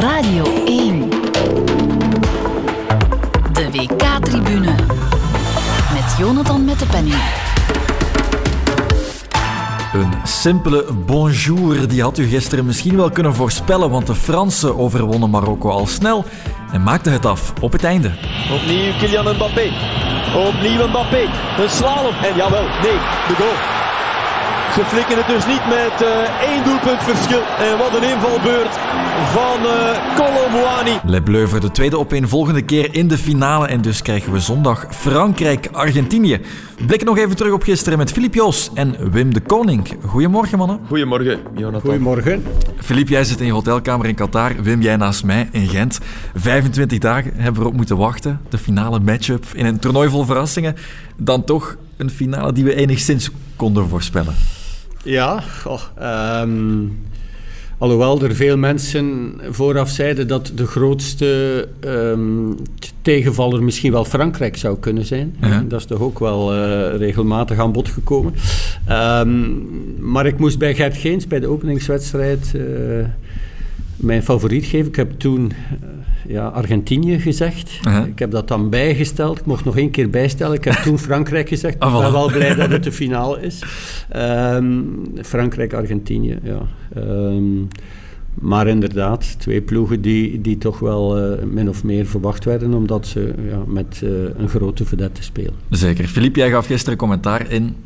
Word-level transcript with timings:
Radio 0.00 0.44
1. 0.64 1.10
De 3.52 3.70
WK-tribune. 3.72 4.74
Met 5.92 6.14
Jonathan 6.18 6.64
met 6.64 6.78
de 6.78 6.86
penning. 6.86 7.16
Een 9.92 10.12
simpele 10.24 10.92
bonjour, 11.06 11.88
die 11.88 12.02
had 12.02 12.18
u 12.18 12.26
gisteren 12.26 12.66
misschien 12.66 12.96
wel 12.96 13.10
kunnen 13.10 13.34
voorspellen, 13.34 13.90
want 13.90 14.06
de 14.06 14.14
Fransen 14.14 14.78
overwonnen 14.78 15.30
Marokko 15.30 15.70
al 15.70 15.86
snel 15.86 16.24
en 16.72 16.82
maakten 16.82 17.12
het 17.12 17.26
af 17.26 17.52
op 17.60 17.72
het 17.72 17.84
einde. 17.84 18.12
Opnieuw 18.52 18.92
Kylian 18.98 19.34
Mbappé. 19.34 19.70
Opnieuw 20.48 20.88
Mbappé. 20.88 21.20
Een 21.58 21.70
slalom. 21.70 22.14
En 22.22 22.36
jawel, 22.36 22.62
nee, 22.62 22.98
de 23.28 23.34
goal. 23.36 23.77
Ze 24.74 24.84
flikken 24.84 25.16
het 25.16 25.26
dus 25.26 25.46
niet 25.46 25.66
met 25.66 26.02
uh, 26.02 26.48
één 26.50 26.64
doelpunt 26.64 27.02
verschil. 27.02 27.42
En 27.58 27.78
wat 27.78 27.94
een 27.94 28.08
invalbeurt 28.14 28.74
van 29.36 29.60
uh, 29.62 29.98
Le 31.04 31.22
Bleu 31.22 31.46
voor 31.46 31.60
de 31.60 31.70
tweede 31.70 31.98
opeenvolgende 31.98 32.62
keer 32.62 32.94
in 32.94 33.08
de 33.08 33.18
finale. 33.18 33.66
En 33.66 33.80
dus 33.80 34.02
krijgen 34.02 34.32
we 34.32 34.40
zondag 34.40 34.86
Frankrijk-Argentinië. 34.90 36.40
Blikken 36.86 37.06
nog 37.06 37.18
even 37.18 37.36
terug 37.36 37.52
op 37.52 37.62
gisteren 37.62 37.98
met 37.98 38.12
Filip 38.12 38.34
Joos 38.34 38.70
en 38.74 39.10
Wim 39.10 39.34
de 39.34 39.40
Koning. 39.40 39.96
Goedemorgen, 40.06 40.58
mannen. 40.58 40.80
Goedemorgen, 40.86 41.38
Jonathan. 41.54 41.80
Goedemorgen. 41.80 42.44
Filip, 42.80 43.08
jij 43.08 43.24
zit 43.24 43.40
in 43.40 43.46
je 43.46 43.52
hotelkamer 43.52 44.06
in 44.06 44.14
Qatar. 44.14 44.62
Wim, 44.62 44.82
jij 44.82 44.96
naast 44.96 45.24
mij 45.24 45.48
in 45.52 45.68
Gent. 45.68 45.98
25 46.34 46.98
dagen 46.98 47.32
hebben 47.34 47.54
we 47.54 47.60
erop 47.60 47.76
moeten 47.76 47.96
wachten. 47.96 48.40
De 48.48 48.58
finale 48.58 49.00
matchup 49.00 49.44
in 49.54 49.66
een 49.66 49.78
toernooi 49.78 50.08
vol 50.08 50.24
verrassingen. 50.24 50.76
Dan 51.16 51.44
toch 51.44 51.76
een 51.98 52.10
finale 52.10 52.52
die 52.52 52.64
we 52.64 52.74
enigszins 52.74 53.30
konden 53.56 53.88
voorspellen. 53.88 54.34
Ja, 55.02 55.42
um, 56.42 56.98
alhoewel 57.78 58.22
er 58.22 58.34
veel 58.34 58.56
mensen 58.56 59.34
vooraf 59.50 59.88
zeiden 59.88 60.28
dat 60.28 60.52
de 60.54 60.66
grootste 60.66 61.68
um, 61.84 62.56
tegenvaller 63.02 63.62
misschien 63.62 63.92
wel 63.92 64.04
Frankrijk 64.04 64.56
zou 64.56 64.78
kunnen 64.78 65.04
zijn. 65.04 65.36
Ja. 65.40 65.64
Dat 65.68 65.80
is 65.80 65.86
toch 65.86 66.00
ook 66.00 66.18
wel 66.18 66.54
uh, 66.54 66.96
regelmatig 66.96 67.58
aan 67.58 67.72
bod 67.72 67.88
gekomen. 67.88 68.34
Um, 68.90 69.66
maar 69.98 70.26
ik 70.26 70.38
moest 70.38 70.58
bij 70.58 70.74
Gert 70.74 70.96
Geens, 70.96 71.26
bij 71.26 71.40
de 71.40 71.46
openingswedstrijd, 71.46 72.52
uh, 72.54 72.62
mijn 73.96 74.22
favoriet 74.22 74.64
geven. 74.64 74.88
Ik 74.88 74.96
heb 74.96 75.18
toen 75.18 75.52
ja, 76.26 76.46
Argentinië 76.46 77.18
gezegd. 77.18 77.80
Uh 77.86 77.96
-huh. 77.96 78.06
Ik 78.06 78.18
heb 78.18 78.30
dat 78.30 78.48
dan 78.48 78.70
bijgesteld. 78.70 79.38
Ik 79.38 79.46
mocht 79.46 79.64
nog 79.64 79.76
één 79.76 79.90
keer 79.90 80.10
bijstellen. 80.10 80.56
Ik 80.56 80.64
heb 80.64 80.74
toen 80.74 80.98
Frankrijk 81.08 81.48
gezegd. 81.48 81.74
Ik 81.74 81.80
ben 81.80 82.12
wel 82.12 82.30
blij 82.30 82.54
dat 82.54 82.70
het 82.70 82.84
de 82.84 82.92
finale 82.92 83.40
is. 83.40 83.62
Um, 84.16 85.02
Frankrijk-Argentinië, 85.22 86.38
ja. 86.42 86.60
Um, 86.96 87.68
maar 88.40 88.66
inderdaad, 88.66 89.38
twee 89.38 89.62
ploegen 89.62 90.00
die, 90.00 90.40
die 90.40 90.58
toch 90.58 90.78
wel 90.78 91.32
uh, 91.32 91.42
min 91.44 91.68
of 91.68 91.84
meer 91.84 92.06
verwacht 92.06 92.44
werden, 92.44 92.74
omdat 92.74 93.06
ze 93.06 93.34
ja, 93.48 93.62
met 93.66 94.00
uh, 94.04 94.10
een 94.36 94.48
grote 94.48 94.84
vedette 94.84 95.22
spelen. 95.22 95.54
Zeker. 95.70 96.08
Philippe, 96.08 96.38
jij 96.38 96.50
gaf 96.50 96.66
gisteren 96.66 96.98
commentaar 96.98 97.50
in 97.50 97.76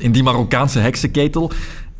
in 0.00 0.12
die 0.12 0.22
Marokkaanse 0.22 0.78
heksenketel. 0.78 1.50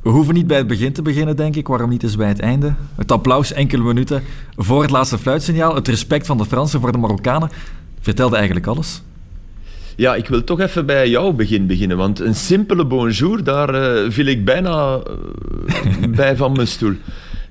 We 0.09 0.14
hoeven 0.14 0.34
niet 0.34 0.47
bij 0.47 0.56
het 0.56 0.67
begin 0.67 0.92
te 0.92 1.03
beginnen, 1.03 1.37
denk 1.37 1.56
ik. 1.56 1.69
Waarom 1.69 1.91
niet 1.91 2.03
eens 2.03 2.17
bij 2.17 2.28
het 2.28 2.41
einde? 2.41 2.75
Het 2.95 3.12
applaus 3.12 3.53
enkele 3.53 3.83
minuten 3.83 4.23
voor 4.56 4.83
het 4.83 4.91
laatste 4.91 5.19
fluitsignaal. 5.19 5.75
Het 5.75 5.89
respect 5.89 6.27
van 6.27 6.39
de 6.39 6.45
Fransen 6.45 6.81
voor 6.81 6.92
de 6.92 6.98
Marokkanen. 6.98 7.50
Vertelde 8.00 8.37
eigenlijk 8.37 8.67
alles. 8.67 9.03
Ja, 9.97 10.15
ik 10.15 10.28
wil 10.28 10.45
toch 10.45 10.61
even 10.61 10.87
bij 10.87 11.09
jouw 11.09 11.33
begin 11.33 11.67
beginnen. 11.67 11.97
Want 11.97 12.20
een 12.20 12.34
simpele 12.34 12.87
bonjour, 12.87 13.45
daar 13.45 13.75
uh, 13.75 14.11
viel 14.11 14.27
ik 14.27 14.45
bijna 14.45 14.97
uh, 14.97 16.09
bij 16.17 16.37
van 16.37 16.53
mijn 16.53 16.67
stoel. 16.67 16.95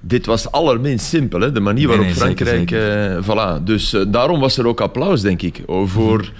Dit 0.01 0.25
was 0.25 0.51
allerminst 0.51 1.05
simpel, 1.05 1.41
hè? 1.41 1.51
de 1.51 1.59
manier 1.59 1.87
waarop 1.87 2.05
nee, 2.05 2.13
nee, 2.13 2.23
Frankrijk... 2.23 2.69
Zeker, 2.69 2.81
zeker. 2.81 3.17
Uh, 3.17 3.59
voilà. 3.59 3.63
Dus 3.63 3.95
daarom 4.07 4.39
was 4.39 4.57
er 4.57 4.67
ook 4.67 4.81
applaus, 4.81 5.21
denk 5.21 5.41
ik. 5.41 5.61
Voor, 5.67 6.31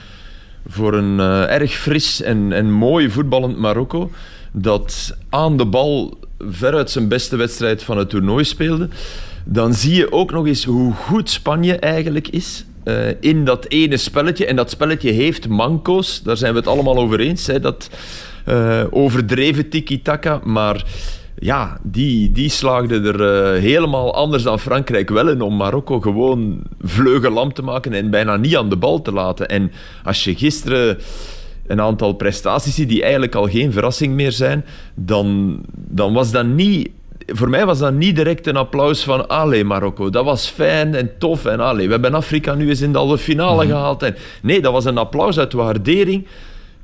voor 0.68 0.94
een 0.94 1.20
erg 1.50 1.72
fris 1.72 2.22
en, 2.22 2.52
en 2.52 2.72
mooi 2.72 3.10
voetballend 3.10 3.58
Marokko 3.58 4.12
dat 4.52 5.18
aan 5.30 5.58
de 5.58 5.66
bal 5.66 6.18
veruit 6.40 6.90
zijn 6.90 7.08
beste 7.08 7.36
wedstrijd 7.36 7.84
van 7.84 7.98
het 7.98 8.10
toernooi 8.10 8.44
speelde, 8.44 8.90
dan 9.46 9.74
zie 9.74 9.96
je 9.96 10.12
ook 10.12 10.32
nog 10.32 10.46
eens 10.48 10.64
hoe 10.64 10.94
goed 10.94 11.30
Spanje 11.30 11.76
eigenlijk 11.76 12.28
is. 12.28 12.66
Uh, 12.84 13.08
in 13.20 13.46
dat 13.46 13.66
ene 13.68 13.98
spelletje. 13.98 14.46
En 14.46 14.56
dat 14.56 14.70
spelletje 14.70 15.12
heeft 15.12 15.48
manco's, 15.48 16.22
daar 16.24 16.38
zijn 16.38 16.54
we 16.54 16.60
het 16.60 16.68
allemaal 16.68 16.98
over 16.98 17.20
eens. 17.20 17.48
Hè, 17.48 17.60
dat 17.60 17.90
uh, 18.46 18.84
overdreven 18.90 19.70
tiki-taka, 19.70 20.42
maar 20.44 20.86
ja, 21.40 21.80
die, 21.84 22.32
die 22.32 22.50
slaagde 22.50 23.02
er 23.02 23.56
uh, 23.56 23.62
helemaal 23.62 24.16
anders 24.16 24.44
dan 24.44 24.60
Frankrijk 24.60 25.10
wel 25.10 25.30
in 25.30 25.42
om 25.42 25.56
Marokko 25.56 26.00
gewoon 26.00 26.62
vleugelam 26.82 27.54
te 27.54 27.62
maken 27.62 27.94
en 27.94 28.10
bijna 28.10 28.36
niet 28.36 28.58
aan 28.58 28.70
de 28.70 28.78
bal 28.78 29.02
te 29.02 29.12
laten. 29.12 29.48
En 29.48 29.72
als 30.04 30.24
je 30.24 30.36
gisteren 30.36 30.98
een 31.68 31.82
aantal 31.82 32.14
prestaties 32.14 32.76
die 32.76 33.02
eigenlijk 33.02 33.36
al 33.36 33.48
geen 33.48 33.72
verrassing 33.72 34.14
meer 34.14 34.32
zijn, 34.32 34.66
dan, 34.96 35.60
dan 35.74 36.14
was 36.14 36.32
dat 36.32 36.46
niet 36.46 36.90
voor 37.28 37.50
mij 37.50 37.66
was 37.66 37.80
dat 37.80 37.94
niet 37.94 38.16
direct 38.16 38.48
een 38.48 38.56
applaus 38.56 39.04
van 39.04 39.28
allee 39.28 39.64
Marokko, 39.64 40.10
dat 40.10 40.26
was 40.26 40.48
fijn 40.48 40.96
en 40.96 41.18
tof 41.18 41.46
en 41.46 41.60
allee, 41.60 41.86
we 41.86 41.92
hebben 41.92 42.14
Afrika 42.14 42.54
nu 42.54 42.70
eens 42.70 42.82
in 42.82 42.92
de 42.92 42.98
halve 42.98 43.18
finale 43.18 43.64
mm. 43.64 43.70
gehaald. 43.70 44.04
En, 44.04 44.16
nee, 44.42 44.62
dat 44.62 44.72
was 44.72 44.86
een 44.86 44.98
applaus 44.98 45.40
uit 45.40 45.54
waardering 45.54 46.28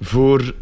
voor 0.01 0.53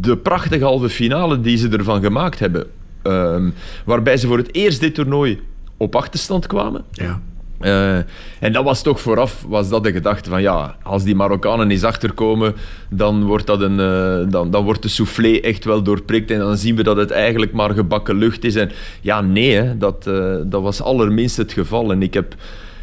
de 0.00 0.16
prachtige 0.16 0.64
halve 0.64 0.88
finale 0.88 1.40
die 1.40 1.56
ze 1.56 1.68
ervan 1.68 2.02
gemaakt 2.02 2.38
hebben. 2.38 2.66
Um, 3.02 3.54
waarbij 3.84 4.16
ze 4.16 4.26
voor 4.26 4.36
het 4.36 4.54
eerst 4.54 4.80
dit 4.80 4.94
toernooi 4.94 5.40
op 5.76 5.94
achterstand 5.96 6.46
kwamen. 6.46 6.84
Ja. 6.90 7.20
Uh, 7.60 7.96
en 8.38 8.52
dat 8.52 8.64
was 8.64 8.82
toch 8.82 9.00
vooraf 9.00 9.44
was 9.48 9.68
dat 9.68 9.84
de 9.84 9.92
gedachte 9.92 10.30
van 10.30 10.42
ja, 10.42 10.76
als 10.82 11.04
die 11.04 11.14
Marokkanen 11.14 11.70
eens 11.70 11.84
achterkomen, 11.84 12.54
dan 12.88 13.24
wordt, 13.24 13.46
dat 13.46 13.60
een, 13.60 13.78
uh, 13.78 14.30
dan, 14.32 14.50
dan 14.50 14.64
wordt 14.64 14.82
de 14.82 14.88
soufflé 14.88 15.40
echt 15.40 15.64
wel 15.64 15.82
doorprikt 15.82 16.30
en 16.30 16.38
dan 16.38 16.56
zien 16.56 16.76
we 16.76 16.82
dat 16.82 16.96
het 16.96 17.10
eigenlijk 17.10 17.52
maar 17.52 17.70
gebakken 17.70 18.16
lucht 18.16 18.44
is. 18.44 18.54
En 18.54 18.70
ja, 19.00 19.20
nee, 19.20 19.52
hè, 19.52 19.78
dat, 19.78 20.06
uh, 20.08 20.34
dat 20.44 20.62
was 20.62 20.82
allerminst 20.82 21.36
het 21.36 21.52
geval. 21.52 21.90
En 21.90 22.02
ik 22.02 22.14
heb 22.14 22.34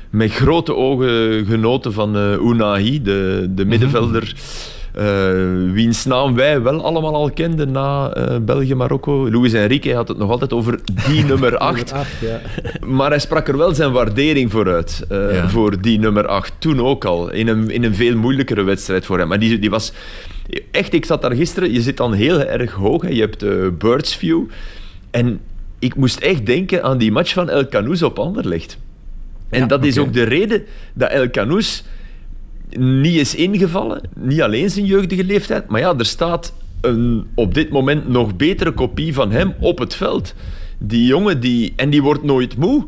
met 0.10 0.32
grote 0.32 0.76
ogen 0.76 1.46
genoten 1.46 1.94
van 1.94 2.16
Unai, 2.16 3.02
de, 3.02 3.48
de 3.50 3.66
middenvelder. 3.66 4.24
Mm 4.24 4.28
-hmm. 4.28 4.77
Uh, 5.00 5.72
wiens 5.74 6.06
naam 6.06 6.36
wij 6.36 6.62
wel 6.62 6.84
allemaal 6.84 7.16
al 7.16 7.32
kenden 7.32 7.72
na 7.72 8.18
uh, 8.18 8.38
België-Marokko. 8.38 9.32
Luis 9.32 9.54
Enrique 9.54 9.96
had 9.96 10.08
het 10.08 10.18
nog 10.18 10.30
altijd 10.30 10.54
over 10.54 10.80
die 11.08 11.24
nummer 11.32 11.58
8. 11.58 11.94
ja. 12.22 12.42
Maar 12.86 13.10
hij 13.10 13.20
sprak 13.20 13.48
er 13.48 13.58
wel 13.58 13.74
zijn 13.74 13.92
waardering 13.92 14.52
voor 14.52 14.68
uit. 14.74 15.06
Uh, 15.12 15.34
ja. 15.34 15.50
Voor 15.50 15.82
die 15.82 16.00
nummer 16.00 16.28
8. 16.28 16.54
Toen 16.60 16.82
ook 16.82 17.06
al. 17.06 17.32
In 17.32 17.48
een, 17.48 17.70
in 17.70 17.84
een 17.84 17.96
veel 17.96 18.16
moeilijkere 18.16 18.64
wedstrijd 18.64 19.06
voor 19.06 19.18
hem. 19.18 19.28
Maar 19.28 19.40
die, 19.40 19.60
die 19.60 19.70
was... 19.70 19.92
Echt, 20.72 20.94
ik 20.94 21.06
zat 21.06 21.22
daar 21.22 21.36
gisteren... 21.36 21.74
Je 21.74 21.82
zit 21.82 21.98
dan 21.98 22.14
heel 22.14 22.42
erg 22.42 22.72
hoog. 22.72 23.02
Hè. 23.02 23.10
Je 23.10 23.22
hebt 23.22 23.44
uh, 23.44 23.68
Birds 23.78 24.16
View. 24.16 24.44
En 25.12 25.40
ik 25.80 25.96
moest 25.96 26.20
echt 26.20 26.46
denken 26.46 26.84
aan 26.84 26.98
die 26.98 27.12
match 27.12 27.34
van 27.34 27.50
El 27.50 27.68
Canoes 27.68 28.04
op 28.04 28.20
Anderlecht. 28.20 28.78
En 29.50 29.60
ja, 29.60 29.66
dat 29.66 29.86
is 29.86 29.98
okay. 29.98 30.08
ook 30.08 30.14
de 30.14 30.24
reden 30.24 30.64
dat 30.94 31.10
El 31.10 31.30
Canoes 31.30 31.84
niet 32.80 33.16
is 33.16 33.36
ingevallen. 33.36 34.02
Niet 34.16 34.42
alleen 34.42 34.70
zijn 34.70 34.86
jeugdige 34.86 35.24
leeftijd, 35.24 35.68
maar 35.68 35.80
ja, 35.80 35.94
er 35.98 36.06
staat 36.06 36.54
een 36.82 37.26
op 37.36 37.54
dit 37.54 37.70
moment 37.70 38.10
nog 38.10 38.36
betere 38.36 38.72
kopie 38.72 39.14
van 39.14 39.32
hem 39.32 39.54
op 39.60 39.80
het 39.80 39.96
veld. 39.96 40.34
Die 40.78 41.06
jongen, 41.06 41.40
die, 41.40 41.74
en 41.76 41.90
die 41.90 42.02
wordt 42.02 42.24
nooit 42.24 42.58
moe. 42.58 42.86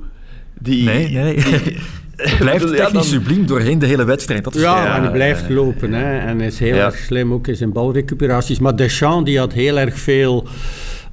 Die, 0.60 0.84
nee, 0.84 1.10
nee. 1.10 1.36
Die, 1.36 1.78
blijft 2.40 2.62
technisch 2.62 2.78
ja, 2.78 2.90
dan... 2.90 3.04
subliem 3.04 3.46
doorheen 3.46 3.80
de 3.80 3.86
hele 3.86 4.04
wedstrijd. 4.04 4.44
Dat 4.44 4.56
is 4.56 4.62
ja, 4.62 4.84
ja, 4.84 4.96
en 4.96 5.02
hij 5.02 5.12
blijft 5.12 5.50
lopen. 5.50 5.94
Hè. 5.94 6.18
En 6.18 6.42
is 6.42 6.60
heel 6.60 6.76
ja. 6.76 6.86
erg 6.86 6.98
slim 6.98 7.34
ook 7.34 7.48
in 7.48 7.56
zijn 7.56 7.72
balrecuperaties. 7.72 8.60
Maar 8.60 8.76
Deschamps 8.76 9.26
die 9.26 9.40
had 9.40 9.54
heel 9.54 9.80
erg 9.80 10.00
veel... 10.00 10.48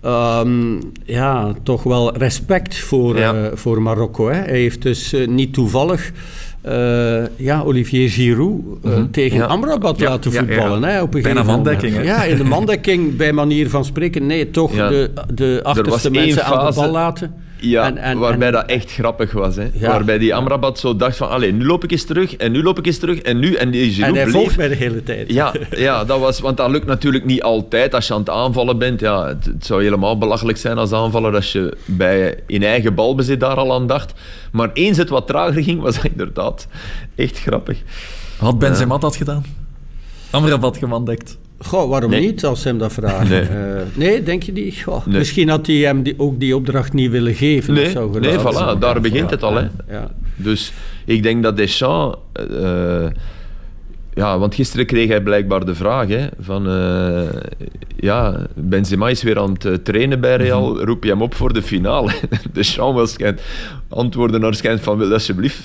Um, 0.04 0.81
ja, 1.04 1.54
toch 1.62 1.83
wel 1.83 2.16
respect 2.16 2.78
voor, 2.78 3.19
ja. 3.19 3.34
uh, 3.34 3.47
voor 3.54 3.83
Marokko. 3.83 4.28
Hè. 4.28 4.34
Hij 4.34 4.59
heeft 4.59 4.83
dus 4.83 5.15
uh, 5.15 5.28
niet 5.28 5.54
toevallig 5.54 6.12
uh, 6.68 7.27
ja, 7.36 7.63
Olivier 7.63 8.10
Giroud 8.10 8.60
uh, 8.60 8.91
mm 8.91 8.92
-hmm. 8.92 9.10
tegen 9.10 9.36
ja. 9.36 9.45
Amrabat 9.45 9.98
ja, 9.98 10.09
laten 10.09 10.33
voetballen. 10.33 10.80
Ja, 10.80 10.86
hè, 10.86 11.03
op 11.03 11.15
een 11.15 11.22
Bijna 11.22 11.42
mandekking. 11.42 12.04
Ja, 12.04 12.24
in 12.24 12.36
de 12.36 12.45
mandekking, 12.57 13.16
bij 13.16 13.33
manier 13.33 13.71
van 13.71 13.84
spreken. 13.84 14.27
Nee, 14.27 14.51
toch 14.51 14.72
de, 14.72 15.10
de 15.34 15.60
achterste 15.63 16.10
mensen 16.10 16.45
aan 16.45 16.66
de 16.66 16.74
bal 16.74 16.91
laten. 16.91 17.34
Ja, 17.60 17.84
en, 17.84 17.98
en, 17.98 18.18
waarbij 18.18 18.47
en, 18.47 18.53
dat 18.53 18.66
echt 18.66 18.92
grappig 18.92 19.32
was. 19.32 19.56
Hè? 19.56 19.68
Ja. 19.72 19.88
Waarbij 19.88 20.18
die 20.18 20.34
Amrabat 20.34 20.78
zo 20.78 20.97
dacht 20.97 21.16
van, 21.16 21.28
allee, 21.28 21.53
nu 21.53 21.64
loop 21.64 21.84
ik 21.84 21.91
eens 21.91 22.04
terug, 22.04 22.36
en 22.36 22.53
nu 22.53 22.62
loop 22.62 22.78
ik 22.78 22.86
eens 22.86 22.98
terug, 22.98 23.18
en 23.18 23.38
nu... 23.38 23.54
En, 23.54 23.70
die 23.70 24.04
en 24.04 24.14
hij 24.14 24.22
bleef... 24.22 24.34
volgt 24.34 24.56
mij 24.56 24.68
de 24.68 24.74
hele 24.74 25.03
tijd. 25.03 25.32
Ja, 25.32 25.53
ja 25.70 26.04
dat 26.04 26.20
was, 26.20 26.41
want 26.41 26.56
dat 26.56 26.70
lukt 26.70 26.86
natuurlijk 26.86 27.24
niet 27.24 27.42
altijd 27.42 27.94
als 27.94 28.06
je 28.06 28.12
aan 28.12 28.20
het 28.20 28.30
aanvallen 28.30 28.78
bent. 28.78 29.00
Ja, 29.00 29.26
het, 29.26 29.44
het 29.44 29.66
zou 29.66 29.82
helemaal 29.82 30.18
belachelijk 30.18 30.58
zijn 30.58 30.78
als 30.78 30.92
aanvaller 30.92 31.34
als 31.34 31.53
je 31.53 31.76
bij 31.84 32.38
in 32.47 32.62
eigen 32.62 32.94
balbezit 32.94 33.41
daar 33.41 33.56
al 33.56 33.74
aan 33.74 33.86
dacht. 33.86 34.14
Maar 34.52 34.70
eens 34.72 34.97
het 34.97 35.09
wat 35.09 35.26
trager 35.26 35.62
ging, 35.62 35.80
was 35.80 35.94
dat 35.94 36.04
inderdaad 36.04 36.66
echt 37.14 37.38
grappig. 37.38 37.78
Had 38.38 38.59
Benzema 38.59 38.98
dat 38.98 39.16
gedaan? 39.16 39.44
Amrabat 40.30 40.76
gemandekt? 40.76 41.38
Goh, 41.58 41.88
waarom 41.88 42.10
Nee. 42.10 42.20
niet, 42.20 42.44
als 42.44 42.60
ze 42.62 42.68
hem 42.68 42.78
dat 42.78 42.92
vragen? 42.92 43.28
Nee. 43.28 43.41
Eh, 43.41 43.82
nee 43.94 44.22
denk 44.22 44.42
je 44.42 44.53
niet? 44.53 44.78
Goh, 44.84 45.06
Nee. 45.06 45.18
Misschien 45.18 45.48
had 45.48 45.66
hij 45.66 45.76
hem 45.76 46.03
die, 46.03 46.14
ook 46.16 46.41
die 46.41 46.56
opdracht 46.56 46.92
niet 46.92 47.10
willen 47.10 47.34
geven. 47.34 47.74
Nee, 47.74 47.91
zou 47.91 48.20
nee, 48.20 48.38
voilà, 48.38 48.78
daar 48.78 49.00
begint 49.00 49.24
Ja, 49.28 49.34
het 49.34 49.42
al, 49.42 49.54
hè. 49.54 49.66
Ja. 49.91 50.10
Dus 50.36 50.72
ik 51.04 51.22
denk 51.22 51.42
dat 51.42 51.56
Deschamps... 51.56 52.16
eh, 52.32 53.06
ja, 54.16 54.39
want 54.39 54.54
gisteren 54.54 54.86
kreeg 54.86 55.09
hij 55.09 55.21
blijkbaar 55.22 55.65
de 55.65 55.74
vraag 55.74 56.09
hè, 56.09 56.27
van... 56.41 56.68
eh, 56.68 57.41
ja, 57.97 58.47
Benzema 58.54 59.09
is 59.09 59.22
weer 59.22 59.39
aan 59.39 59.53
het 59.53 59.65
eh, 59.65 59.72
trainen 59.74 60.21
bij 60.21 60.36
Real, 60.36 60.74
Mhm. 60.74 60.84
roep 60.84 61.04
je 61.04 61.10
hem 61.10 61.22
op 61.22 61.34
voor 61.34 61.53
de 61.53 61.63
finale? 61.63 62.13
Deschamps 62.53 62.97
waarschijnlijk 62.98 63.42
antwoorden 63.89 64.41
waarschijnlijk 64.41 64.84
van... 64.84 64.98
Wil 64.98 65.13
alsjeblieft... 65.13 65.60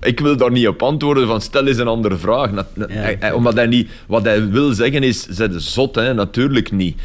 Ik 0.00 0.20
wil 0.20 0.36
daar 0.36 0.50
niet 0.50 0.68
op 0.68 0.82
antwoorden 0.82 1.26
van 1.26 1.40
stel 1.40 1.66
eens 1.66 1.78
een 1.78 1.86
andere 1.88 2.16
vraag. 2.16 2.52
Na- 2.52 2.66
na- 2.74 2.86
Ja. 2.88 2.94
hij- 2.94 3.16
hij- 3.20 3.32
omdat 3.32 3.54
hij 3.54 3.66
niet... 3.66 3.90
Wat 4.06 4.24
hij 4.24 4.48
wil 4.48 4.72
zeggen 4.72 5.02
is, 5.02 5.26
zet 5.28 5.62
zot, 5.62 5.94
hè. 5.94 6.14
Natuurlijk 6.14 6.70
niet. 6.72 6.96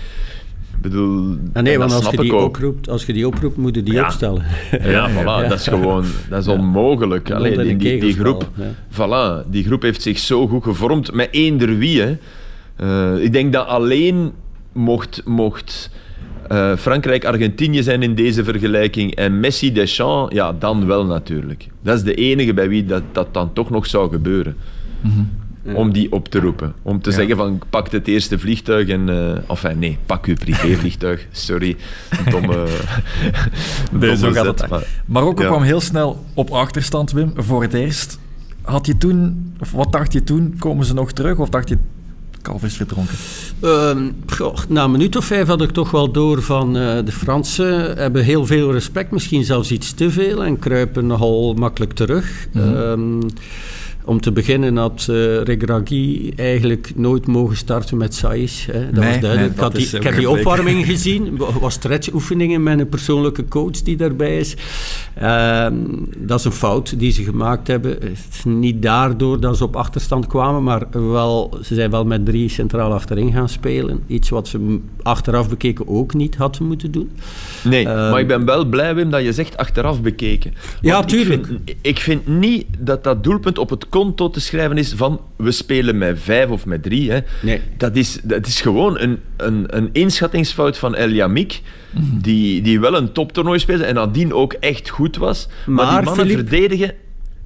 Ik 0.78 0.84
bedoel... 0.84 1.32
Ah, 1.32 1.38
en 1.54 1.64
nee, 1.64 1.78
want 1.78 1.92
als 1.92 2.10
je, 2.10 2.18
die 2.18 2.34
ook. 2.36 2.46
oproept, 2.46 2.90
als 2.90 3.06
je 3.06 3.14
die 3.14 3.28
oproept, 3.28 3.58
moet 3.58 3.76
je 3.76 3.84
die 3.84 3.94
Ja. 3.94 4.04
opstellen. 4.06 4.44
Ja, 4.84 5.10
voilà, 5.16 5.50
dat 5.50 5.60
is 5.60 5.68
gewoon 5.68 6.06
dat 6.30 6.42
is 6.42 6.48
onmogelijk. 6.48 7.32
Allee, 7.32 7.58
die, 7.58 7.76
die, 7.78 8.00
die 8.00 8.14
groep, 8.14 8.50
voilà, 8.92 9.50
die 9.50 9.64
groep 9.64 9.82
heeft 9.82 10.02
zich 10.02 10.18
zo 10.20 10.48
goed 10.48 10.64
gevormd 10.64 11.14
met 11.14 11.28
eender 11.32 11.78
wie. 11.78 12.02
Hè. 12.02 12.18
Eh, 12.76 13.24
ik 13.24 13.34
denk 13.34 13.54
dat 13.54 13.68
alleen 13.68 14.32
mocht, 14.72 15.22
mocht 15.26 15.90
eh, 16.48 16.76
Frankrijk-Argentinië 16.76 17.84
zijn 17.84 18.04
in 18.04 18.16
deze 18.16 18.44
vergelijking 18.44 19.16
en 19.16 19.40
Messi-Deschamps, 19.40 20.34
ja, 20.36 20.54
dan 20.60 20.86
wel 20.86 21.06
natuurlijk. 21.06 21.68
Dat 21.82 21.98
is 21.98 22.04
de 22.04 22.14
enige 22.14 22.54
bij 22.54 22.70
wie 22.70 22.86
dat, 22.86 23.04
dat 23.12 23.34
dan 23.34 23.54
toch 23.54 23.70
nog 23.70 23.86
zou 23.86 24.10
gebeuren. 24.12 24.56
Om 25.74 25.92
die 25.92 26.12
op 26.12 26.28
te 26.30 26.40
roepen. 26.40 26.74
Om 26.82 27.02
te 27.02 27.12
zeggen 27.12 27.36
van, 27.38 27.62
pak 27.70 27.92
het 27.92 28.08
eerste 28.08 28.40
vliegtuig 28.40 28.88
en... 28.88 29.10
eh 29.10 29.50
enfin, 29.50 29.80
nee, 29.80 29.98
pak 30.06 30.26
uw 30.26 30.36
privévliegtuig. 30.36 31.28
Sorry. 31.48 31.76
Domme... 32.30 32.66
Nee, 33.92 34.16
zo 34.16 34.22
domme 34.22 34.36
gaat 34.36 34.46
zet, 34.46 34.62
het. 34.62 34.70
maar- 34.70 34.88
Marokko 35.06 35.42
Ja. 35.44 35.48
kwam 35.50 35.62
heel 35.64 35.82
snel 35.82 36.26
op 36.34 36.50
achterstand, 36.50 37.12
Wim, 37.12 37.32
voor 37.36 37.62
het 37.62 37.74
eerst. 37.74 38.20
Had 38.62 38.86
je 38.86 38.98
toen, 38.98 39.52
of 39.60 39.72
wat 39.72 39.92
dacht 39.92 40.14
je 40.14 40.24
toen? 40.24 40.56
Komen 40.60 40.86
ze 40.86 40.94
nog 40.94 41.12
terug? 41.12 41.38
Of 41.38 41.50
dacht 41.50 41.70
je, 41.70 41.78
kalf 42.42 42.64
is 42.64 42.76
verdronken? 42.76 43.16
Ehm, 43.62 44.10
goh, 44.28 44.56
na 44.70 44.84
een 44.84 44.92
minuut 44.92 45.16
of 45.16 45.26
vijf 45.26 45.48
had 45.48 45.62
ik 45.62 45.70
toch 45.72 45.92
wel 45.92 46.12
door 46.12 46.42
van 46.42 46.78
eh, 46.78 47.06
de 47.06 47.12
Fransen 47.12 47.98
hebben 47.98 48.24
heel 48.24 48.46
veel 48.46 48.72
respect, 48.72 49.12
misschien 49.12 49.44
zelfs 49.44 49.72
iets 49.72 49.94
te 49.94 50.12
veel, 50.12 50.44
en 50.44 50.60
kruipen 50.60 51.08
nogal 51.08 51.54
makkelijk 51.54 51.94
terug. 51.94 52.48
Ehm, 52.54 53.22
om 54.08 54.22
te 54.22 54.32
beginnen 54.32 54.78
had 54.78 55.06
eh 55.10 55.42
Regragui 55.42 56.32
eigenlijk 56.36 56.92
nooit 56.96 57.28
mogen 57.28 57.58
starten 57.58 57.98
met 57.98 58.16
Saïs. 58.16 58.68
Hè. 58.72 58.86
Dat 58.92 59.04
Nee, 59.04 59.12
was 59.12 59.22
duidelijk. 59.22 59.40
nee, 59.40 59.48
ik, 59.50 59.58
dat 59.58 59.76
die, 59.76 60.00
heb 60.02 60.16
die 60.18 60.30
opwarming 60.30 60.86
gezien. 60.92 61.38
wa- 61.38 61.60
was 61.60 61.74
stretchoefeningen 61.74 62.64
met 62.64 62.80
een 62.80 62.90
persoonlijke 62.90 63.46
coach 63.48 63.72
die 63.82 63.98
daarbij 63.98 64.38
is. 64.38 64.56
Ehm, 65.16 65.74
dat 66.18 66.40
is 66.40 66.46
een 66.46 66.52
fout 66.52 67.00
die 67.00 67.12
ze 67.12 67.24
gemaakt 67.24 67.68
hebben. 67.68 67.92
Het 67.92 68.28
is 68.32 68.44
niet 68.44 68.82
daardoor 68.82 69.40
dat 69.40 69.58
ze 69.58 69.64
op 69.64 69.76
achterstand 69.76 70.28
kwamen, 70.28 70.64
maar 70.64 70.84
wel, 70.92 71.58
ze 71.64 71.76
zijn 71.76 71.92
wel 71.92 72.06
met 72.06 72.26
drie 72.26 72.50
centraal 72.50 72.94
achterin 72.94 73.32
gaan 73.34 73.50
spelen. 73.50 74.04
Iets 74.08 74.30
wat 74.30 74.48
ze 74.48 74.80
achteraf 75.04 75.50
bekeken 75.50 75.88
ook 75.88 76.14
niet 76.14 76.36
hadden 76.36 76.68
moeten 76.68 76.92
doen. 76.92 77.10
Nee, 77.64 77.86
Ehm, 77.88 78.10
maar 78.12 78.20
ik 78.20 78.28
ben 78.28 78.46
wel 78.46 78.66
blij, 78.66 78.96
Wim, 78.96 79.10
dat 79.10 79.24
je 79.24 79.34
zegt 79.34 79.58
achteraf 79.58 80.02
bekeken. 80.02 80.54
Ja, 80.82 81.04
tuurlijk. 81.04 81.40
Ik 81.42 81.48
vind, 81.66 81.78
ik 81.82 82.00
vind 82.00 82.28
niet 82.28 82.66
dat 82.80 83.04
dat 83.04 83.24
doelpunt 83.24 83.58
op 83.58 83.70
het 83.70 83.90
konto 83.98 84.30
te 84.30 84.40
schrijven 84.40 84.78
is 84.78 84.94
van 84.94 85.22
we 85.36 85.52
spelen 85.52 85.98
met 85.98 86.20
vijf 86.20 86.50
of 86.50 86.66
met 86.66 86.84
drie. 86.84 87.12
Hè. 87.12 87.20
Nee. 87.42 87.62
Dat, 87.78 87.96
is, 87.96 88.20
dat 88.24 88.48
is 88.48 88.62
gewoon 88.62 89.00
een, 89.00 89.20
een, 89.38 89.66
een 89.78 89.90
inschattingsfout 89.92 90.78
van 90.78 90.96
El 90.96 91.10
Yamik, 91.10 91.62
Mhm. 91.92 92.04
die, 92.22 92.62
die 92.62 92.80
wel 92.80 92.96
een 92.98 93.12
toptoernooi 93.12 93.60
speelde 93.60 93.84
en 93.84 93.96
nadien 93.96 94.34
ook 94.34 94.54
echt 94.54 94.90
goed 94.90 95.18
was. 95.18 95.48
Maar, 95.66 95.76
Maar, 95.86 95.96
die 95.96 96.06
mannen 96.06 96.26
Philippe- 96.28 96.50
verdedigen... 96.50 96.94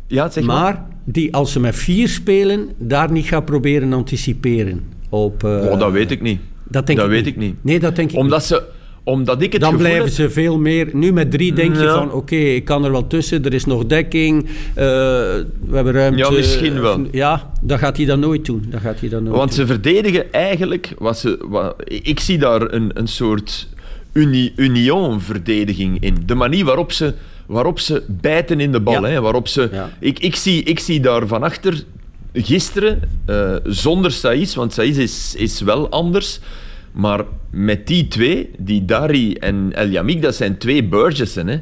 Ja, 0.07 0.29
zeg 0.29 0.43
maar. 0.43 0.61
Maar 0.61 0.85
die, 1.03 1.33
als 1.33 1.51
ze 1.51 1.59
met 1.59 1.75
vier 1.75 2.07
spelen, 2.09 2.69
daar 2.77 3.11
niet 3.11 3.25
gaat 3.25 3.45
proberen 3.45 3.93
anticiperen. 3.93 4.83
Op, 5.09 5.43
eh, 5.43 5.49
Oh, 5.71 5.79
dat 5.79 5.91
weet 5.91 6.11
ik 6.11 6.21
niet. 6.21 6.39
Dat, 6.67 6.85
denk 6.87 6.97
dat 6.99 7.07
ik 7.07 7.13
weet 7.13 7.25
niet. 7.25 7.33
ik 7.33 7.39
niet. 7.39 7.55
Nee, 7.61 7.79
dat 7.79 7.95
denk 7.95 8.11
ik 8.11 8.17
Omdat, 8.17 8.45
ze, 8.45 8.63
omdat 9.03 9.41
ik 9.41 9.51
het 9.51 9.61
Dan 9.61 9.77
blijven 9.77 10.03
heb- 10.03 10.13
ze 10.13 10.29
veel 10.29 10.57
meer. 10.59 10.89
Nu 10.93 11.13
met 11.13 11.31
drie 11.31 11.53
denk 11.53 11.75
je 11.75 11.87
van: 11.89 12.11
oké, 12.11 12.35
ik 12.35 12.65
kan 12.65 12.85
er 12.85 12.91
wel 12.91 13.07
tussen, 13.07 13.45
er 13.45 13.53
is 13.53 13.65
nog 13.65 13.85
dekking, 13.85 14.45
eh, 14.45 14.51
we 14.75 15.45
hebben 15.71 15.93
ruimte. 15.93 16.17
Ja, 16.19 16.29
misschien 16.31 16.81
wel. 16.81 17.05
Ja, 17.11 17.51
dat 17.61 17.79
gaat 17.79 17.97
hij 17.97 18.05
dan 18.05 18.19
nooit 18.19 18.45
doen. 18.45 18.65
Dat 18.69 18.81
gaat 18.81 18.99
hij 18.99 19.09
dan 19.09 19.23
nooit 19.23 19.35
Want 19.35 19.49
doen. 19.55 19.57
ze 19.59 19.65
verdedigen 19.73 20.33
eigenlijk... 20.33 20.93
Wat 20.97 21.17
ze, 21.19 21.37
wat, 21.49 21.75
ik 21.85 22.19
zie 22.19 22.37
daar 22.37 22.73
een, 22.73 22.91
een 22.93 23.07
soort 23.07 23.67
uni, 24.13 24.53
union-verdediging 24.55 25.97
in. 25.99 26.17
De 26.25 26.35
manier 26.35 26.65
waarop 26.65 26.91
ze, 26.91 27.13
waarop 27.45 27.79
ze 27.79 28.03
bijten 28.07 28.59
in 28.59 28.71
de 28.71 28.79
bal. 28.79 29.05
Ja. 29.05 29.11
Hè, 29.11 29.21
waarop 29.21 29.47
ze, 29.47 29.69
Ja. 29.71 29.89
ik, 29.99 30.19
ik, 30.19 30.35
zie, 30.35 30.63
ik 30.63 30.79
zie 30.79 30.99
daar 30.99 31.27
van 31.27 31.43
achter 31.43 31.83
gisteren, 32.33 33.01
eh, 33.25 33.55
zonder 33.63 34.11
Saïs, 34.11 34.55
want 34.55 34.73
Saïs 34.73 34.97
is, 34.97 35.35
is 35.37 35.61
wel 35.61 35.89
anders... 35.89 36.39
Maar 36.91 37.23
met 37.49 37.87
die 37.87 38.07
twee, 38.07 38.49
die 38.57 38.85
Dari 38.85 39.33
en 39.33 39.73
El 39.73 39.87
Yamik, 39.87 40.21
dat 40.21 40.35
zijn 40.35 40.57
twee 40.57 40.83
Burgessen. 40.83 41.47
Hè. 41.47 41.57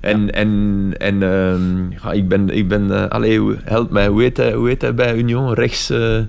En, 0.00 0.30
en, 0.30 0.90
en 0.98 1.22
ehm, 1.22 1.90
ja, 1.90 2.12
ik 2.12 2.28
ben... 2.28 2.48
Ik 2.48 2.68
ben 2.68 2.90
eh, 2.90 3.08
allee, 3.08 3.40
help 3.64 3.90
mij, 3.90 4.06
hoe 4.08 4.22
heet 4.22 4.36
hij, 4.36 4.52
hoe 4.52 4.68
heet 4.68 4.82
hij 4.82 4.94
bij 4.94 5.16
Union? 5.16 5.54
Rechts... 5.54 5.90
eh, 5.90 6.20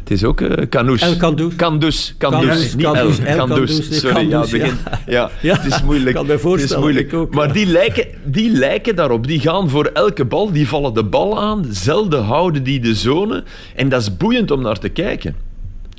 het 0.00 0.10
is 0.10 0.24
ook 0.24 0.40
uh. 0.40 0.48
El 0.48 0.56
Niet 0.56 0.68
Kandous, 0.68 1.02
El. 1.02 1.08
El 1.08 1.16
Kandous. 1.16 2.14
Kandous, 2.18 3.18
nee, 3.18 3.98
Sorry, 3.98 4.14
Kandous, 4.14 4.50
ja, 4.50 4.56
ja. 4.56 4.62
begin, 4.62 4.76
ja. 5.06 5.30
Ja, 5.48 5.56
het 5.56 5.72
is 5.72 5.82
moeilijk. 5.82 6.16
kan 6.16 6.26
me 6.26 6.32
Het 6.32 6.40
is 6.40 6.46
voorstellen, 6.46 6.82
moeilijk. 6.82 7.14
ook, 7.14 7.34
maar 7.34 7.46
ja. 7.46 7.52
die 7.52 7.66
lijken, 7.66 8.06
die 8.24 8.50
lijken 8.50 8.96
daarop. 8.96 9.26
Die 9.26 9.40
gaan 9.40 9.70
voor 9.70 9.84
elke 9.84 10.24
bal, 10.24 10.52
die 10.52 10.68
vallen 10.68 10.94
de 10.94 11.04
bal 11.04 11.40
aan. 11.40 11.64
Zelden 11.70 12.22
houden 12.22 12.62
die 12.62 12.80
de 12.80 12.94
zone. 12.94 13.44
En 13.74 13.88
dat 13.88 14.00
is 14.00 14.16
boeiend 14.16 14.50
om 14.50 14.62
naar 14.62 14.78
te 14.78 14.88
kijken. 14.88 15.34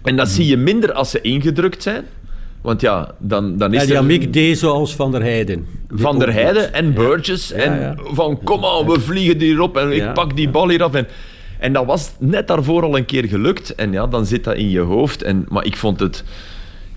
En 0.04 0.16
dat 0.16 0.30
zie 0.30 0.46
je 0.48 0.58
minder 0.58 0.94
als 0.94 1.10
ze 1.10 1.22
ingedrukt 1.22 1.84
zijn. 1.84 2.06
Want 2.62 2.82
ja, 2.82 3.12
dan, 3.20 3.58
dan 3.58 3.74
is 3.74 3.82
En 3.82 3.88
er... 3.88 3.94
Yamik 3.94 4.34
deed 4.34 4.58
zoals 4.58 4.96
Van 4.96 5.12
der 5.12 5.22
Heijden. 5.22 5.66
Die 5.88 6.00
Van 6.00 6.20
der 6.20 6.34
Heijden 6.34 6.74
en 6.74 6.94
Burgess. 6.94 7.50
Ja, 7.50 7.56
en 7.56 7.80
ja. 7.80 7.96
van, 8.04 8.40
kom 8.44 8.66
aan, 8.66 8.86
we 8.86 9.00
vliegen 9.00 9.40
hierop 9.40 9.78
en 9.78 9.92
ik 9.92 9.98
Ja. 9.98 10.12
pak 10.12 10.36
die 10.36 10.50
bal 10.50 10.70
hier 10.70 10.84
af. 10.84 10.94
En, 10.94 11.08
en 11.60 11.74
dat 11.74 11.86
was 11.86 12.12
net 12.20 12.48
daarvoor 12.48 12.84
al 12.84 12.98
een 12.98 13.06
keer 13.06 13.24
gelukt. 13.28 13.76
En 13.76 13.92
ja, 13.92 14.08
dan 14.08 14.26
zit 14.26 14.44
dat 14.44 14.56
in 14.56 14.70
je 14.70 14.80
hoofd. 14.80 15.24
En, 15.24 15.46
maar 15.50 15.66
ik 15.66 15.78
vond 15.78 16.00
het... 16.00 16.24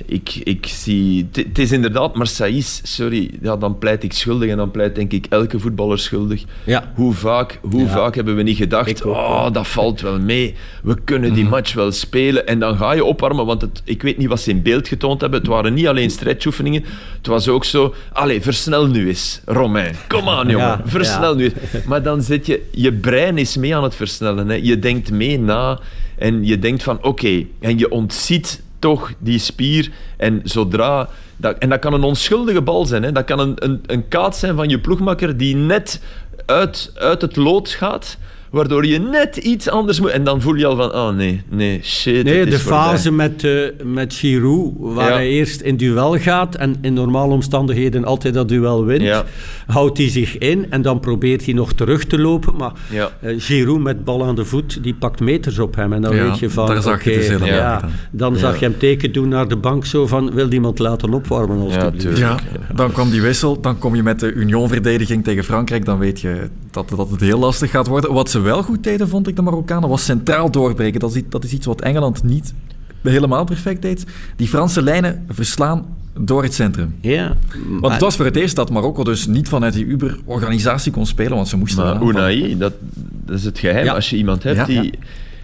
Ik, 0.06 0.34
ik 0.44 0.66
zie... 0.66 1.28
Het 1.32 1.58
is 1.58 1.72
inderdaad... 1.72 2.18
Saïs, 2.22 2.80
sorry, 2.84 3.30
ja, 3.42 3.56
dan 3.56 3.78
pleit 3.78 4.02
ik 4.02 4.12
schuldig. 4.12 4.50
En 4.50 4.56
dan 4.56 4.70
pleit 4.70 4.94
denk 4.94 5.12
ik 5.12 5.26
elke 5.28 5.58
voetballer 5.58 5.98
schuldig. 5.98 6.44
Ja. 6.64 6.92
Hoe 6.94 7.12
vaak, 7.12 7.58
hoe 7.62 7.80
Ja. 7.80 7.88
vaak 7.88 8.14
hebben 8.14 8.36
we 8.36 8.42
niet 8.42 8.56
gedacht... 8.56 9.04
Ook, 9.04 9.14
Oh, 9.14 9.52
dat 9.52 9.66
valt 9.66 10.00
wel 10.00 10.20
mee. 10.20 10.54
We 10.82 10.96
kunnen 11.04 11.32
die 11.32 11.44
match 11.44 11.72
wel 11.74 11.92
spelen. 11.92 12.46
En 12.46 12.58
dan 12.58 12.76
ga 12.76 12.92
je 12.92 13.04
opwarmen. 13.04 13.46
Want 13.46 13.60
het, 13.60 13.82
ik 13.84 14.02
weet 14.02 14.16
niet 14.18 14.28
wat 14.28 14.40
ze 14.40 14.50
in 14.50 14.62
beeld 14.62 14.88
getoond 14.88 15.20
hebben. 15.20 15.38
Het 15.38 15.48
waren 15.48 15.74
niet 15.74 15.86
alleen 15.86 16.10
stretchoefeningen. 16.10 16.84
Het 17.16 17.26
was 17.26 17.48
ook 17.48 17.64
zo... 17.64 17.94
Allee, 18.12 18.40
versnel 18.40 18.86
nu 18.86 19.08
eens, 19.08 19.40
Romain. 19.44 19.94
Kom 20.08 20.28
aan, 20.28 20.48
jongen. 20.48 20.66
Ja, 20.66 20.80
versnel 20.84 21.34
nu 21.34 21.44
eens. 21.44 21.84
Maar 21.84 22.02
dan 22.02 22.22
zit 22.22 22.46
je... 22.46 22.62
Je 22.70 22.92
brein 22.92 23.38
is 23.38 23.56
mee 23.56 23.76
aan 23.76 23.82
het 23.82 23.94
versnellen. 23.94 24.48
Hè. 24.48 24.54
Je 24.62 24.78
denkt 24.78 25.10
mee 25.10 25.38
na. 25.38 25.78
En 26.18 26.44
je 26.44 26.58
denkt 26.58 26.82
van, 26.82 27.02
oké. 27.02 27.44
En 27.60 27.78
je 27.78 27.90
ontziet 27.90 28.62
toch 28.80 29.12
die 29.18 29.38
spier. 29.38 29.90
En 30.16 30.40
zodra... 30.44 31.08
Dat, 31.36 31.58
en 31.58 31.68
dat 31.68 31.78
kan 31.78 31.92
een 31.92 32.02
onschuldige 32.02 32.62
bal 32.62 32.86
zijn. 32.86 33.02
Hè. 33.02 33.12
Dat 33.12 33.24
kan 33.24 33.38
een, 33.38 33.54
een, 33.56 33.80
een 33.86 34.08
kaats 34.08 34.38
zijn 34.38 34.56
van 34.56 34.68
je 34.68 34.78
ploegmakker 34.78 35.36
die 35.36 35.56
net 35.56 36.00
uit, 36.46 36.92
uit 36.94 37.20
het 37.20 37.36
lood 37.36 37.68
gaat, 37.68 38.16
waardoor 38.50 38.86
je 38.86 38.98
net 38.98 39.36
iets 39.36 39.68
anders 39.68 40.00
moet. 40.00 40.10
En 40.10 40.24
dan 40.24 40.40
voel 40.40 40.54
je 40.54 40.66
al 40.66 40.76
van, 40.76 40.94
oh 40.94 41.08
nee, 41.16 41.42
nee, 41.48 41.80
shit. 41.82 42.24
Nee, 42.24 42.44
de 42.46 42.58
fase 42.58 43.12
met, 43.12 43.44
eh 43.44 43.52
met 43.84 44.14
Giroud, 44.14 44.72
waar 44.78 45.08
Ja. 45.08 45.14
hij 45.14 45.28
eerst 45.28 45.60
in 45.60 45.76
duel 45.76 46.18
gaat 46.18 46.54
en 46.54 46.74
in 46.80 46.94
normale 46.94 47.32
omstandigheden 47.32 48.04
altijd 48.04 48.34
dat 48.34 48.48
duel 48.48 48.84
wint, 48.84 49.02
Ja. 49.02 49.24
houdt 49.66 49.98
hij 49.98 50.08
zich 50.08 50.38
in 50.38 50.66
en 50.70 50.82
dan 50.82 51.00
probeert 51.00 51.44
hij 51.44 51.54
nog 51.54 51.72
terug 51.72 52.04
te 52.04 52.18
lopen. 52.18 52.56
Maar 52.56 52.72
Ja. 52.90 53.10
eh, 53.20 53.34
Giroud 53.38 53.80
met 53.80 54.04
bal 54.04 54.24
aan 54.24 54.34
de 54.34 54.44
voet, 54.44 54.82
die 54.82 54.94
pakt 54.94 55.20
meters 55.20 55.58
op 55.58 55.76
hem. 55.76 55.92
En 55.92 56.02
dan 56.02 56.16
Ja, 56.16 56.22
weet 56.28 56.38
je 56.38 56.50
van, 56.50 56.66
daar 56.66 56.82
zag 56.82 57.04
je 57.04 57.10
oké, 57.10 57.20
het 57.20 57.38
dus 57.38 57.48
ja, 57.48 57.80
dan 58.10 58.32
Ja. 58.32 58.38
zag 58.38 58.58
je 58.58 58.64
hem 58.64 58.78
teken 58.78 59.12
doen 59.12 59.28
naar 59.28 59.48
de 59.48 59.56
bank 59.56 59.86
zo 59.86 60.06
van, 60.06 60.30
wil 60.34 60.52
iemand 60.52 60.78
laten 60.78 61.12
opwarmen. 61.14 61.68
Ja, 62.14 62.36
dan 62.74 62.92
kwam 62.92 63.10
die 63.10 63.22
wissel. 63.22 63.60
Dan 63.60 63.78
kom 63.78 63.94
je 63.94 64.02
met 64.02 64.20
de 64.20 64.32
Union-verdediging 64.32 65.24
tegen 65.24 65.44
Frankrijk. 65.44 65.84
Dan 65.84 65.98
weet 65.98 66.20
je 66.20 66.48
dat, 66.70 66.88
dat 66.88 67.10
het 67.10 67.20
heel 67.20 67.38
lastig 67.38 67.70
gaat 67.70 67.86
worden. 67.86 68.12
Wat 68.12 68.30
ze 68.30 68.40
wel 68.40 68.62
goed 68.62 68.84
deden, 68.84 69.08
vond 69.08 69.28
ik, 69.28 69.36
de 69.36 69.42
Marokkanen, 69.42 69.88
was 69.88 70.04
centraal 70.04 70.50
doorbreken. 70.50 71.00
Dat 71.00 71.14
is, 71.14 71.22
dat 71.28 71.44
is 71.44 71.52
iets 71.52 71.66
wat 71.66 71.80
Engeland 71.80 72.22
niet 72.22 72.54
helemaal 73.02 73.44
perfect 73.44 73.82
deed. 73.82 74.04
Die 74.36 74.48
Franse 74.48 74.82
lijnen 74.82 75.24
verslaan 75.28 75.86
door 76.20 76.42
het 76.42 76.54
centrum. 76.54 76.94
Ja. 77.00 77.36
Want 77.80 77.92
het 77.92 78.02
was 78.02 78.16
voor 78.16 78.24
het 78.24 78.36
eerst 78.36 78.56
dat 78.56 78.70
Marokko 78.70 79.04
dus 79.04 79.26
niet 79.26 79.48
vanuit 79.48 79.72
die 79.74 79.84
Uber-organisatie 79.84 80.92
kon 80.92 81.06
spelen, 81.06 81.34
want 81.34 81.48
ze 81.48 81.56
moesten 81.56 81.84
Maar. 81.84 82.02
Unai, 82.02 82.58
dat, 82.58 82.72
dat 83.24 83.38
is 83.38 83.44
het 83.44 83.58
geheim. 83.58 83.84
Ja. 83.84 83.92
Als 83.94 84.10
je 84.10 84.16
iemand 84.16 84.42
hebt 84.42 84.56
Ja, 84.56 84.64
die... 84.64 84.82
ja. 84.82 84.90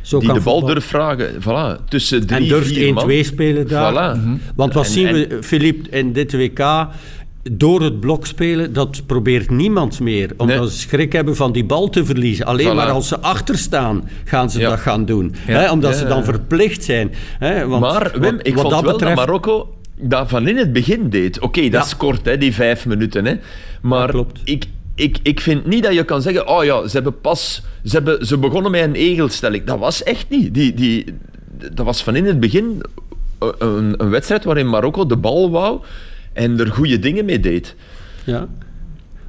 Zo 0.02 0.18
die 0.18 0.28
kan 0.28 0.37
de 0.38 0.42
bal 0.45 0.52
voetbal. 0.54 0.73
durft 0.75 0.88
vragen. 0.88 1.28
Voilà, 1.42 1.85
tussen 1.88 2.26
drie, 2.26 2.40
En 2.42 2.49
durft 2.49 2.68
vier 2.73 2.90
1-2 2.90 2.95
man. 2.95 3.25
spelen 3.25 3.68
daar. 3.68 3.92
Voilà. 3.92 4.21
Mhm. 4.21 4.35
Want 4.56 4.73
wat 4.75 4.85
En- 4.85 4.90
zien 4.90 5.06
en- 5.06 5.14
we, 5.14 5.38
Philippe, 5.42 5.90
in 5.90 6.12
dit 6.12 6.33
WK? 6.33 6.87
Door 7.53 7.83
het 7.83 8.00
blok 8.00 8.26
spelen, 8.26 8.73
dat 8.73 9.03
probeert 9.07 9.50
niemand 9.50 10.00
meer. 10.00 10.31
Omdat 10.37 10.59
Nee. 10.59 10.71
ze 10.71 10.79
schrik 10.79 11.12
hebben 11.12 11.37
van 11.37 11.53
die 11.53 11.65
bal 11.65 11.88
te 11.88 12.05
verliezen. 12.05 12.47
Alleen 12.47 12.73
Voilà. 12.73 12.75
maar 12.75 12.91
als 12.91 13.09
ze 13.09 13.21
achter 13.21 13.59
staan, 13.59 14.09
gaan 14.25 14.50
ze 14.50 14.59
Ja. 14.61 14.69
dat 14.71 14.79
gaan 14.79 15.05
doen. 15.05 15.35
Ja. 15.47 15.73
Omdat 15.73 15.91
Ja, 15.93 15.97
ze 15.99 16.07
dan 16.07 16.25
verplicht 16.25 16.85
zijn. 16.85 17.12
Hè, 17.38 17.67
want 17.67 17.81
maar 17.81 18.11
Wim, 18.21 18.37
wat- 18.37 18.47
ik 18.47 18.53
wat 18.55 18.61
vond 18.62 18.75
dat 18.75 18.83
wel 18.83 18.93
betreft, 18.93 19.17
dat 19.17 19.26
Marokko 19.26 19.75
dat 20.00 20.29
van 20.29 20.49
in 20.49 20.57
het 20.57 20.73
begin 20.73 21.09
deed. 21.11 21.41
Oké, 21.41 21.69
dat 21.69 21.85
is 21.87 21.97
kort, 21.97 22.25
hè, 22.25 22.38
die 22.38 22.55
vijf 22.55 22.87
minuten. 22.87 23.25
Hè. 23.25 23.35
Maar 23.83 24.11
klopt. 24.11 24.41
Ik, 24.45 24.65
ik, 24.95 25.19
ik 25.23 25.41
vind 25.41 25.67
niet 25.67 25.83
dat 25.83 25.95
je 25.95 26.05
kan 26.05 26.23
zeggen... 26.23 26.49
Oh 26.49 26.65
ja, 26.65 26.87
ze 26.87 26.93
hebben 26.95 27.21
pas... 27.21 27.62
Ze, 27.85 27.95
hebben, 27.95 28.26
ze 28.26 28.38
begonnen 28.38 28.71
met 28.71 28.83
een 28.83 28.95
egelstelling. 28.95 29.65
Dat 29.65 29.79
was 29.79 30.03
echt 30.03 30.26
niet. 30.29 30.55
Die, 30.55 30.75
die, 30.75 31.05
dat 31.73 31.87
was 31.87 32.03
van 32.03 32.17
in 32.17 32.25
het 32.26 32.41
begin 32.41 32.81
een, 33.59 33.95
een 34.03 34.11
wedstrijd 34.11 34.45
waarin 34.45 34.69
Marokko 34.71 35.07
de 35.07 35.17
bal 35.17 35.50
wou 35.50 35.81
en 36.37 36.61
er 36.61 36.71
goede 36.71 36.99
dingen 36.99 37.25
mee 37.25 37.40
deed. 37.40 37.75
Ja. 38.25 38.47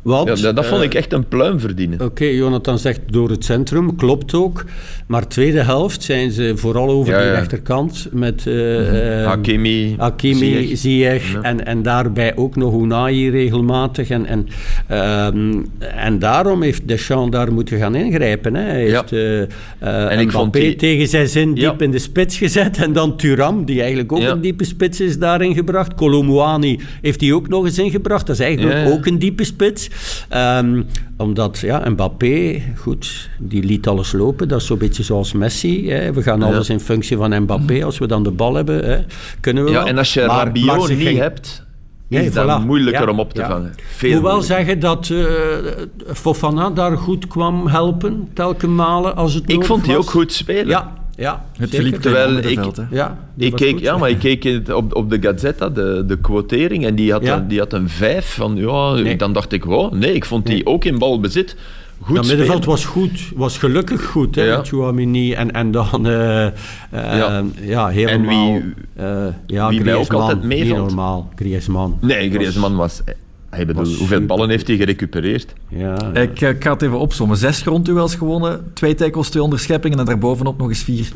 Ja, 0.07 0.51
dat, 0.51 0.65
vond 0.65 0.79
eh, 0.79 0.85
ik 0.85 0.93
echt 0.93 1.13
een 1.13 1.27
pluim 1.27 1.59
verdienen. 1.59 2.01
Oké, 2.01 2.25
Jonathan 2.25 2.79
zegt 2.79 2.99
door 3.09 3.29
het 3.29 3.45
centrum, 3.45 3.95
klopt 3.95 4.33
ook. 4.33 4.65
Maar 5.07 5.27
tweede 5.27 5.61
helft 5.63 6.03
zijn 6.03 6.31
ze 6.31 6.51
vooral 6.55 6.89
over 6.89 7.13
Ja, 7.13 7.21
ja. 7.21 7.31
rechterkant 7.31 8.07
met 8.11 8.47
eh, 8.47 9.21
eh, 9.21 9.27
Hakimi, 9.27 9.95
Hakimi, 9.97 10.75
Ziyech. 10.75 11.35
En, 11.41 11.65
en 11.65 11.81
daarbij 11.81 12.35
ook 12.35 12.55
nog 12.55 12.81
Unai 12.81 13.29
regelmatig. 13.29 14.09
En, 14.09 14.25
en, 14.25 14.47
ehm, 14.87 15.53
en 15.95 16.19
daarom 16.19 16.61
heeft 16.61 16.87
Deschamps 16.87 17.31
daar 17.31 17.53
moeten 17.53 17.77
gaan 17.77 17.95
ingrijpen. 17.95 18.55
Hè. 18.55 18.61
Hij 18.61 18.81
heeft 18.81 19.11
eh 19.11 19.41
eh, 19.79 20.11
En 20.11 20.19
ik 20.19 20.31
vond 20.31 20.47
Mbappé 20.47 20.59
die- 20.59 20.75
tegen 20.75 21.07
zijn 21.07 21.27
zin 21.27 21.53
diep 21.53 21.81
in 21.81 21.91
de 21.91 21.99
spits 21.99 22.37
gezet. 22.37 22.77
En 22.77 22.93
dan 22.93 23.17
Thuram, 23.17 23.65
die 23.65 23.79
eigenlijk 23.79 24.11
ook 24.11 24.21
een 24.21 24.41
diepe 24.41 24.63
spits 24.63 25.01
is, 25.01 25.19
daarin 25.19 25.53
gebracht. 25.53 25.93
Colomouani 25.93 26.79
heeft 27.01 27.21
hij 27.21 27.33
ook 27.33 27.47
nog 27.47 27.65
eens 27.65 27.77
ingebracht. 27.79 28.27
Dat 28.27 28.35
is 28.35 28.41
eigenlijk 28.45 28.89
ook 28.89 29.05
een 29.05 29.19
diepe 29.19 29.43
spits. 29.43 29.89
Ehm, 30.29 30.81
omdat 31.17 31.59
ja, 31.59 31.89
Mbappé, 31.89 32.61
goed, 32.77 33.29
die 33.39 33.63
liet 33.63 33.87
alles 33.87 34.11
lopen. 34.11 34.47
Dat 34.47 34.59
is 34.61 34.65
zo'n 34.67 34.77
beetje 34.77 35.03
zoals 35.03 35.33
Messi. 35.33 35.89
Hè. 35.89 36.13
We 36.13 36.23
gaan 36.23 36.39
Ja. 36.39 36.45
alles 36.45 36.69
in 36.69 36.79
functie 36.79 37.17
van 37.17 37.41
Mbappé. 37.41 37.83
Als 37.85 37.97
we 37.97 38.07
dan 38.07 38.23
de 38.23 38.31
bal 38.31 38.53
hebben, 38.53 38.85
hè, 38.85 38.99
kunnen 39.39 39.63
we 39.63 39.69
Ja, 39.69 39.77
wel. 39.77 39.87
en 39.87 39.97
als 39.97 40.13
je 40.13 40.25
Maar- 40.25 40.45
Rabiot 40.45 40.89
niet 40.89 41.01
ging- 41.01 41.17
hebt, 41.19 41.65
Nee, 42.09 42.25
is 42.25 42.31
voilà. 42.33 42.65
moeilijker 42.65 43.03
Ja, 43.05 43.11
om 43.11 43.19
op 43.19 43.33
te 43.33 43.41
ja. 43.41 43.47
vangen. 43.49 43.71
Ik 43.77 43.83
Veel 43.87 44.11
moet 44.11 44.21
wel 44.21 44.31
moeilijker. 44.31 44.55
zeggen 44.57 44.79
dat 44.79 45.09
eh, 45.09 46.13
Fofana 46.13 46.69
daar 46.69 46.97
goed 46.97 47.27
kwam 47.27 47.67
helpen, 47.67 48.29
telkens 48.33 48.71
malen 48.71 49.15
als 49.15 49.33
het 49.33 49.43
Ik 49.51 49.63
vond 49.65 49.85
was. 49.87 49.95
ook 49.95 50.09
goed 50.09 50.33
spelen. 50.33 50.67
Ja, 50.67 50.93
ja. 51.17 51.45
Het 51.57 51.69
zeker. 51.69 51.77
Philippe 51.77 51.99
Terwijl 52.01 52.37
ik- 52.37 52.59
hè. 52.75 52.83
Ja, 52.91 53.17
die 53.33 53.45
Ik 53.45 53.51
was 53.51 53.61
keek, 53.61 53.71
goed. 53.71 53.81
ja, 53.81 53.97
maar 53.97 54.09
ik 54.09 54.19
keek 54.19 54.69
op, 54.73 54.95
op 54.95 55.09
de 55.09 55.17
Gazzetta, 55.21 55.69
de, 55.69 56.03
de 56.07 56.17
quotering, 56.17 56.85
en 56.85 56.95
die 56.95 57.11
had, 57.11 57.23
Ja. 57.23 57.37
een, 57.37 57.47
die 57.47 57.59
had 57.59 57.73
een 57.73 57.89
vijf. 57.89 58.33
Van, 58.33 58.55
ja, 58.55 58.93
Nee. 58.93 59.15
Dan 59.15 59.33
dacht 59.33 59.51
ik, 59.51 59.63
wow, 59.65 59.93
nee, 59.93 60.13
ik 60.13 60.25
vond 60.25 60.45
die 60.45 60.53
Nee. 60.55 60.65
ook 60.65 60.85
in 60.85 60.97
balbezit 60.97 61.55
goed 62.01 62.15
Dat 62.15 62.25
middenveld 62.27 62.65
was 62.65 62.85
goed, 62.85 63.31
was 63.35 63.57
gelukkig 63.57 64.05
goed, 64.05 64.35
hè, 64.35 64.43
Ja. 64.43 64.63
Chouamini 64.63 65.33
en, 65.33 65.51
en 65.51 65.71
dan 65.71 66.07
eh, 66.07 66.45
eh, 66.45 66.51
ja. 66.91 67.43
Ja. 67.61 67.87
helemaal... 67.87 68.53
wie- 68.53 68.73
eh, 68.95 69.25
ja, 69.45 69.69
wie 69.69 69.83
mij 69.83 69.93
ook 69.93 69.99
Griezmann, 69.99 70.21
altijd 70.21 70.43
meevalt. 70.43 70.67
Niet 70.79 70.87
normaal, 70.87 71.29
Griezmann. 71.35 71.97
Nee, 72.01 72.29
Griezmann 72.31 72.75
was... 72.75 73.01
Hij 73.49 73.65
bedoel, 73.65 73.83
was 73.83 73.95
hoeveel 73.97 74.25
ballen 74.25 74.49
heeft 74.49 74.67
hij 74.67 74.75
gerecupereerd? 74.75 75.53
Ja, 75.69 76.11
Ik, 76.13 76.41
eh, 76.41 76.49
ik 76.49 76.63
ga 76.63 76.73
het 76.73 76.81
even 76.81 76.99
opzommen. 76.99 77.37
Zes 77.37 77.61
grondduels 77.61 78.15
gewonnen, 78.15 78.71
twee 78.73 78.95
tackles, 78.95 79.29
twee 79.29 79.43
onderscheppingen 79.43 79.99
en 79.99 80.05
daarbovenop 80.05 80.57
nog 80.57 80.69
eens 80.69 80.83
vier 80.83 81.11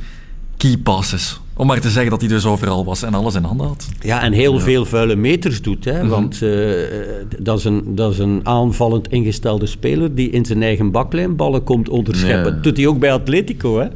key 0.58 0.78
passes. 0.78 1.42
Om 1.62 1.68
maar 1.68 1.80
te 1.80 1.90
zeggen 1.90 2.12
dat 2.12 2.20
hij 2.20 2.30
dus 2.30 2.46
overal 2.46 2.86
was 2.86 3.04
en 3.04 3.14
alles 3.14 3.36
in 3.36 3.44
handen 3.44 3.68
had. 3.68 3.88
Ja, 4.00 4.22
en 4.22 4.34
heel 4.34 4.60
veel 4.60 4.86
vuile 4.86 5.16
meters 5.16 5.62
doet. 5.62 5.86
Hè? 5.86 6.08
Want 6.08 6.42
eh, 6.42 6.50
dat, 7.40 7.58
is 7.58 7.64
een, 7.64 7.84
dat 7.88 8.12
is 8.12 8.20
een 8.20 8.40
aanvallend 8.44 9.08
ingestelde 9.12 9.66
speler 9.66 10.16
die 10.16 10.30
in 10.30 10.46
zijn 10.46 10.64
eigen 10.64 10.92
baklijn 10.92 11.36
ballen 11.36 11.64
komt 11.64 11.90
onderscheppen. 11.90 12.54
Dat 12.54 12.64
doet 12.64 12.78
hij 12.78 12.88
ook 12.88 13.00
bij 13.00 13.12
Atletico. 13.14 13.80
Hè? 13.80 13.88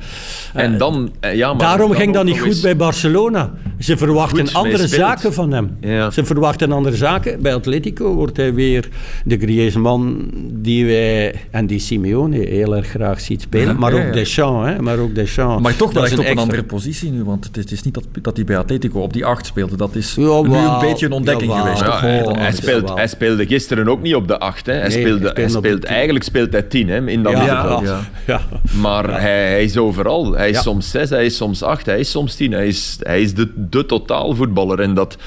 En 0.54 0.74
Eh, 0.74 0.80
dan... 0.80 1.12
eh, 1.20 1.36
Ja, 1.36 1.50
maar 1.54 1.58
Daarom 1.68 1.88
dan 1.90 1.98
ging 1.98 2.14
dat 2.14 2.26
niet 2.26 2.38
goed 2.40 2.48
eens- 2.48 2.62
bij 2.62 2.76
Barcelona. 2.76 3.54
Ze 3.80 3.98
verwachten 3.98 4.46
Goed 4.48 4.54
andere 4.56 4.88
zaken 4.88 5.34
van 5.34 5.52
hem. 5.52 5.78
Ja. 5.82 6.12
Ze 6.12 6.26
verwachten 6.26 6.72
andere 6.72 6.96
zaken. 6.96 7.42
Bij 7.42 7.54
Atletico 7.56 8.14
wordt 8.14 8.38
hij 8.38 8.54
weer 8.54 8.90
de 9.26 9.38
Griezmann 9.38 10.30
die 10.54 10.86
wij 10.86 11.36
en 11.52 11.68
die 11.68 11.80
Simeone 11.80 12.38
heel 12.38 12.76
erg 12.76 12.88
graag 12.88 13.22
ziet 13.22 13.42
spelen. 13.42 13.80
Maar 13.80 13.94
ook. 13.94 14.14
Deschamps. 14.14 14.68
Hè? 14.70 14.82
Maar 14.82 14.98
ook 14.98 15.16
Deschamps. 15.16 15.64
Maar 15.64 15.76
toch 15.76 15.94
wel 15.94 16.04
echt 16.04 16.20
op 16.20 16.26
een 16.26 16.38
andere 16.38 16.64
positie 16.64 17.12
nu, 17.12 17.24
want 17.24 17.54
het 17.56 17.72
is, 17.72 17.82
niet 17.82 17.94
dat, 17.94 18.04
dat 18.22 18.36
hij 18.36 18.46
bij 18.46 18.58
Atletico 18.58 19.00
op 19.02 19.14
die 19.14 19.26
acht 19.26 19.46
speelde. 19.46 19.78
Dat 19.78 19.96
is 19.96 20.16
Jawel, 20.16 20.44
nu 20.44 20.56
een 20.58 20.80
beetje 20.80 21.06
een 21.06 21.12
ontdekking 21.12 21.52
jawel. 21.52 21.76
geweest. 21.76 21.82
Ja, 21.94 22.00
hij, 22.00 22.24
Oh, 22.26 22.38
hij 22.38 22.52
speelt, 22.52 22.94
hij 22.94 23.08
speelde 23.08 23.46
gisteren 23.48 23.88
ook 23.88 24.02
niet 24.02 24.16
op 24.16 24.28
de 24.28 24.40
8. 24.40 24.66
Hè. 24.66 24.74
Hij 24.74 24.82
Nee, 24.88 24.92
speelde, 24.92 25.32
hij 25.34 25.34
speelde 25.34 25.42
hij 25.42 25.56
op 25.58 25.62
de 25.64 25.68
speelt, 25.70 25.82
tien. 25.82 25.90
eigenlijk 25.96 26.26
speelt 26.26 26.52
hij 26.52 26.62
10 26.62 26.90
hè, 26.90 27.08
in 27.08 27.24
dat 27.24 27.32
Ja, 27.34 27.40
middenveld. 27.40 27.82
ja. 27.82 28.00
ja. 28.28 28.42
Maar 28.82 29.22
Hij, 29.22 29.50
hij 29.50 29.64
is 29.64 29.78
overal. 29.78 30.34
Hij 30.34 30.50
is 30.50 30.62
soms 30.62 30.90
6, 30.90 31.10
hij 31.10 31.26
is 31.26 31.36
soms 31.36 31.64
8, 31.64 31.86
hij 31.86 32.00
is 32.00 32.12
soms 32.12 32.36
10. 32.36 32.52
Hij 32.52 32.68
is, 32.68 32.98
hij 33.00 33.22
is 33.22 33.34
de, 33.34 33.52
de 33.56 33.86
totaalvoetballer. 33.86 34.80
En 34.80 34.94
dat, 34.94 35.18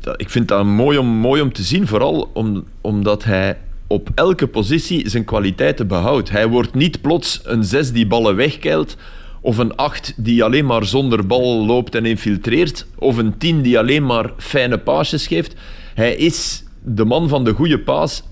dat, 0.00 0.20
ik 0.20 0.30
vind 0.30 0.48
dat 0.48 0.64
mooi 0.64 0.98
om, 0.98 1.06
mooi 1.06 1.40
om 1.42 1.52
te 1.52 1.62
zien, 1.62 1.86
vooral 1.86 2.30
om, 2.32 2.64
omdat 2.80 3.24
hij 3.24 3.56
op 3.86 4.08
elke 4.14 4.46
positie 4.46 5.08
zijn 5.08 5.24
kwaliteiten 5.24 5.86
behoudt. 5.86 6.30
Hij 6.30 6.48
wordt 6.48 6.74
niet 6.74 7.00
plots 7.00 7.40
een 7.44 7.64
6 7.64 7.92
die 7.92 8.06
ballen 8.06 8.36
wegkeilt, 8.36 8.96
of 9.44 9.58
een 9.58 9.76
8 9.76 10.12
die 10.16 10.44
alleen 10.44 10.66
maar 10.66 10.84
zonder 10.84 11.26
bal 11.26 11.66
loopt 11.66 11.94
en 11.94 12.06
infiltreert, 12.06 12.86
of 12.98 13.16
een 13.16 13.38
10 13.38 13.62
die 13.62 13.78
alleen 13.78 14.06
maar 14.06 14.32
fijne 14.36 14.78
paasjes 14.78 15.26
geeft. 15.26 15.54
Hij 15.94 16.14
is 16.14 16.64
de 16.82 17.04
man 17.04 17.28
van 17.28 17.44
de 17.44 17.52
goede 17.52 17.78
paas 17.78 18.22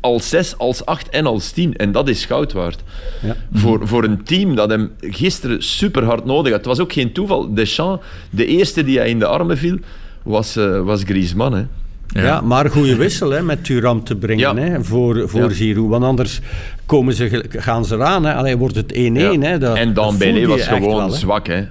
als 0.00 0.28
6, 0.28 0.58
als 0.58 0.86
8 0.86 1.08
en 1.08 1.26
als 1.26 1.50
10. 1.50 1.76
En 1.76 1.92
dat 1.92 2.08
is 2.08 2.24
goud 2.24 2.52
waard. 2.52 2.82
Ja. 3.22 3.36
Voor, 3.52 3.88
voor 3.88 4.04
een 4.04 4.24
team 4.24 4.54
dat 4.54 4.70
hem 4.70 4.90
gisteren 5.00 5.62
super 5.62 6.04
hard 6.04 6.24
nodig 6.24 6.52
had. 6.52 6.60
Het 6.60 6.68
was 6.68 6.80
ook 6.80 6.92
geen 6.92 7.12
toeval. 7.12 7.54
Deschamps, 7.54 8.04
de 8.30 8.46
eerste 8.46 8.84
die 8.84 8.98
hij 8.98 9.08
in 9.08 9.18
de 9.18 9.26
armen 9.26 9.58
viel, 9.58 9.78
was, 10.22 10.56
eh, 10.56 10.80
was 10.80 11.02
Griezmann. 11.02 11.54
Hè. 11.54 11.64
Ja. 12.12 12.40
maar 12.40 12.64
een 12.64 12.70
goede 12.70 12.96
wissel 12.96 13.30
hè, 13.30 13.42
met 13.42 13.64
Thuram 13.64 14.04
te 14.04 14.16
brengen 14.16 14.56
Ja. 14.56 14.62
hè, 14.70 14.84
voor, 14.84 15.28
voor 15.28 15.40
Ja. 15.40 15.48
Giroud. 15.48 15.88
Want 15.88 16.04
anders 16.04 16.40
komen 16.86 17.14
ze, 17.14 17.44
gaan 17.48 17.84
ze 17.84 17.94
eraan. 17.94 18.24
Hè. 18.24 18.34
Alleen 18.34 18.58
wordt 18.58 18.74
het 18.74 18.92
1-1. 18.92 18.96
Ja. 18.96 19.38
Hè. 19.38 19.58
Dat, 19.58 19.76
en 19.76 19.94
Dembélé 19.94 20.38
je 20.38 20.46
was 20.46 20.62
gewoon 20.66 20.96
wel, 20.96 21.10
zwak. 21.10 21.46
Hè. 21.46 21.64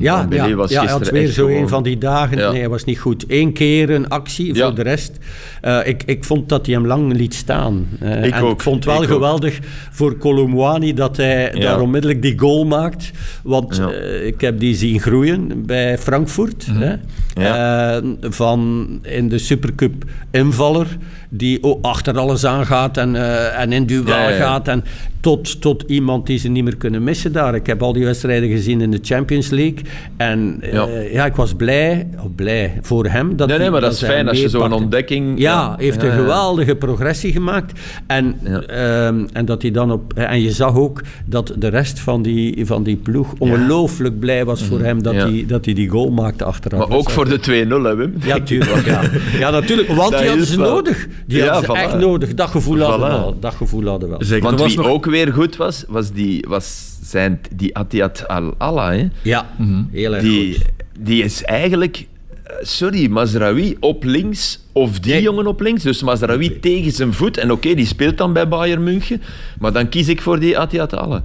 Ja, 0.00 0.20
Dembélé 0.20 0.44
ja, 0.46 0.54
was 0.54 0.70
ja, 0.70 0.80
hij 0.82 0.88
had 0.90 0.98
gisteren 0.98 1.22
weer 1.22 1.32
zo 1.32 1.46
gewoon- 1.46 1.62
een 1.62 1.68
van 1.68 1.82
die 1.82 1.98
dagen. 1.98 2.38
Ja. 2.38 2.50
Nee, 2.50 2.60
hij 2.60 2.68
was 2.68 2.84
niet 2.84 2.98
goed. 2.98 3.24
Eén 3.28 3.52
keer 3.52 3.90
een 3.90 4.08
actie, 4.08 4.54
Ja. 4.54 4.66
voor 4.66 4.74
de 4.74 4.82
rest. 4.82 5.18
eh, 5.60 5.78
ik, 5.84 6.02
ik 6.06 6.24
vond 6.24 6.48
dat 6.48 6.66
hij 6.66 6.74
hem 6.74 6.86
lang 6.86 7.12
liet 7.12 7.34
staan. 7.34 7.86
Eh, 8.00 8.24
Ik 8.24 8.32
en 8.34 8.42
ook, 8.42 8.52
ik 8.52 8.60
vond 8.60 8.76
het 8.76 8.84
wel 8.84 9.02
ik 9.02 9.08
ook. 9.08 9.14
geweldig 9.14 9.58
voor 9.90 10.16
Colomwani 10.16 10.94
dat 10.94 11.16
hij 11.16 11.50
Ja. 11.54 11.60
daar 11.60 11.80
onmiddellijk 11.80 12.22
die 12.22 12.38
goal 12.38 12.64
maakt. 12.66 13.10
Want 13.42 13.76
Ja. 13.76 13.90
eh, 13.90 14.26
ik 14.26 14.40
heb 14.40 14.60
die 14.60 14.74
zien 14.74 15.00
groeien 15.00 15.66
bij 15.66 15.98
Frankfurt. 15.98 16.66
hè. 16.70 16.94
Eh, 17.34 18.02
van 18.20 18.88
in 19.02 19.28
de 19.28 19.38
Supercup 19.38 20.04
invaller, 20.30 20.86
die 21.28 21.62
ook 21.62 21.84
achter 21.84 22.18
alles 22.18 22.44
aangaat 22.44 22.96
en, 22.96 23.16
eh, 23.16 23.60
en 23.60 23.72
in 23.72 23.86
duel 23.86 24.06
Ja, 24.06 24.22
ja, 24.22 24.28
ja. 24.28 24.36
gaat. 24.36 24.68
En 24.68 24.84
tot, 25.20 25.60
tot 25.60 25.84
iemand 25.86 26.26
die 26.26 26.38
ze 26.38 26.48
niet 26.48 26.64
meer 26.64 26.76
kunnen 26.76 27.02
missen 27.04 27.32
daar. 27.32 27.54
Ik 27.54 27.66
heb 27.66 27.82
al 27.82 27.92
die 27.92 28.04
wedstrijden 28.04 28.48
gezien 28.48 28.80
in 28.80 28.90
de 28.90 28.98
Champions 29.02 29.48
League. 29.50 29.78
En 30.16 30.56
eh, 30.60 30.72
Ja. 30.72 30.86
ja, 31.12 31.26
ik 31.26 31.34
was 31.36 31.54
blij, 31.54 32.08
of 32.24 32.34
blij 32.34 32.78
voor 32.82 33.06
hem. 33.06 33.36
Dat 33.36 33.48
Nee, 33.48 33.56
nee, 33.56 33.58
hij- 33.66 33.70
maar 33.70 33.80
dat 33.80 33.92
is 33.92 34.00
hij 34.00 34.10
fijn 34.10 34.28
als 34.28 34.40
je 34.40 34.48
zo'n 34.48 34.72
ontdekking... 34.72 35.38
Ja, 35.38 35.74
heeft 35.78 36.02
een 36.02 36.12
geweldige 36.12 36.74
progressie 36.76 37.32
gemaakt. 37.32 37.80
En, 38.06 38.36
ehm, 38.66 39.26
en, 39.32 39.44
dat 39.44 39.62
hij 39.62 39.70
dan 39.70 39.92
op, 39.92 40.12
en 40.14 40.42
je 40.42 40.52
zag 40.52 40.74
ook 40.76 41.02
dat 41.26 41.52
de 41.58 41.68
rest 41.68 42.00
van 42.00 42.22
die, 42.22 42.66
van 42.66 42.82
die 42.82 42.96
ploeg 42.96 43.34
ongelooflijk 43.38 44.18
blij 44.18 44.44
was 44.44 44.62
voor 44.62 44.80
hem 44.80 45.02
dat, 45.02 45.14
Mhm. 45.14 45.22
Hij, 45.28 45.44
dat 45.46 45.64
hij 45.64 45.74
die 45.74 45.88
goal 45.88 46.10
maakte 46.10 46.44
achteraf. 46.44 46.88
Maar 46.88 46.96
ook 46.98 47.10
voor 47.10 47.28
de 47.28 47.38
2-0, 47.40 47.82
hè, 47.82 47.94
Wim? 47.94 48.14
Ja, 48.24 48.40
tuurlijk. 48.40 48.86
Ja, 48.86 49.00
ja 49.40 49.50
natuurlijk. 49.50 49.88
Want 49.88 50.10
Dat 50.10 50.20
die 50.20 50.28
hadden 50.28 50.46
ze 50.46 50.56
wel- 50.58 50.74
nodig. 50.74 51.06
Die 51.26 51.38
Ja, 51.38 51.44
hadden 51.52 51.64
ze 51.76 51.76
voilà. 51.76 51.84
echt 51.84 51.98
nodig. 51.98 52.34
Dat 52.34 52.48
gevoel 52.50 52.78
hadden 52.80 53.08
wel. 53.08 53.36
Dat 53.40 53.54
gevoel 53.54 53.84
hadden 53.86 54.08
we 54.08 54.16
wel. 54.18 54.24
Zeker. 54.26 54.44
Want 54.44 54.58
was 54.58 54.68
wie 54.74 54.76
nog- 54.82 54.86
ook 54.92 55.04
weer 55.04 55.32
goed 55.32 55.56
was, 55.56 55.84
was, 55.88 56.12
die, 56.12 56.44
was 56.48 56.96
zijn, 57.02 57.40
die 57.54 57.76
Atiat 57.76 58.28
Al-Alla. 58.28 58.92
hè. 58.92 59.08
Ja, 59.22 59.46
heel 59.90 60.14
erg 60.14 60.22
Die, 60.22 60.54
goed. 60.54 60.64
die 60.98 61.24
is 61.24 61.44
eigenlijk... 61.44 62.06
eh, 62.44 62.54
Sorry, 62.60 63.08
Mazraoui 63.10 63.76
op 63.80 64.04
links, 64.04 64.64
of 64.72 65.00
die 65.00 65.12
Nee. 65.12 65.22
jongen 65.22 65.46
op 65.46 65.60
links. 65.60 65.82
Dus 65.82 66.02
Mazraoui 66.02 66.60
tegen 66.60 66.92
zijn 66.92 67.12
voet. 67.12 67.36
En 67.38 67.50
oké, 67.52 67.74
die 67.74 67.86
speelt 67.86 68.18
dan 68.18 68.32
bij 68.32 68.48
Bayern 68.48 68.82
München. 68.82 69.22
Maar 69.58 69.72
dan 69.72 69.88
kies 69.88 70.08
ik 70.08 70.22
voor 70.22 70.38
die 70.38 70.58
Atiat 70.58 70.94
Alla. 70.94 71.24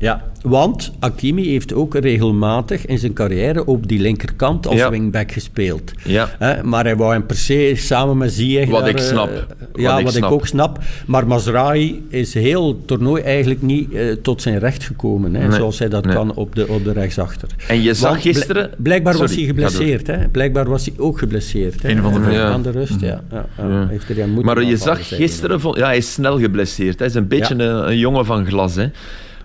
Ja, 0.00 0.22
want 0.42 0.92
Hakimi 0.98 1.46
heeft 1.48 1.74
ook 1.74 1.94
regelmatig 1.94 2.86
in 2.86 2.98
zijn 2.98 3.12
carrière 3.12 3.64
op 3.64 3.88
die 3.88 4.00
linkerkant 4.00 4.66
als 4.66 4.76
Ja. 4.76 4.90
wingback 4.90 5.32
gespeeld. 5.32 5.92
Ja. 6.04 6.28
Hè, 6.38 6.62
maar 6.62 6.84
hij 6.84 6.96
wou 6.96 7.12
hem 7.12 7.26
per 7.26 7.36
se 7.36 7.72
samen 7.76 8.16
met 8.18 8.32
Ziyech... 8.32 8.68
Wat 8.68 8.80
daar, 8.80 8.88
ik 8.88 8.98
eh, 8.98 9.04
snap. 9.04 9.46
ja, 9.74 9.92
Wat 9.92 9.92
wat, 9.92 10.00
ik 10.00 10.06
ik, 10.06 10.12
snap. 10.12 10.30
ook 10.30 10.46
snap. 10.46 10.78
Maar 11.06 11.26
Mazraoui 11.26 12.02
is 12.08 12.34
heel 12.34 12.68
het 12.68 12.86
toernooi 12.86 13.22
eigenlijk 13.22 13.62
niet 13.62 13.92
eh, 13.92 14.12
tot 14.22 14.42
zijn 14.42 14.58
recht 14.58 14.84
gekomen. 14.84 15.34
Hè, 15.34 15.46
Nee. 15.48 15.56
Zoals 15.58 15.78
hij 15.78 15.88
dat 15.88 16.04
Nee. 16.04 16.14
kan 16.14 16.34
op 16.34 16.54
de, 16.54 16.68
op 16.68 16.84
de 16.84 16.92
rechtsachter. 16.92 17.48
En 17.68 17.82
je 17.82 17.94
zag 17.94 18.10
Want 18.10 18.22
bl- 18.22 18.28
gisteren... 18.28 18.70
Blijkbaar 18.76 19.16
was 19.16 19.34
hij 19.34 19.44
geblesseerd. 19.44 20.06
Hè? 20.06 20.28
Blijkbaar 20.28 20.68
was 20.68 20.84
hij 20.84 20.94
ook 20.96 21.18
geblesseerd. 21.18 21.82
Hè? 21.82 21.88
Een 21.88 22.02
van 22.02 22.12
de 22.12 22.20
vele. 22.20 22.34
Ja. 22.34 22.50
Aan 22.50 22.62
de 22.62 22.70
rust, 22.70 23.00
ja. 23.00 23.22
ja, 23.30 23.46
ja. 23.58 23.68
Ja. 23.68 23.86
Heeft 23.88 24.08
er 24.08 24.28
Maar 24.28 24.62
je 24.62 24.76
zag 24.76 25.08
gisteren, 25.08 25.60
ja, 25.74 25.86
hij 25.86 25.96
is 25.96 26.12
snel 26.12 26.38
geblesseerd. 26.38 26.98
Hij 26.98 27.08
is 27.08 27.14
een 27.14 27.28
beetje 27.28 27.56
Ja. 27.56 27.64
een, 27.64 27.88
een 27.88 27.98
jongen 27.98 28.24
van 28.26 28.46
glas. 28.46 28.74
Hè. 28.74 28.86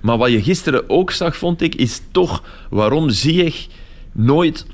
Maar 0.06 0.18
wat 0.18 0.32
je 0.32 0.42
gisteren 0.44 0.90
ook 0.90 1.12
zag, 1.12 1.38
vond 1.38 1.62
ik, 1.62 1.76
is 1.76 2.02
toch 2.12 2.44
waarom 2.70 3.10
Ziyech 3.10 3.68
nooit 4.12 4.66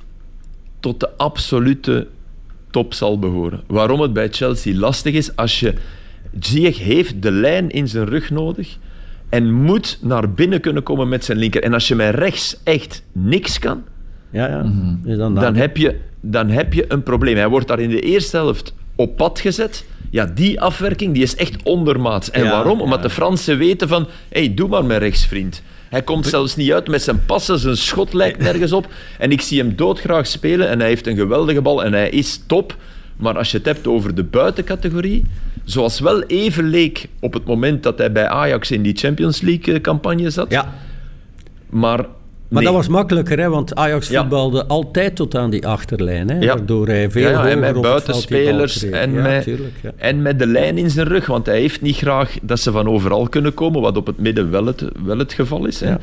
tot 0.79 0.99
de 0.99 1.09
absolute 1.17 2.07
top 2.69 2.93
zal 2.93 3.19
behoren. 3.19 3.63
Waarom 3.67 4.01
het 4.01 4.13
bij 4.13 4.27
Chelsea 4.31 4.77
lastig 4.79 5.13
is 5.13 5.35
als 5.35 5.59
je... 5.59 5.73
Ziyech 6.39 6.77
heeft 6.79 7.21
de 7.21 7.31
lijn 7.31 7.69
in 7.69 7.87
zijn 7.87 8.05
rug 8.05 8.29
nodig 8.29 8.77
en 9.29 9.53
moet 9.53 9.97
naar 10.01 10.31
binnen 10.31 10.61
kunnen 10.61 10.83
komen 10.83 11.09
met 11.09 11.25
zijn 11.25 11.37
linker. 11.37 11.63
En 11.63 11.73
als 11.73 11.87
je 11.87 11.95
met 11.95 12.15
rechts 12.15 12.57
echt 12.63 13.03
niks 13.11 13.59
kan, 13.59 13.83
Ja, 14.29 14.47
ja. 14.47 14.63
Mhm. 14.63 15.09
Is 15.09 15.17
dan 15.17 15.35
dan 15.35 15.55
heb, 15.55 15.77
je, 15.77 15.99
dan 16.21 16.49
heb 16.49 16.73
je 16.73 16.85
een 16.87 17.03
probleem. 17.03 17.35
Hij 17.35 17.49
wordt 17.49 17.67
daar 17.67 17.79
in 17.79 17.89
de 17.89 18.01
eerste 18.01 18.37
helft 18.37 18.73
op 19.01 19.17
pad 19.17 19.39
gezet. 19.39 19.85
Ja, 20.09 20.25
die 20.25 20.61
afwerking 20.61 21.13
die 21.13 21.23
is 21.23 21.35
echt 21.35 21.63
ondermaats. 21.63 22.31
En 22.31 22.43
Ja, 22.43 22.49
waarom? 22.49 22.81
Omdat 22.81 22.97
ja. 22.97 23.03
de 23.07 23.09
Fransen 23.09 23.57
weten 23.57 23.87
van... 23.87 24.07
Hé, 24.29 24.39
hey, 24.39 24.53
doe 24.53 24.67
maar 24.67 24.85
mijn 24.85 24.99
rechtsvriend. 24.99 25.61
Hij 25.89 26.01
komt 26.01 26.27
zelfs 26.27 26.55
niet 26.55 26.71
uit 26.71 26.87
met 26.87 27.01
zijn 27.01 27.25
passen, 27.25 27.59
zijn 27.59 27.77
schot 27.77 28.13
lijkt 28.13 28.39
nergens 28.39 28.71
op. 28.71 28.87
En 29.17 29.31
ik 29.31 29.41
zie 29.41 29.59
hem 29.59 29.75
doodgraag 29.75 30.27
spelen 30.27 30.69
en 30.69 30.79
hij 30.79 30.87
heeft 30.87 31.07
een 31.07 31.15
geweldige 31.15 31.61
bal 31.61 31.83
en 31.83 31.93
hij 31.93 32.09
is 32.09 32.41
top. 32.47 32.75
Maar 33.15 33.37
als 33.37 33.51
je 33.51 33.57
het 33.57 33.65
hebt 33.65 33.87
over 33.87 34.15
de 34.15 34.23
buitencategorie, 34.23 35.23
zoals 35.63 35.99
wel 35.99 36.23
even 36.23 36.69
leek 36.69 37.07
op 37.19 37.33
het 37.33 37.45
moment 37.45 37.83
dat 37.83 37.97
hij 37.97 38.11
bij 38.11 38.27
Ajax 38.27 38.71
in 38.71 38.81
die 38.81 38.95
Champions 38.95 39.41
League-campagne 39.41 40.29
zat. 40.29 40.51
Ja, 40.51 40.73
Maar, 41.69 42.05
maar 42.51 42.61
nee. 42.63 42.71
dat 42.71 42.81
was 42.81 42.87
makkelijker, 42.91 43.39
hè, 43.39 43.49
want 43.49 43.75
Ajax 43.75 44.07
Ja. 44.07 44.21
voetbalde 44.21 44.65
altijd 44.65 45.15
tot 45.15 45.35
aan 45.35 45.49
die 45.49 45.67
achterlijn. 45.67 46.29
Hè, 46.29 46.39
Ja. 46.39 46.53
Waardoor 46.55 46.87
hij 46.87 47.11
veel 47.11 47.29
Ja, 47.29 47.47
en 47.47 47.59
met 47.59 47.81
buitenspelers 47.81 48.83
en, 48.83 49.11
met, 49.11 49.43
tuurlijk, 49.43 49.73
en 49.97 50.21
met 50.21 50.39
de 50.39 50.47
lijn 50.47 50.77
in 50.77 50.89
zijn 50.89 51.07
rug. 51.07 51.25
Want 51.25 51.45
hij 51.45 51.59
heeft 51.59 51.81
niet 51.81 51.95
graag 51.95 52.37
dat 52.41 52.59
ze 52.59 52.71
van 52.71 52.87
overal 52.87 53.29
kunnen 53.29 53.53
komen, 53.53 53.81
wat 53.81 53.97
op 53.97 54.05
het 54.05 54.17
midden 54.17 54.51
wel 54.51 54.65
het, 54.65 54.83
wel 55.05 55.17
het 55.17 55.33
geval 55.33 55.65
is. 55.65 55.79
Hè. 55.79 55.95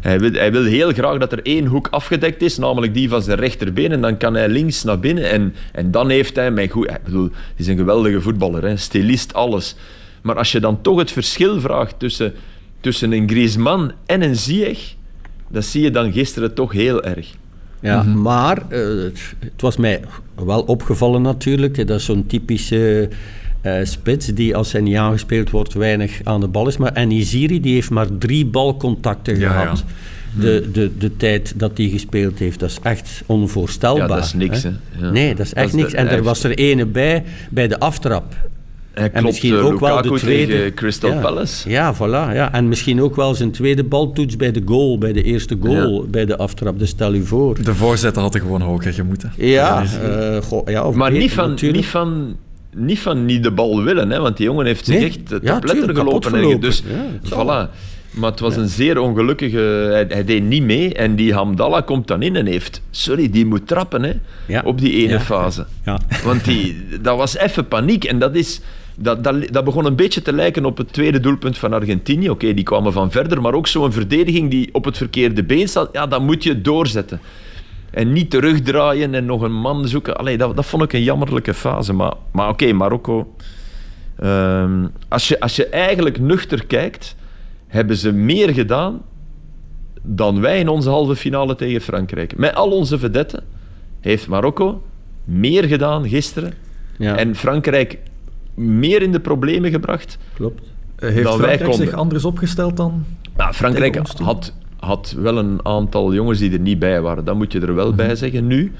Hij, 0.00 0.20
wil, 0.20 0.32
hij 0.32 0.52
wil 0.52 0.64
heel 0.64 0.92
graag 0.92 1.18
dat 1.18 1.32
er 1.32 1.40
één 1.42 1.66
hoek 1.66 1.88
afgedekt 1.90 2.42
is, 2.42 2.58
namelijk 2.58 2.94
die 2.94 3.08
van 3.08 3.22
zijn 3.22 3.38
rechterbeen. 3.38 3.92
En 3.92 4.00
dan 4.00 4.16
kan 4.16 4.34
hij 4.34 4.48
links 4.48 4.84
naar 4.84 4.98
binnen. 4.98 5.30
En, 5.30 5.54
en 5.72 5.90
dan 5.90 6.08
heeft 6.08 6.36
hij... 6.36 6.50
Mijn 6.50 6.68
goed, 6.68 6.90
ik 6.90 7.02
bedoel, 7.04 7.28
hij 7.32 7.54
is 7.56 7.66
een 7.66 7.76
geweldige 7.76 8.20
voetballer, 8.20 8.62
hè, 8.62 8.76
stilist, 8.76 9.34
alles. 9.34 9.74
Maar 10.22 10.36
als 10.36 10.52
je 10.52 10.60
dan 10.60 10.80
toch 10.82 10.98
het 10.98 11.10
verschil 11.10 11.60
vraagt 11.60 11.94
tussen, 11.98 12.32
tussen 12.80 13.12
een 13.12 13.28
Griezmann 13.28 13.92
en 14.06 14.22
een 14.22 14.36
Ziyech, 14.36 14.94
dat 15.50 15.64
zie 15.64 15.82
je 15.82 15.90
dan 15.90 16.12
gisteren 16.12 16.54
toch 16.54 16.72
heel 16.72 17.02
erg. 17.04 17.34
Ja, 17.80 18.02
Mhm. 18.02 18.22
maar 18.22 18.62
eh, 18.68 18.78
het, 18.80 19.34
het 19.38 19.60
was 19.60 19.76
mij 19.76 20.00
wel 20.44 20.60
opgevallen 20.62 21.22
natuurlijk. 21.22 21.86
Dat 21.86 21.98
is 21.98 22.04
zo'n 22.04 22.26
typische 22.26 23.08
eh, 23.60 23.74
spits 23.82 24.26
die 24.26 24.56
als 24.56 24.72
hij 24.72 24.80
niet 24.80 24.96
aangespeeld 24.96 25.50
wordt 25.50 25.74
weinig 25.74 26.20
aan 26.24 26.40
de 26.40 26.48
bal 26.48 26.68
is. 26.68 26.76
Maar 26.76 26.92
Enisiri 26.92 27.60
die 27.60 27.74
heeft 27.74 27.90
maar 27.90 28.06
drie 28.18 28.46
balcontacten 28.46 29.38
Ja, 29.38 29.50
gehad. 29.50 29.84
De, 30.40 30.68
de, 30.72 30.90
de 30.98 31.16
tijd 31.16 31.52
dat 31.56 31.78
hij 31.78 31.88
gespeeld 31.88 32.38
heeft, 32.38 32.60
dat 32.60 32.70
is 32.70 32.78
echt 32.82 33.22
onvoorstelbaar. 33.26 34.08
Ja, 34.08 34.14
dat 34.14 34.24
is 34.24 34.32
niks, 34.32 34.62
hè. 34.62 34.70
Ja. 35.00 35.10
Nee, 35.10 35.34
dat 35.34 35.46
is 35.46 35.52
Dat 35.52 35.58
echt 35.64 35.74
is 35.74 35.80
niks. 35.80 35.92
En 35.92 36.08
er 36.08 36.22
was 36.22 36.44
er 36.44 36.50
ene 36.58 36.86
bij, 36.86 37.24
bij 37.50 37.68
de 37.68 37.78
aftrap. 37.78 38.34
Hij 38.92 39.04
En 39.04 39.10
klopt 39.10 39.26
misschien 39.26 39.54
eh, 39.54 39.64
ook 39.64 39.80
wel 39.80 40.02
de 40.02 40.10
tweede. 40.12 40.52
tegen 40.52 40.74
Crystal 40.74 41.10
ja. 41.12 41.20
Palace. 41.20 41.70
Ja, 41.70 41.94
voilà. 41.94 42.34
Ja. 42.34 42.52
En 42.52 42.68
misschien 42.68 43.02
ook 43.02 43.16
wel 43.16 43.34
zijn 43.34 43.50
tweede 43.50 43.84
baltoets 43.84 44.36
bij 44.36 44.52
de 44.52 44.62
goal, 44.64 44.98
bij 44.98 45.12
de 45.12 45.22
eerste 45.22 45.56
goal, 45.62 46.06
bij 46.10 46.24
de 46.26 46.36
aftrap. 46.36 46.78
Dus 46.78 46.88
stel 46.88 47.14
u 47.14 47.24
voor. 47.26 47.62
De 47.62 47.74
voorzetten 47.74 48.22
hadden 48.22 48.40
gewoon 48.40 48.60
hoger 48.60 48.92
gemoeten. 48.92 49.32
Ja, 49.36 49.82
is- 49.82 49.98
eh, 49.98 50.36
goh, 50.42 50.68
ja 50.68 50.90
Maar 50.90 51.08
beter 51.10 51.22
niet 51.22 51.32
van, 51.32 51.48
natuurlijk. 51.48 51.80
niet, 51.80 51.90
van, 51.90 52.36
niet 52.76 52.98
van 52.98 53.24
niet 53.24 53.42
de 53.42 53.50
bal 53.50 53.82
willen, 53.82 54.10
hè, 54.10 54.20
want 54.20 54.36
die 54.36 54.46
jongen 54.46 54.66
heeft 54.66 54.84
zich 54.86 54.94
Nee. 54.94 55.04
echt 55.06 55.18
het 55.30 55.42
Ja, 55.42 55.56
op 55.56 55.64
letter 55.64 55.68
tuurlijk, 55.84 55.98
gelopen. 55.98 56.30
gelopen. 56.30 56.60
Dus, 56.60 56.82
Ja, 57.22 57.30
voilà. 57.68 57.70
Maar 58.10 58.30
het 58.30 58.40
was 58.40 58.56
een 58.56 58.68
zeer 58.68 58.98
ongelukkige... 58.98 59.58
Hij, 59.92 60.04
hij 60.08 60.24
deed 60.24 60.42
niet 60.42 60.62
mee 60.62 60.94
en 60.94 61.16
die 61.16 61.32
Hamdallah 61.34 61.84
komt 61.86 62.06
dan 62.06 62.22
in 62.22 62.36
en 62.36 62.46
heeft... 62.46 62.82
Sorry, 62.90 63.30
die 63.30 63.46
moet 63.46 63.66
trappen 63.66 64.02
hè, 64.02 64.12
Ja. 64.46 64.62
op 64.64 64.78
die 64.80 64.92
ene 64.92 65.12
Ja. 65.12 65.20
fase. 65.20 65.66
Ja. 65.84 65.98
Want 66.24 66.44
die, 66.44 66.76
dat 67.02 67.16
was 67.16 67.36
even 67.36 67.68
paniek 67.68 68.04
en 68.04 68.18
dat 68.18 68.34
is... 68.34 68.60
Dat, 69.00 69.24
dat, 69.24 69.52
dat 69.52 69.64
begon 69.64 69.84
een 69.84 69.96
beetje 69.96 70.22
te 70.22 70.32
lijken 70.32 70.64
op 70.64 70.76
het 70.76 70.92
tweede 70.92 71.20
doelpunt 71.20 71.58
van 71.58 71.72
Argentinië. 71.72 72.30
Oké, 72.30 72.54
die 72.54 72.64
kwamen 72.64 72.92
van 72.92 73.10
verder, 73.10 73.40
maar 73.40 73.54
ook 73.54 73.66
zo'n 73.66 73.92
verdediging 73.92 74.50
die 74.50 74.68
op 74.72 74.84
het 74.84 74.96
verkeerde 74.96 75.44
been 75.44 75.68
staat. 75.68 75.88
Ja, 75.92 76.06
dan 76.06 76.24
moet 76.24 76.42
je 76.42 76.60
doorzetten. 76.60 77.20
En 77.90 78.12
niet 78.12 78.30
terugdraaien 78.30 79.14
en 79.14 79.24
nog 79.24 79.42
een 79.42 79.60
man 79.60 79.88
zoeken. 79.88 80.16
Allee, 80.16 80.36
dat, 80.38 80.56
dat 80.56 80.66
vond 80.66 80.82
ik 80.82 80.92
een 80.92 81.02
jammerlijke 81.02 81.54
fase. 81.54 81.92
Maar, 81.92 82.12
maar 82.32 82.48
oké, 82.48 82.72
Marokko... 82.72 83.34
ehm, 84.18 84.86
als, 85.08 85.28
je, 85.28 85.40
als 85.40 85.56
je 85.56 85.66
eigenlijk 85.66 86.20
nuchter 86.20 86.66
kijkt, 86.66 87.16
hebben 87.66 87.96
ze 87.96 88.12
meer 88.12 88.54
gedaan 88.54 89.02
dan 90.02 90.40
wij 90.40 90.58
in 90.58 90.68
onze 90.68 90.88
halve 90.88 91.16
finale 91.16 91.54
tegen 91.54 91.80
Frankrijk. 91.80 92.36
Met 92.36 92.54
al 92.54 92.70
onze 92.70 92.98
vedetten 92.98 93.44
heeft 94.00 94.28
Marokko 94.28 94.82
meer 95.24 95.64
gedaan 95.64 96.08
gisteren 96.08 96.52
Ja, 96.98 97.16
en 97.16 97.34
Frankrijk 97.34 97.98
meer 98.58 99.02
in 99.02 99.12
de 99.12 99.20
problemen 99.20 99.70
gebracht. 99.70 100.18
klopt. 100.34 100.62
Eh, 100.96 101.10
Heeft 101.10 101.22
dan 101.24 101.38
wij 101.38 101.56
Frankrijk 101.58 101.74
zich 101.88 101.92
anders 101.98 102.24
opgesteld 102.24 102.76
dan? 102.76 103.04
Nou, 103.36 103.52
Frankrijk 103.52 103.92
Tegen 103.92 104.00
ons 104.06 104.14
toe. 104.14 104.26
had, 104.26 104.52
had 104.80 105.14
wel 105.18 105.38
een 105.38 105.60
aantal 105.62 106.14
jongens 106.14 106.38
die 106.38 106.52
er 106.52 106.58
niet 106.58 106.78
bij 106.78 107.00
waren. 107.00 107.24
Dat 107.24 107.36
moet 107.36 107.52
je 107.52 107.60
er 107.60 107.74
wel 107.74 107.94
bij 107.94 108.14
zeggen 108.16 108.46
nu. 108.46 108.72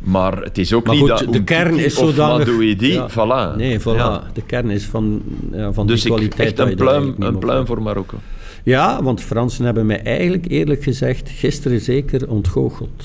Maar 0.00 0.42
het 0.42 0.58
is 0.58 0.72
ook 0.72 0.86
Maar 0.86 0.94
niet 0.96 1.10
goed, 1.10 1.18
dat 1.18 1.32
de 1.32 1.44
kern 1.44 1.78
is 1.78 1.96
of 1.98 2.08
zodanig... 2.08 2.46
Madouidi, 2.46 2.92
Ja. 2.92 3.08
voilà. 3.10 3.56
Nee, 3.56 3.80
voilà. 3.80 3.82
Ja. 3.84 4.22
De 4.32 4.42
kern 4.42 4.70
is 4.70 4.84
van, 4.84 5.22
ja, 5.52 5.72
van 5.72 5.86
Dus 5.86 6.02
die 6.02 6.10
ik, 6.10 6.16
kwaliteit. 6.16 6.48
echt 6.48 6.56
dat 6.56 6.66
een 6.66 6.72
je 6.72 6.78
pluim, 6.78 7.14
een 7.18 7.38
pluim 7.38 7.66
voor 7.66 7.82
Marokko. 7.82 8.16
Ja, 8.62 9.02
want 9.02 9.20
Fransen 9.20 9.64
hebben 9.64 9.86
mij 9.86 10.02
eigenlijk 10.02 10.46
eerlijk 10.50 10.82
gezegd 10.82 11.30
gisteren 11.30 11.80
zeker 11.80 12.28
ontgoocheld. 12.30 13.04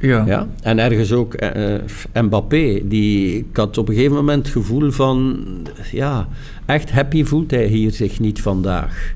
Ja. 0.00 0.24
Ja? 0.26 0.46
En 0.62 0.78
ergens 0.78 1.12
ook 1.12 1.34
eh, 1.34 1.74
eh, 1.74 1.80
Mbappé, 2.22 2.80
die, 2.88 3.36
ik 3.36 3.56
had 3.56 3.78
op 3.78 3.88
een 3.88 3.94
gegeven 3.94 4.16
moment 4.16 4.44
het 4.46 4.52
gevoel 4.56 4.90
van, 4.90 5.38
ja, 5.92 6.28
echt 6.66 6.90
happy 6.92 7.24
voelt 7.24 7.50
hij 7.50 7.66
hier 7.66 7.90
zich 7.92 8.20
niet 8.20 8.40
vandaag. 8.42 9.14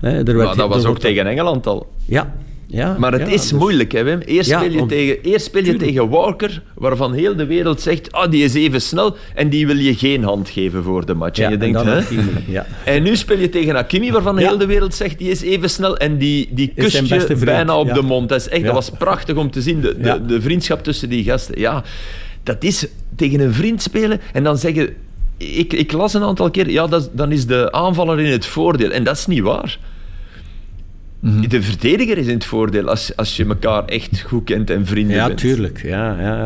Hè, 0.00 0.08
er 0.18 0.24
werd- 0.24 0.36
Maar 0.36 0.56
dat 0.56 0.68
was 0.68 0.76
er 0.76 0.80
ook 0.80 0.86
wordt- 0.86 1.00
tegen 1.00 1.26
Engeland 1.26 1.66
al. 1.66 1.92
Ja, 2.04 2.34
ja. 2.66 2.96
Maar 2.98 3.12
het 3.12 3.26
ja, 3.26 3.34
is 3.34 3.40
dus- 3.40 3.52
moeilijk, 3.52 3.92
hè, 3.92 4.02
Wim. 4.02 4.20
Eerst 4.20 4.50
Ja, 4.50 4.58
speel 4.58 4.72
je, 4.72 4.80
om- 4.80 4.88
tegen, 4.88 5.22
eerst 5.22 5.46
speel 5.46 5.64
je 5.64 5.76
tegen 5.76 6.08
Walker, 6.08 6.62
waarvan 6.74 7.12
heel 7.12 7.36
de 7.36 7.46
wereld 7.46 7.80
zegt 7.80 8.12
ah, 8.12 8.30
die 8.30 8.44
is 8.44 8.54
even 8.54 8.82
snel, 8.82 9.16
en 9.34 9.48
die 9.48 9.66
wil 9.66 9.76
je 9.76 9.94
geen 9.94 10.24
hand 10.24 10.48
geven 10.48 10.82
voor 10.82 11.06
de 11.06 11.14
match. 11.14 11.38
En 11.38 11.50
je 11.50 11.56
denkt, 11.56 11.82
hè? 11.82 12.00
En 12.94 13.02
nu 13.02 13.16
speel 13.16 13.38
je 13.38 13.48
tegen 13.48 13.74
Hakimi, 13.74 14.12
waarvan 14.12 14.38
heel 14.38 14.58
de 14.58 14.66
wereld 14.66 14.94
zegt 14.94 15.18
die 15.18 15.30
is 15.30 15.42
even 15.42 15.70
snel 15.70 15.96
en 15.96 16.18
die, 16.18 16.48
die 16.50 16.72
kust 16.76 17.08
je 17.08 17.36
bijna 17.44 17.78
op 17.78 17.94
de 17.94 18.02
mond. 18.02 18.28
Dat, 18.28 18.40
is 18.40 18.48
echt, 18.48 18.64
dat 18.64 18.74
was 18.74 18.90
prachtig 18.90 19.36
om 19.36 19.50
te 19.50 19.62
zien, 19.62 19.80
de, 19.80 19.98
de, 20.00 20.26
de 20.26 20.40
vriendschap 20.40 20.82
tussen 20.82 21.08
die 21.08 21.24
gasten. 21.24 21.60
Ja, 21.60 21.82
dat 22.42 22.64
is 22.64 22.86
tegen 23.16 23.40
een 23.40 23.52
vriend 23.52 23.82
spelen 23.82 24.20
en 24.32 24.42
dan 24.42 24.58
zeggen... 24.58 24.94
Ik, 25.38 25.72
ik 25.72 25.92
las 25.92 26.14
een 26.14 26.22
aantal 26.22 26.50
keer, 26.50 26.70
ja, 26.70 26.86
dat, 26.86 27.10
dan 27.12 27.32
is 27.32 27.46
de 27.46 27.72
aanvaller 27.72 28.20
in 28.20 28.32
het 28.32 28.46
voordeel. 28.46 28.90
En 28.90 29.04
dat 29.04 29.16
is 29.16 29.26
niet 29.26 29.42
waar. 29.42 29.78
Mhm. 31.26 31.48
De 31.48 31.62
verdediger 31.62 32.18
is 32.18 32.26
in 32.26 32.34
het 32.34 32.44
voordeel 32.44 32.88
als, 32.88 33.16
als 33.16 33.36
je 33.36 33.44
elkaar 33.46 33.84
echt 33.84 34.20
goed 34.20 34.44
kent 34.44 34.70
en 34.70 34.86
vrienden 34.86 35.16
Ja, 35.16 35.26
bent. 35.26 35.38
tuurlijk. 35.38 35.82
Ja, 35.82 36.16
ja, 36.20 36.36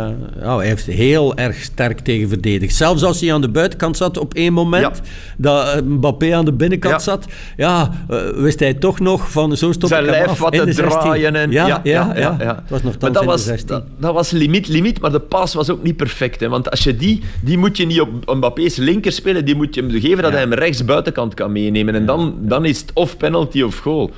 ja. 0.40 0.52
Oh, 0.52 0.56
hij 0.56 0.66
heeft 0.66 0.86
heel 0.86 1.36
erg 1.36 1.56
sterk 1.62 1.98
tegen 2.00 2.28
verdedigd. 2.28 2.74
Zelfs 2.74 3.02
als 3.02 3.20
hij 3.20 3.32
aan 3.34 3.40
de 3.40 3.48
buitenkant 3.48 3.96
zat 3.96 4.18
op 4.18 4.34
één 4.34 4.52
moment, 4.52 4.82
Ja. 4.96 5.02
dat 5.36 5.74
eh, 5.74 5.82
Mbappé 5.82 6.34
aan 6.34 6.44
de 6.44 6.52
binnenkant 6.52 6.94
Ja. 6.94 6.98
zat, 7.00 7.26
ja, 7.56 7.90
eh, 8.08 8.18
wist 8.34 8.60
hij 8.60 8.74
toch 8.74 9.00
nog 9.00 9.30
van 9.30 9.56
zo 9.56 9.72
stop 9.72 9.88
zijn 9.88 10.04
ik 10.04 10.10
lijf 10.10 10.26
af 10.26 10.38
wat 10.38 10.52
te 10.52 10.64
de 10.64 10.72
16. 10.72 11.00
draaien. 11.00 11.34
En, 11.36 11.50
ja, 11.50 11.66
ja, 11.66 11.80
ja, 11.84 12.36
ja. 12.38 12.54
Het 12.60 12.70
was 12.70 12.82
nog 12.82 12.92
maar 12.92 13.00
dan 13.00 13.12
dat 13.12 13.24
was, 13.24 13.42
de 13.42 13.48
16. 13.48 13.68
dat, 13.68 13.84
dat 13.98 14.14
was 14.14 14.30
limiet, 14.30 14.68
limiet, 14.68 15.00
maar 15.00 15.12
de 15.12 15.20
paas 15.20 15.54
was 15.54 15.70
ook 15.70 15.82
niet 15.82 15.96
perfect. 15.96 16.40
Hè, 16.40 16.48
want 16.48 16.70
als 16.70 16.84
je 16.84 16.96
die, 16.96 17.22
die 17.40 17.58
moet 17.58 17.76
je 17.76 17.86
niet 17.86 18.00
op 18.00 18.34
Mbappé's 18.34 18.76
linker 18.76 19.12
spelen, 19.12 19.44
die 19.44 19.54
moet 19.54 19.74
je 19.74 19.80
hem 19.80 19.90
geven 20.00 20.22
dat 20.22 20.32
hij 20.32 20.40
hem 20.40 20.52
rechts 20.52 20.84
buitenkant 20.84 21.34
kan 21.34 21.52
meenemen. 21.52 21.94
En 21.94 22.06
dan, 22.06 22.34
dan 22.40 22.64
is 22.64 22.80
het 22.80 22.90
of 22.94 23.16
penalty 23.16 23.62
of 23.62 23.78
goal. 23.78 24.10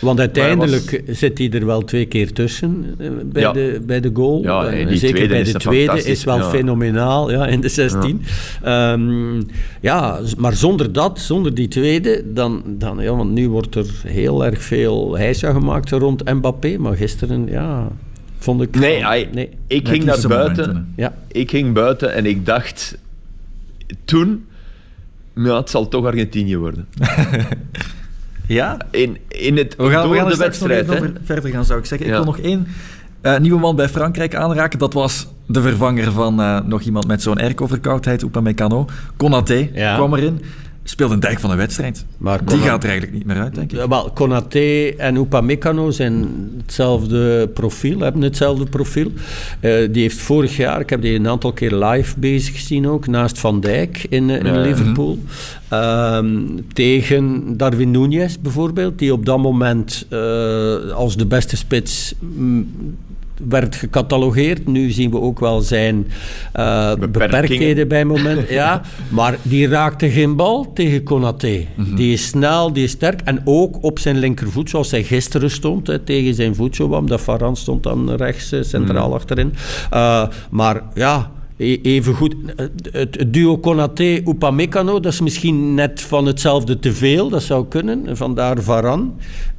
Want 0.00 0.18
uiteindelijk 0.18 1.02
zit 1.06 1.38
hij 1.38 1.50
er 1.50 1.66
wel 1.66 1.84
twee 1.84 2.06
keer 2.06 2.32
tussen 2.32 2.94
eh, 2.98 3.10
bij, 3.24 3.42
Ja. 3.42 3.52
de, 3.52 3.82
bij 3.86 4.00
de 4.00 4.10
goal. 4.14 4.42
Ja, 4.42 4.64
Eh, 4.66 4.80
en 4.80 4.86
die 4.86 4.96
Zeker 4.98 5.14
tweede 5.16 5.32
bij 5.32 5.40
is 5.42 5.46
de 5.48 5.54
er 5.54 5.60
tweede 5.60 6.02
is 6.04 6.24
wel 6.24 6.36
Ja. 6.36 6.48
fenomenaal 6.50 7.30
ja, 7.30 7.46
in 7.46 7.60
de 7.60 7.68
16. 7.68 8.22
Ja, 8.62 8.98
ja 9.80 10.24
z- 10.24 10.34
maar 10.34 10.52
zonder 10.54 10.92
dat, 10.92 11.18
zonder 11.20 11.54
die 11.54 11.68
tweede, 11.68 12.22
dan, 12.32 12.62
dan, 12.66 12.98
ja, 12.98 13.14
want 13.16 13.30
nu 13.30 13.48
wordt 13.48 13.74
er 13.74 13.86
heel 14.06 14.44
erg 14.44 14.62
veel 14.62 15.16
heisa 15.16 15.52
gemaakt 15.52 15.90
rond 15.90 16.24
Mbappé. 16.34 16.76
Maar 16.78 16.96
gisteren, 16.96 17.46
ja, 17.48 17.88
vond 18.38 18.62
ik... 18.62 18.76
Nee, 18.78 19.28
nee. 19.32 19.48
ik 19.66 19.88
ging 19.88 20.04
naar 20.04 20.24
buiten. 20.28 20.66
momenten, 20.66 20.92
Ja. 20.96 21.14
ik 21.28 21.50
ging 21.50 21.74
buiten 21.74 22.14
en 22.14 22.26
ik 22.26 22.46
dacht 22.46 22.98
toen, 24.04 24.44
ja, 25.34 25.56
het 25.56 25.70
zal 25.70 25.88
toch 25.88 26.04
Argentinië 26.04 26.56
worden. 26.56 26.86
Ja? 28.54 28.76
In, 28.90 29.16
in 29.28 29.56
het, 29.56 29.76
We 29.76 29.82
gaan, 29.90 30.02
we 30.02 30.06
door 30.08 30.16
gaan 30.16 30.24
er 30.24 30.30
de 30.32 30.36
nog 30.36 30.38
wedstrijd. 30.38 30.82
even 30.82 30.94
over 30.96 31.12
verder 31.24 31.50
gaan, 31.50 31.64
zou 31.64 31.78
ik 31.78 31.84
zeggen. 31.84 32.06
Ja. 32.08 32.12
Ik 32.18 32.24
wil 32.24 32.32
nog 32.32 32.38
één 32.44 32.66
eh, 33.20 33.38
nieuwe 33.38 33.60
man 33.60 33.76
bij 33.76 33.88
Frankrijk 33.88 34.34
aanraken. 34.34 34.78
Dat 34.78 34.92
was 34.92 35.26
de 35.46 35.60
vervanger 35.62 36.12
van 36.12 36.40
eh, 36.40 36.60
nog 36.64 36.80
iemand 36.82 37.06
met 37.06 37.22
zo'n 37.22 37.38
airco-verkoudheid, 37.38 38.22
Upamecano. 38.22 38.86
Konaté 39.16 39.68
Ja. 39.72 39.94
kwam 39.96 40.14
erin. 40.14 40.40
Speelde 40.84 41.14
een 41.14 41.20
dijk 41.20 41.40
van 41.40 41.50
de 41.50 41.56
wedstrijd. 41.56 42.04
Maar 42.18 42.44
Die 42.44 42.58
gaat 42.58 42.82
er 42.82 42.88
eigenlijk 42.88 43.18
niet 43.18 43.26
meer 43.26 43.36
uit, 43.36 43.54
denk 43.54 43.72
ik. 43.72 43.78
Ja, 43.78 43.88
Wel, 43.88 44.10
Konaté 44.10 44.88
en 44.96 45.16
Upamecano 45.16 45.90
zijn 45.90 46.28
hetzelfde 46.56 47.48
profiel, 47.54 48.00
hebben 48.00 48.22
hetzelfde 48.22 48.64
profiel. 48.64 49.12
Eh, 49.60 49.72
die 49.90 50.02
heeft 50.02 50.18
vorig 50.18 50.56
jaar, 50.56 50.80
ik 50.80 50.90
heb 50.90 51.02
die 51.02 51.14
een 51.14 51.28
aantal 51.28 51.52
keer 51.52 51.74
live 51.74 52.18
bezig 52.18 52.54
gezien 52.54 52.88
ook, 52.88 53.06
naast 53.06 53.38
Van 53.38 53.60
Dijk 53.60 54.06
in, 54.08 54.30
eh, 54.30 54.44
in. 54.44 54.60
Liverpool. 54.60 55.18
Ehm, 55.68 56.38
tegen 56.72 57.56
Darwin 57.56 57.96
Núñez 57.96 58.40
bijvoorbeeld, 58.40 58.98
die 58.98 59.12
op 59.12 59.26
dat 59.26 59.38
moment 59.38 60.06
eh, 60.08 60.90
als 60.92 61.16
de 61.16 61.26
beste 61.26 61.56
spits 61.56 62.14
werd 63.48 63.76
gecatalogeerd. 63.76 64.66
Nu 64.66 64.90
zien 64.90 65.10
we 65.10 65.20
ook 65.20 65.40
wel 65.40 65.60
zijn 65.60 66.06
eh, 66.52 66.94
beperktheden 66.94 67.88
bij 67.88 68.04
moment. 68.04 68.48
Ja, 68.60 68.82
maar 69.08 69.36
die 69.42 69.68
raakte 69.68 70.10
geen 70.10 70.36
bal 70.36 70.72
tegen 70.72 71.02
Konaté. 71.02 71.66
Die 71.96 72.12
is 72.12 72.26
snel, 72.26 72.72
die 72.72 72.84
is 72.84 72.90
sterk. 72.90 73.20
En 73.24 73.40
ook 73.44 73.82
op 73.84 73.98
zijn 73.98 74.18
linkervoet, 74.18 74.70
zoals 74.70 74.90
hij 74.90 75.02
gisteren 75.02 75.50
stond, 75.50 75.86
hè, 75.86 75.98
tegen 75.98 76.34
zijn 76.34 76.54
voet 76.54 76.76
zo 76.76 76.86
kwam. 76.86 77.06
Dat 77.06 77.20
Varane 77.20 77.56
stond 77.56 77.82
dan 77.82 78.14
rechts 78.14 78.52
eh, 78.52 78.62
centraal 78.62 79.14
achterin. 79.14 79.54
Eh, 79.90 80.26
maar 80.50 80.82
ja... 80.94 81.30
e- 81.60 81.78
Even 81.82 82.14
goed, 82.14 82.34
het 82.90 83.24
duo 83.26 83.58
Konaté-Upamecano, 83.58 85.00
dat 85.00 85.12
is 85.12 85.20
misschien 85.20 85.74
net 85.74 86.00
van 86.00 86.26
hetzelfde 86.26 86.78
te 86.78 86.92
veel, 86.92 87.28
dat 87.28 87.42
zou 87.42 87.66
kunnen. 87.68 88.16
Vandaar 88.16 88.62
Varane, 88.62 89.04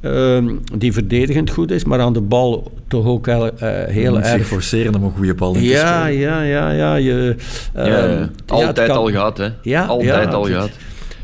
ehm, 0.00 0.48
die 0.76 0.92
verdedigend 0.92 1.50
goed 1.50 1.70
is, 1.70 1.84
maar 1.84 2.00
aan 2.00 2.12
de 2.12 2.20
bal 2.20 2.72
toch 2.88 3.06
ook 3.06 3.26
heel, 3.26 3.50
eh, 3.58 3.84
heel 3.86 4.14
zich 4.14 4.24
erg 4.24 4.46
forceren 4.46 4.94
om 4.94 5.02
een 5.02 5.12
goede 5.16 5.34
bal 5.34 5.54
in 5.54 5.60
te 5.60 5.66
ja, 5.66 6.02
spelen. 6.02 6.18
ja, 6.20 6.42
ja, 6.42 6.70
ja. 6.70 6.94
Je, 6.94 7.36
Ja, 7.74 7.80
ehm, 7.82 8.18
ja. 8.18 8.28
Altijd 8.46 8.90
al 8.90 9.06
gehad, 9.10 9.38
hè. 9.38 9.48
Ja, 9.62 9.84
Altijd 9.84 10.24
ja, 10.24 10.30
al 10.30 10.44
gehad. 10.44 10.70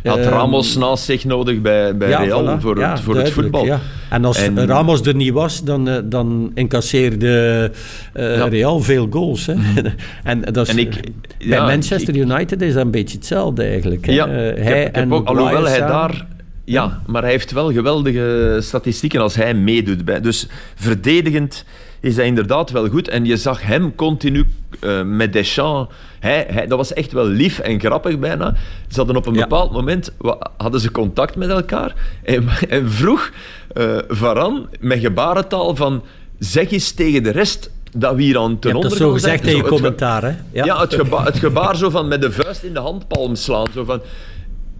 Had 0.04 0.18
Ehm, 0.18 0.28
Ramos 0.28 0.76
naast 0.76 1.04
zich 1.04 1.24
nodig 1.24 1.60
bij, 1.60 1.96
bij 1.96 2.08
Ja, 2.08 2.18
Real 2.20 2.44
voilà. 2.58 2.60
voor, 2.60 2.78
Ja, 2.78 2.90
het, 2.90 3.00
voor 3.00 3.16
het 3.16 3.30
voetbal. 3.30 3.64
ja. 3.64 3.80
En 4.10 4.24
als 4.24 4.36
En- 4.42 4.66
Ramos 4.66 5.00
er 5.02 5.14
niet 5.14 5.32
was, 5.32 5.64
dan, 5.64 5.88
eh, 5.88 5.96
dan 6.04 6.50
incasseerde 6.54 7.70
eh. 8.12 8.46
Real 8.48 8.80
veel 8.80 9.06
goals. 9.10 9.46
Hè. 9.46 9.54
en 10.24 10.40
dat 10.40 10.68
is, 10.68 10.72
En 10.74 10.78
ik- 10.78 11.00
bij 11.48 11.60
Manchester 11.60 12.16
United 12.16 12.62
is 12.62 12.72
dat 12.74 12.84
een 12.84 12.90
beetje 12.90 13.16
hetzelfde 13.16 13.62
eigenlijk. 13.62 14.06
Hè. 14.06 14.12
Eh, 14.12 14.24
hij 14.64 14.78
ik 14.78 14.84
heb 14.84 14.94
en 14.94 15.12
ook, 15.12 15.26
alhoewel 15.26 15.64
hij 15.66 15.78
daar... 15.78 16.26
Ja, 16.64 17.02
maar 17.06 17.22
hij 17.22 17.30
heeft 17.30 17.52
wel 17.52 17.72
geweldige 17.72 18.56
statistieken 18.60 19.20
als 19.20 19.34
hij 19.34 19.54
meedoet. 19.54 20.04
Bij. 20.04 20.20
Dus 20.20 20.46
verdedigend 20.74 21.64
is 22.00 22.16
hij 22.16 22.26
inderdaad 22.26 22.70
wel 22.70 22.88
goed. 22.88 23.08
En 23.08 23.24
je 23.24 23.36
zag 23.36 23.62
hem 23.62 23.94
continu 23.94 24.46
eh, 24.80 25.02
met 25.02 25.32
Deschamps... 25.32 25.94
Hij, 26.18 26.46
hij, 26.50 26.66
dat 26.66 26.78
was 26.78 26.92
echt 26.92 27.12
wel 27.12 27.26
lief 27.26 27.58
en 27.58 27.80
grappig 27.80 28.18
bijna. 28.18 28.54
Ze 28.88 28.96
hadden 28.96 29.16
op 29.16 29.26
een 29.26 29.34
Ja. 29.34 29.40
bepaald 29.40 29.72
moment 29.72 30.12
hadden 30.56 30.80
ze 30.80 30.90
contact 30.90 31.36
met 31.36 31.48
elkaar. 31.48 31.94
En, 32.22 32.48
en 32.68 32.90
vroeg 32.90 33.30
eh 33.74 33.98
Varan 34.08 34.68
met 34.80 34.98
gebarentaal 34.98 35.76
van... 35.76 36.02
Zeg 36.38 36.70
eens 36.70 36.92
tegen 36.92 37.22
de 37.22 37.30
rest 37.30 37.70
dat 37.92 38.14
we 38.14 38.22
hier 38.22 38.38
aan 38.38 38.58
ten 38.58 38.70
hebt 38.70 38.82
dat 38.82 38.92
onder 38.92 39.06
zo 39.06 39.12
gezegd 39.12 39.46
in 39.46 39.56
je 39.56 39.62
commentaar. 39.62 40.22
Hè. 40.22 40.34
ja, 40.52 40.80
het, 40.80 40.94
geba 40.94 41.24
het 41.24 41.38
gebaar 41.38 41.76
zo 41.76 41.90
van 41.90 42.08
met 42.08 42.22
de 42.22 42.32
vuist 42.32 42.62
in 42.62 42.72
de 42.72 42.80
handpalm 42.80 43.34
slaan. 43.34 43.66
Zo 43.74 43.84
van, 43.84 44.00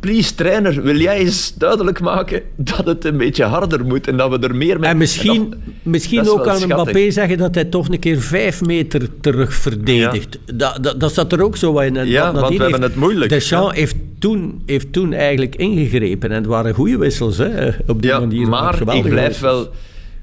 please 0.00 0.34
trainer, 0.34 0.82
wil 0.82 0.96
jij 0.96 1.18
eens 1.18 1.54
duidelijk 1.54 2.00
maken 2.00 2.42
dat 2.56 2.86
het 2.86 3.04
een 3.04 3.16
beetje 3.16 3.44
harder 3.44 3.84
moet 3.84 4.06
en 4.08 4.16
dat 4.16 4.30
we 4.30 4.38
er 4.46 4.54
meer 4.56 4.78
mee... 4.80 4.90
En 4.90 4.96
misschien, 4.96 5.50
dat- 5.50 5.58
misschien 5.82 6.24
dat 6.24 6.28
ook 6.28 6.46
aan 6.46 6.56
schattig. 6.58 6.76
Mbappé 6.76 7.10
zeggen 7.10 7.38
dat 7.38 7.54
hij 7.54 7.64
toch 7.64 7.88
een 7.88 7.98
keer 7.98 8.20
vijf 8.20 8.60
meter 8.64 9.08
terug 9.20 9.54
verdedigt. 9.54 10.38
Dat, 10.54 10.78
dat, 10.82 11.00
dat 11.00 11.14
zat 11.14 11.32
er 11.32 11.42
ook 11.42 11.56
zo 11.56 11.78
in. 11.78 11.96
En 11.96 12.06
Ja, 12.06 12.32
wat 12.32 12.40
want 12.42 12.56
we 12.56 12.62
hebben 12.62 12.82
het 12.82 12.94
moeilijk, 12.96 13.30
Deschamps 13.30 13.74
ja. 13.74 13.80
heeft, 13.80 13.96
toen, 14.18 14.62
heeft 14.66 14.92
toen 14.92 15.12
eigenlijk 15.12 15.56
ingegrepen. 15.56 16.30
En 16.30 16.36
het 16.36 16.46
waren 16.46 16.74
goede 16.74 16.98
wissels 16.98 17.36
hè, 17.38 17.68
op 17.86 18.02
die 18.02 18.10
Ja, 18.10 18.18
manier. 18.18 18.48
maar 18.48 18.94
ik 18.96 19.02
blijf 19.08 19.40
wel... 19.40 19.68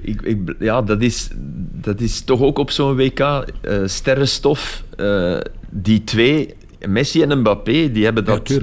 Ik, 0.01 0.21
ik, 0.21 0.37
ja, 0.59 0.81
dat 0.81 1.01
is, 1.01 1.29
dat 1.81 2.01
is 2.01 2.21
toch 2.21 2.41
ook 2.41 2.57
op 2.57 2.71
zo'n 2.71 2.95
WK 2.95 3.19
eh, 3.19 3.43
sterrenstof. 3.85 4.83
Eh, 4.97 5.37
die 5.69 6.03
twee, 6.03 6.53
Messi 6.87 7.21
en 7.21 7.39
Mbappé, 7.39 7.91
die 7.91 8.03
hebben 8.03 8.23
Ja, 8.25 8.31
dat. 8.33 8.59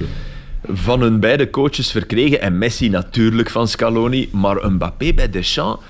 Van 0.71 1.01
hun 1.01 1.19
beide 1.19 1.49
coaches 1.49 1.91
verkregen. 1.91 2.41
En 2.41 2.57
Messi 2.57 2.89
natuurlijk 2.89 3.49
van 3.49 3.67
Scaloni, 3.67 4.29
maar 4.31 4.71
Mbappé 4.71 5.13
bij 5.13 5.29
Deschamps, 5.29 5.83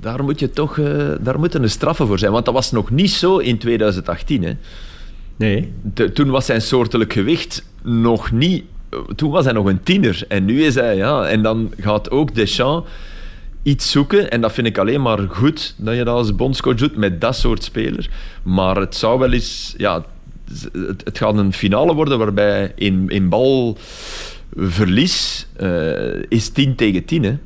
daar 0.00 0.24
moet 0.24 0.40
je 0.40 0.50
toch 0.50 0.78
eh, 0.78 1.08
daar 1.20 1.38
moeten 1.38 1.62
een 1.62 1.70
straffen 1.70 2.06
voor 2.06 2.18
zijn. 2.18 2.32
Want 2.32 2.44
dat 2.44 2.54
was 2.54 2.70
nog 2.72 2.90
niet 2.90 3.10
zo 3.10 3.38
in 3.38 3.58
2018. 3.58 4.42
Hè. 4.42 4.52
Nee. 5.36 5.72
De- 5.94 6.12
toen 6.12 6.30
was 6.30 6.46
zijn 6.46 6.60
soortelijk 6.62 7.12
gewicht 7.12 7.66
nog 7.82 8.30
niet... 8.30 8.64
eh, 8.90 8.98
Toen 9.16 9.30
was 9.30 9.44
hij 9.44 9.52
nog 9.54 9.66
een 9.66 9.82
tiener. 9.82 10.22
En 10.28 10.44
nu 10.44 10.62
is 10.64 10.74
hij... 10.74 10.96
Ja, 10.96 11.26
en 11.26 11.42
dan 11.42 11.72
gaat 11.80 12.10
ook 12.10 12.34
Deschamps 12.34 12.90
iets 13.62 13.90
zoeken. 13.90 14.30
En 14.30 14.40
dat 14.40 14.52
vind 14.52 14.66
ik 14.66 14.78
alleen 14.78 15.02
maar 15.02 15.18
goed 15.28 15.74
dat 15.78 15.94
je 15.96 16.04
dat 16.04 16.14
als 16.16 16.34
bondscoach 16.34 16.74
doet 16.76 16.96
met 16.96 17.20
dat 17.20 17.36
soort 17.36 17.62
speler. 17.64 18.08
Maar 18.42 18.76
het 18.76 18.94
zou 18.96 19.18
wel 19.18 19.32
eens... 19.32 19.74
Ja, 19.76 20.04
het, 20.72 21.04
het 21.04 21.18
gaat 21.18 21.38
een 21.38 21.52
finale 21.52 21.94
worden 21.94 22.18
waarbij 22.18 22.72
in, 22.74 23.08
in 23.08 23.28
balverlies 24.54 25.46
eh, 25.56 26.22
is 26.28 26.48
10 26.48 26.74
tegen 26.74 27.04
10. 27.04 27.22
Hè. 27.24 27.36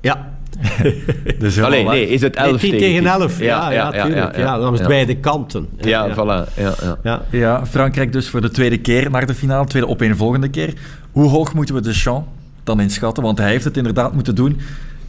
Ja. 0.00 0.34
Dus 1.38 1.60
Allee, 1.60 1.84
nee, 1.84 2.08
is 2.08 2.20
het 2.20 2.36
11 2.36 2.50
Nee, 2.50 2.70
10 2.70 2.78
tegen 2.78 3.06
11. 3.06 3.38
Ja, 3.40 3.70
ja, 3.70 3.92
ja, 3.92 4.02
tuurlijk. 4.04 4.36
ja, 4.36 4.42
Ja, 4.42 4.58
dan 4.58 4.70
was 4.70 4.78
het 4.78 4.80
ja. 4.80 4.86
beide 4.86 5.16
kanten. 5.16 5.68
Ja, 5.80 6.10
voilà. 6.12 6.54
Ja, 6.56 6.74
ja. 6.82 6.98
Ja. 7.02 7.22
Ja, 7.30 7.66
Frankrijk 7.66 8.12
dus 8.12 8.28
voor 8.28 8.40
de 8.40 8.50
tweede 8.50 8.78
keer 8.78 9.10
naar 9.10 9.26
de 9.26 9.34
finale, 9.34 9.66
tweede 9.66 9.88
opeenvolgende 9.88 10.48
keer. 10.48 10.72
Hoe 11.12 11.28
hoog 11.28 11.54
moeten 11.54 11.74
we 11.74 11.80
Deschamps 11.80 12.28
dan 12.64 12.80
inschatten? 12.80 13.22
Want 13.22 13.38
hij 13.38 13.50
heeft 13.50 13.64
het 13.64 13.76
inderdaad 13.76 14.14
moeten 14.14 14.34
doen 14.34 14.60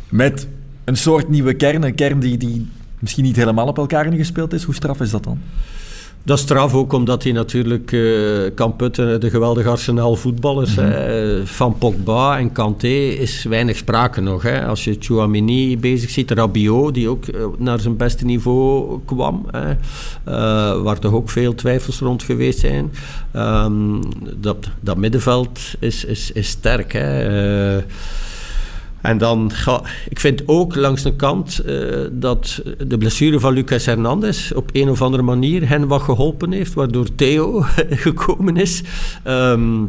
met 0.10 0.48
een 0.86 0.98
soort 0.98 1.30
nieuwe 1.30 1.54
kern. 1.54 1.84
Een 1.84 1.96
kern 1.96 2.20
die, 2.20 2.38
die 2.38 2.68
misschien 3.00 3.24
niet 3.24 3.36
helemaal 3.36 3.68
op 3.68 3.78
elkaar 3.78 4.06
ingespeeld 4.06 4.54
is. 4.54 4.64
Hoe 4.64 4.76
straf 4.76 5.00
is 5.00 5.10
dat 5.12 5.24
dan? 5.24 5.42
Dat 6.24 6.38
is 6.38 6.44
straf 6.44 6.74
ook 6.74 6.94
omdat 6.94 7.24
hij 7.24 7.32
natuurlijk 7.32 7.92
eh, 7.92 8.02
kan 8.56 8.76
putten 8.76 9.20
de 9.20 9.30
geweldige 9.30 9.70
arsenaal 9.70 10.16
voetballers. 10.16 10.76
hè. 10.76 11.46
Van 11.46 11.78
Pogba 11.78 12.40
en 12.40 12.52
Kanté 12.52 12.88
is 12.98 13.44
weinig 13.44 13.78
sprake 13.78 14.22
nog. 14.22 14.42
Hè. 14.42 14.66
Als 14.66 14.84
je 14.84 14.96
Chouamini 15.00 15.78
bezig 15.78 16.10
ziet, 16.10 16.32
Rabiot, 16.32 16.94
die 16.94 17.10
ook 17.10 17.26
eh, 17.26 17.46
naar 17.58 17.80
zijn 17.80 17.98
beste 17.98 18.26
niveau 18.26 19.00
kwam. 19.06 19.46
Hè. 19.52 19.70
Eh, 19.72 20.82
waar 20.82 21.00
toch 21.00 21.14
ook 21.14 21.30
veel 21.30 21.56
twijfels 21.56 22.00
rond 22.00 22.24
geweest 22.24 22.60
zijn. 22.60 22.92
Ehm, 23.32 24.02
dat, 24.38 24.70
dat 24.80 24.98
middenveld 24.98 25.60
is, 25.80 26.06
is, 26.06 26.32
is 26.32 26.48
sterk. 26.48 26.94
Hè. 26.94 27.84
En 29.02 29.18
dan, 29.18 29.52
ga, 29.52 29.82
ik 30.10 30.20
vind 30.20 30.44
ook 30.46 30.76
langs 30.76 31.04
de 31.04 31.16
kant 31.16 31.60
eh, 31.60 31.76
dat 32.12 32.62
de 32.88 32.98
blessure 32.98 33.40
van 33.40 33.54
Lucas 33.54 33.86
Hernandez 33.86 34.52
op 34.52 34.70
een 34.74 34.90
of 34.90 35.02
andere 35.02 35.24
manier 35.24 35.70
hen 35.70 35.88
wat 35.88 36.02
geholpen 36.02 36.52
heeft, 36.52 36.74
waardoor 36.74 37.16
Theo 37.16 37.62
gekomen 38.06 38.58
is. 38.58 38.84
Ehm, 39.24 39.84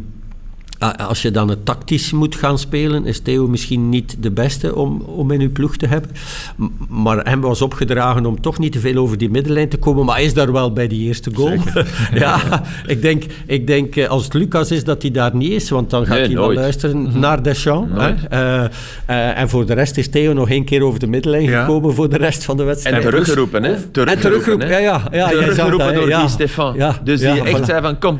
als 0.79 1.21
je 1.21 1.31
dan 1.31 1.49
het 1.49 1.65
tactisch 1.65 2.11
moet 2.11 2.35
gaan 2.35 2.59
spelen, 2.59 3.05
is 3.05 3.19
Theo 3.19 3.47
misschien 3.47 3.89
niet 3.89 4.15
de 4.19 4.31
beste 4.31 4.75
om, 4.75 5.01
om 5.01 5.31
in 5.31 5.41
uw 5.41 5.51
ploeg 5.51 5.77
te 5.77 5.87
hebben. 5.87 6.11
Maar 6.89 7.17
hem 7.17 7.41
was 7.41 7.61
opgedragen 7.61 8.25
om 8.25 8.41
toch 8.41 8.59
niet 8.59 8.71
te 8.71 8.79
veel 8.79 8.95
over 8.95 9.17
die 9.17 9.29
middenlijn 9.29 9.69
te 9.69 9.77
komen, 9.77 10.05
maar 10.05 10.15
hij 10.15 10.25
is 10.25 10.33
daar 10.33 10.51
wel 10.51 10.73
bij 10.73 10.87
die 10.87 11.07
eerste 11.07 11.31
goal. 11.33 11.57
ja, 12.13 12.63
ik 12.87 13.01
denk, 13.01 13.23
ik 13.45 13.67
denk 13.67 13.95
eh, 13.95 14.07
als 14.07 14.23
het 14.23 14.33
Lucas 14.33 14.71
is 14.71 14.83
dat 14.83 15.01
hij 15.01 15.11
daar 15.11 15.35
niet 15.35 15.51
is, 15.51 15.69
want 15.69 15.89
dan 15.89 16.05
gaat 16.05 16.17
Nee, 16.17 16.25
hij 16.25 16.35
wel 16.35 16.53
luisteren 16.53 17.19
naar 17.19 17.43
Deschamps. 17.43 18.01
Hè? 18.01 18.13
Eh, 18.29 18.63
eh, 19.05 19.37
en 19.37 19.49
voor 19.49 19.65
de 19.65 19.73
rest 19.73 19.97
is 19.97 20.09
Theo 20.09 20.33
nog 20.33 20.49
één 20.49 20.65
keer 20.65 20.83
over 20.83 20.99
de 20.99 21.07
middenlijn 21.07 21.43
Ja. 21.43 21.61
gekomen 21.65 21.93
voor 21.93 22.09
de 22.09 22.17
rest 22.17 22.43
van 22.43 22.57
de 22.57 22.63
wedstrijd. 22.63 22.95
En 22.95 23.09
teruggeroepen, 23.09 23.63
hè? 23.63 23.71
en 23.71 24.19
teruggeroepen, 24.19 24.67
hè. 24.67 24.77
ja, 24.77 24.79
ja. 24.79 25.01
ja 25.11 25.29
jij 25.33 25.39
teruggeroepen 25.43 25.93
door 25.93 26.07
ja. 26.07 26.19
Guy 26.19 26.29
Stefan. 26.29 26.75
Dus 27.03 27.19
die 27.19 27.43
echt 27.43 27.61
voilà. 27.61 27.65
zei 27.65 27.81
van, 27.81 27.99
kom, 27.99 28.19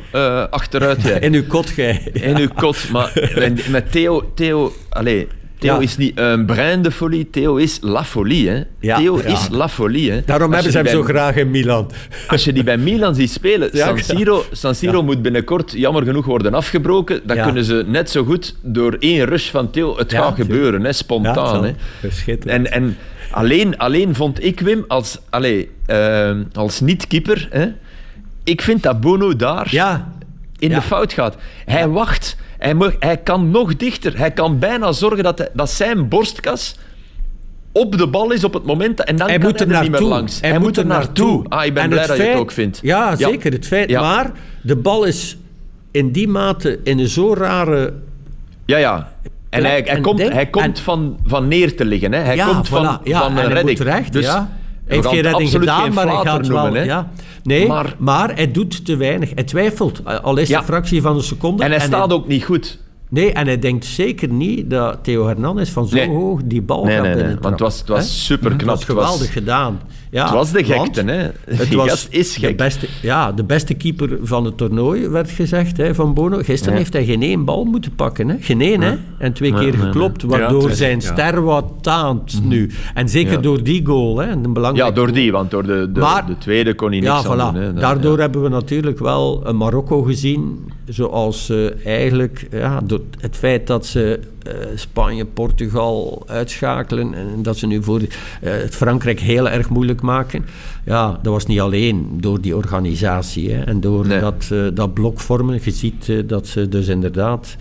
achteruit 0.50 1.02
jij. 1.02 1.20
In 1.30 1.34
uw 1.34 1.44
kot. 1.48 1.78
In 2.14 2.38
uw 2.38 2.49
kot. 2.54 2.90
Maar 2.92 3.14
met- 3.70 3.92
Theo, 3.92 4.32
Theo 4.36 4.74
allez, 4.90 5.26
Theo 5.60 5.74
Ja. 5.76 5.80
is 5.82 5.98
niet 5.98 6.20
een 6.20 6.46
brein 6.46 6.82
de 6.82 6.92
folie, 6.92 7.30
Theo 7.30 7.56
is 7.56 7.78
la 7.82 8.04
folie. 8.04 8.50
Hè. 8.50 8.62
Ja. 8.80 8.98
Theo 8.98 9.18
Ja. 9.18 9.24
is 9.24 9.48
la 9.52 9.70
folie. 9.70 10.12
Hè. 10.12 10.22
Daarom 10.26 10.54
hebben 10.54 10.72
ze 10.72 10.78
hem 10.78 10.88
zo 10.88 11.04
graag 11.04 11.36
in 11.36 11.52
Milan. 11.52 11.92
Als 12.28 12.44
je 12.44 12.54
die 12.54 12.64
bij 12.64 12.78
Milan 12.78 13.16
ziet 13.16 13.32
spelen, 13.32 13.70
San. 13.74 14.00
Siro, 14.00 14.44
San 14.52 14.76
Siro 14.76 15.04
moet 15.04 15.22
binnenkort 15.22 15.72
jammer 15.76 16.04
genoeg 16.04 16.26
worden 16.26 16.54
afgebroken. 16.54 17.22
Dan 17.24 17.42
kunnen 17.42 17.64
ze 17.64 17.84
net 17.88 18.10
zo 18.10 18.24
goed 18.24 18.56
door 18.62 18.96
één 19.00 19.26
rush 19.26 19.50
van 19.50 19.70
Theo... 19.72 19.98
Het 19.98 20.14
gaat 20.14 20.36
tuurlijk. 20.36 20.52
gebeuren, 20.52 20.84
hè, 20.84 20.94
spontaan. 20.94 21.64
hè. 21.64 21.72
En, 22.46 22.72
en 22.72 22.98
alleen, 23.32 23.78
alleen 23.78 24.16
vond 24.16 24.44
ik 24.44 24.60
Wim 24.60 24.86
als, 24.88 25.20
allee, 25.30 25.70
eh, 25.86 26.32
als 26.54 26.80
niet-keeper... 26.80 27.48
Hè, 27.52 27.66
ik 28.44 28.62
vind 28.62 28.84
dat 28.84 29.02
Bono 29.02 29.36
daar 29.36 29.68
Ja, 29.72 30.14
in 30.60 30.70
Ja. 30.70 30.76
de 30.76 30.82
fout 30.82 31.14
gaat. 31.14 31.36
Hij 31.66 31.88
wacht. 31.88 32.36
Hij, 32.58 32.74
mag, 32.74 32.92
hij 33.00 33.18
kan 33.18 33.52
nog 33.52 33.76
dichter. 33.76 34.18
Hij 34.18 34.32
kan 34.32 34.60
bijna 34.60 34.92
zorgen 34.92 35.24
dat, 35.24 35.38
hij- 35.38 35.50
dat 35.54 35.70
zijn 35.72 36.08
borstkas 36.08 36.76
op 37.72 37.98
de 37.98 38.08
bal 38.08 38.32
is 38.32 38.44
op 38.44 38.54
het 38.54 38.66
moment... 38.66 39.04
En 39.04 39.16
dan 39.16 39.28
hij 39.30 39.38
kan 39.38 39.50
moet 39.50 39.60
er 39.62 39.68
hij 39.68 39.76
er 39.76 39.82
niet 39.82 39.92
meer 39.92 40.02
langs. 40.02 40.42
Hij, 40.42 40.60
moet 40.60 40.78
er 40.78 40.86
naartoe. 40.86 41.46
Ah, 41.50 41.66
ik 41.66 41.74
ben 41.74 41.84
En 41.84 41.90
blij 41.90 42.08
dat 42.08 42.18
je 42.18 42.24
het 42.24 42.38
ook 42.38 42.52
vindt. 42.52 42.80
Ja, 42.82 43.16
zeker. 43.16 43.52
Het 43.52 43.68
feit. 43.68 43.90
Ja. 43.90 44.02
Maar 44.02 44.32
de 44.62 44.76
bal 44.76 45.04
is 45.04 45.38
in 45.92 46.12
die 46.12 46.28
mate 46.28 46.80
in 46.84 47.00
een 47.00 47.08
zo 47.08 47.34
rare... 47.34 47.94
Ja, 48.66 48.78
ja. 48.78 49.12
En 49.50 49.64
hij, 49.64 49.72
hij 49.72 49.84
En 49.86 50.02
komt, 50.02 50.18
denk- 50.18 50.32
hij 50.34 50.46
komt 50.48 50.66
en- 50.78 50.84
van, 50.84 51.20
van 51.26 51.48
neer 51.48 51.76
te 51.76 51.86
liggen. 51.86 52.12
Hè. 52.12 52.20
Hij 52.20 52.36
ja, 52.36 52.46
komt 52.46 52.68
van, 52.68 53.00
voilà. 53.00 53.04
ja, 53.04 53.20
van 53.22 53.34
hij 53.36 53.46
redding. 53.46 53.68
moet 53.68 53.76
terecht, 53.78 54.14
dus 54.14 54.26
ja. 54.26 54.50
Heeft 54.96 55.08
geen 55.08 55.22
redding 55.22 55.50
gedaan, 55.50 55.94
maar 55.94 56.08
hij 56.08 56.16
gaat 56.26 56.48
wel... 56.48 56.62
noemen, 56.64 56.80
hè. 56.82 56.86
ja. 56.88 57.12
Nee, 57.44 57.68
maar, 57.68 57.96
Maar- 57.98 58.36
hij 58.36 58.52
doet 58.52 58.86
te 58.86 58.96
weinig. 58.96 59.32
Hij 59.34 59.44
twijfelt, 59.44 60.02
al 60.24 60.34
is 60.36 60.40
het 60.42 60.50
Ja. 60.50 60.58
een 60.60 60.64
fractie 60.66 61.02
van 61.02 61.16
een 61.16 61.24
seconde. 61.24 61.64
En 61.64 61.72
hij 61.72 61.80
staat 61.80 62.14
ook 62.14 62.28
niet 62.28 62.44
goed. 62.44 62.80
Nee, 63.10 63.32
en 63.34 63.46
hij 63.48 63.60
denkt 63.60 63.86
zeker 63.86 64.30
niet 64.30 64.70
dat 64.70 64.98
Theo 65.02 65.28
Hernandez 65.28 65.70
van 65.72 65.88
zo 65.88 65.96
Nee. 65.96 66.08
hoog 66.08 66.40
die 66.44 66.62
bal 66.62 66.84
Nee, 66.84 66.94
gaat 66.96 67.04
nee, 67.04 67.14
nee, 67.14 67.24
binnen. 67.24 67.42
want 67.42 67.54
het 67.54 67.64
was- 67.64 67.80
het 67.80 67.88
was 67.88 68.26
superknap. 68.26 68.60
Het 68.60 68.68
was 68.68 68.80
Het 68.88 68.96
was- 68.96 69.06
geweldig 69.06 69.34
gedaan. 69.34 69.80
Ja, 70.12 70.24
Het 70.24 70.34
was 70.34 70.52
de 70.52 70.64
gekte, 70.64 71.02
hè. 71.04 71.30
Het 71.56 71.74
was 71.74 72.08
is 72.10 72.34
De 72.34 72.40
gek. 72.40 72.58
beste, 72.58 72.88
ja, 73.02 73.32
de 73.32 73.44
beste 73.44 73.74
keeper 73.74 74.18
van 74.22 74.46
het 74.46 74.58
toernooi, 74.58 75.08
werd 75.08 75.30
gezegd 75.30 75.78
hè, 75.78 75.96
van 75.96 76.14
Bono. 76.14 76.38
Gisteren 76.38 76.74
Ja. 76.74 76.80
heeft 76.80 76.94
hij 76.94 77.06
geen 77.06 77.22
één 77.22 77.46
bal 77.46 77.64
moeten 77.66 77.96
pakken. 77.96 78.30
Hè. 78.30 78.36
Geen 78.40 78.62
één, 78.62 78.82
hè. 78.82 78.96
En 79.18 79.34
twee 79.34 79.54
keer 79.54 79.74
geklopt, 79.74 80.24
waardoor 80.24 80.72
zijn 80.72 81.02
ster 81.02 81.42
wat 81.44 81.66
taant 81.82 82.42
nu. 82.44 82.72
En 82.94 83.10
zeker 83.10 83.42
door 83.42 83.64
die 83.64 83.86
goal. 83.86 84.18
Hè, 84.18 84.28
een 84.32 84.54
belangrijke 84.54 84.90
Ja, 84.90 84.96
door 84.96 85.12
die, 85.14 85.32
want 85.32 85.52
door 85.52 85.64
de, 85.66 85.90
de, 85.94 86.00
Maar- 86.00 86.26
de 86.26 86.38
tweede 86.38 86.74
kon 86.76 86.90
hij 86.92 87.00
niks 87.00 87.26
aan 87.26 87.54
doen. 87.54 87.62
Hè. 87.62 87.74
Dat- 87.74 87.82
Daardoor 87.82 88.20
hebben 88.20 88.42
we 88.42 88.50
natuurlijk 88.50 89.00
wel 89.00 89.42
een 89.48 89.58
Marokko 89.58 90.02
gezien, 90.02 90.72
zoals 90.86 91.50
eh, 91.50 91.86
eigenlijk 91.86 92.48
ja, 92.52 92.82
door 92.84 93.02
het 93.20 93.36
feit 93.38 93.68
dat 93.68 93.86
ze 93.86 94.20
eh, 94.44 94.54
Spanje, 94.76 95.26
Portugal 95.26 96.24
uitschakelen 96.28 97.14
en 97.14 97.44
dat 97.44 97.58
ze 97.58 97.68
nu 97.68 97.84
voor 97.84 98.02
het 98.42 98.76
Frankrijk 98.76 99.20
heel 99.20 99.50
erg 99.50 99.70
moeilijk 99.70 100.02
maken. 100.02 100.46
Ja, 100.86 101.20
dat 101.22 101.34
was 101.34 101.46
niet 101.46 101.60
alleen 101.60 102.18
door 102.20 102.42
die 102.42 102.56
organisatie 102.56 103.52
hè, 103.52 103.64
en 103.64 103.80
door 103.82 104.08
Nee. 104.08 104.20
dat, 104.20 104.50
eh, 104.52 104.66
dat 104.74 104.94
blok 104.94 105.20
vormen. 105.20 105.60
Je 105.64 105.72
ziet 105.72 106.14
dat 106.26 106.48
ze 106.48 106.68
dus 106.68 106.88
inderdaad 106.88 107.56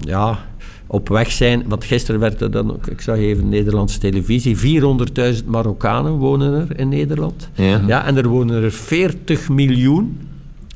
ja, 0.00 0.38
op 0.86 1.08
weg 1.08 1.32
zijn. 1.32 1.64
Want 1.68 1.84
gisteren 1.84 2.20
werd 2.20 2.40
er 2.40 2.50
dan 2.50 2.72
ook, 2.72 2.86
ik 2.86 3.00
zag 3.00 3.16
even 3.16 3.48
Nederlandse 3.48 3.98
televisie, 3.98 4.56
400.000 4.56 5.46
Marokkanen 5.46 6.12
wonen 6.12 6.68
er 6.68 6.78
in 6.78 6.88
Nederland. 6.88 7.48
Ja. 7.54 7.80
Ja, 7.86 8.06
en 8.06 8.16
er 8.16 8.28
wonen 8.28 8.62
er 8.62 8.72
40 8.72 9.48
miljoen 9.48 10.18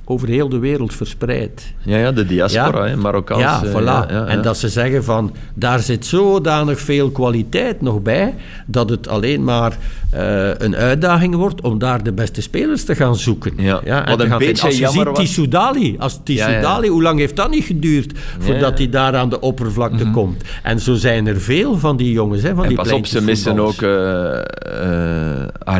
over 0.09 0.29
heel 0.29 0.49
de 0.49 0.59
wereld 0.59 0.95
verspreid. 0.95 1.75
Ja, 1.83 1.97
ja, 1.99 2.12
de 2.12 2.27
diaspora, 2.27 2.97
Marokkaans. 2.97 3.40
Ja, 3.42 3.62
eh, 3.64 3.71
voilà. 3.71 3.85
ja, 3.85 4.07
ja, 4.11 4.27
En 4.27 4.37
ja. 4.37 4.42
dat 4.42 4.57
ze 4.59 4.69
zeggen 4.69 5.05
van, 5.05 5.35
daar 5.55 5.81
zit 5.81 6.07
zodanig 6.07 6.81
veel 6.81 7.11
kwaliteit 7.11 7.81
nog 7.83 8.03
bij, 8.03 8.35
dat 8.66 8.90
het 8.90 9.09
alleen 9.09 9.45
maar 9.45 9.77
eh, 10.11 10.49
een 10.59 10.77
uitdaging 10.77 11.35
wordt 11.35 11.61
om 11.61 11.79
daar 11.79 12.03
de 12.03 12.12
beste 12.12 12.40
spelers 12.42 12.85
te 12.85 12.95
gaan 12.95 13.16
zoeken. 13.16 13.53
Ja. 13.57 13.81
en 13.85 14.07
Wat 14.07 14.19
te 14.19 14.25
een 14.25 14.38
beetje. 14.38 14.66
Als 14.66 14.79
je 14.79 14.88
ziet 14.88 15.03
was- 15.05 15.19
Tissoudali, 15.19 15.97
als 15.99 16.21
Tissoudali, 16.25 16.87
ja. 16.87 16.92
hoe 16.92 17.03
lang 17.03 17.19
heeft 17.19 17.37
dat 17.37 17.51
niet 17.51 17.64
geduurd 17.64 18.12
voordat 18.38 18.61
ja. 18.61 18.69
Mhm. 18.69 18.77
hij 18.77 18.88
daar 18.88 19.16
aan 19.16 19.29
de 19.29 19.40
oppervlakte 19.40 20.11
komt? 20.11 20.42
En 20.62 20.81
zo 20.81 20.95
zijn 20.95 21.27
er 21.27 21.40
veel 21.40 21.79
van 21.79 21.97
die 21.97 22.12
jongens, 22.12 22.42
hè, 22.42 22.55
van 22.55 22.62
En 22.62 22.69
die 22.69 22.79
pas 22.79 22.92
op, 22.92 23.07
ze 23.07 23.23
missen 23.23 23.59
ook 23.59 23.83
eh 23.83 24.35
eh. 24.38 25.47
Ah, 25.64 25.75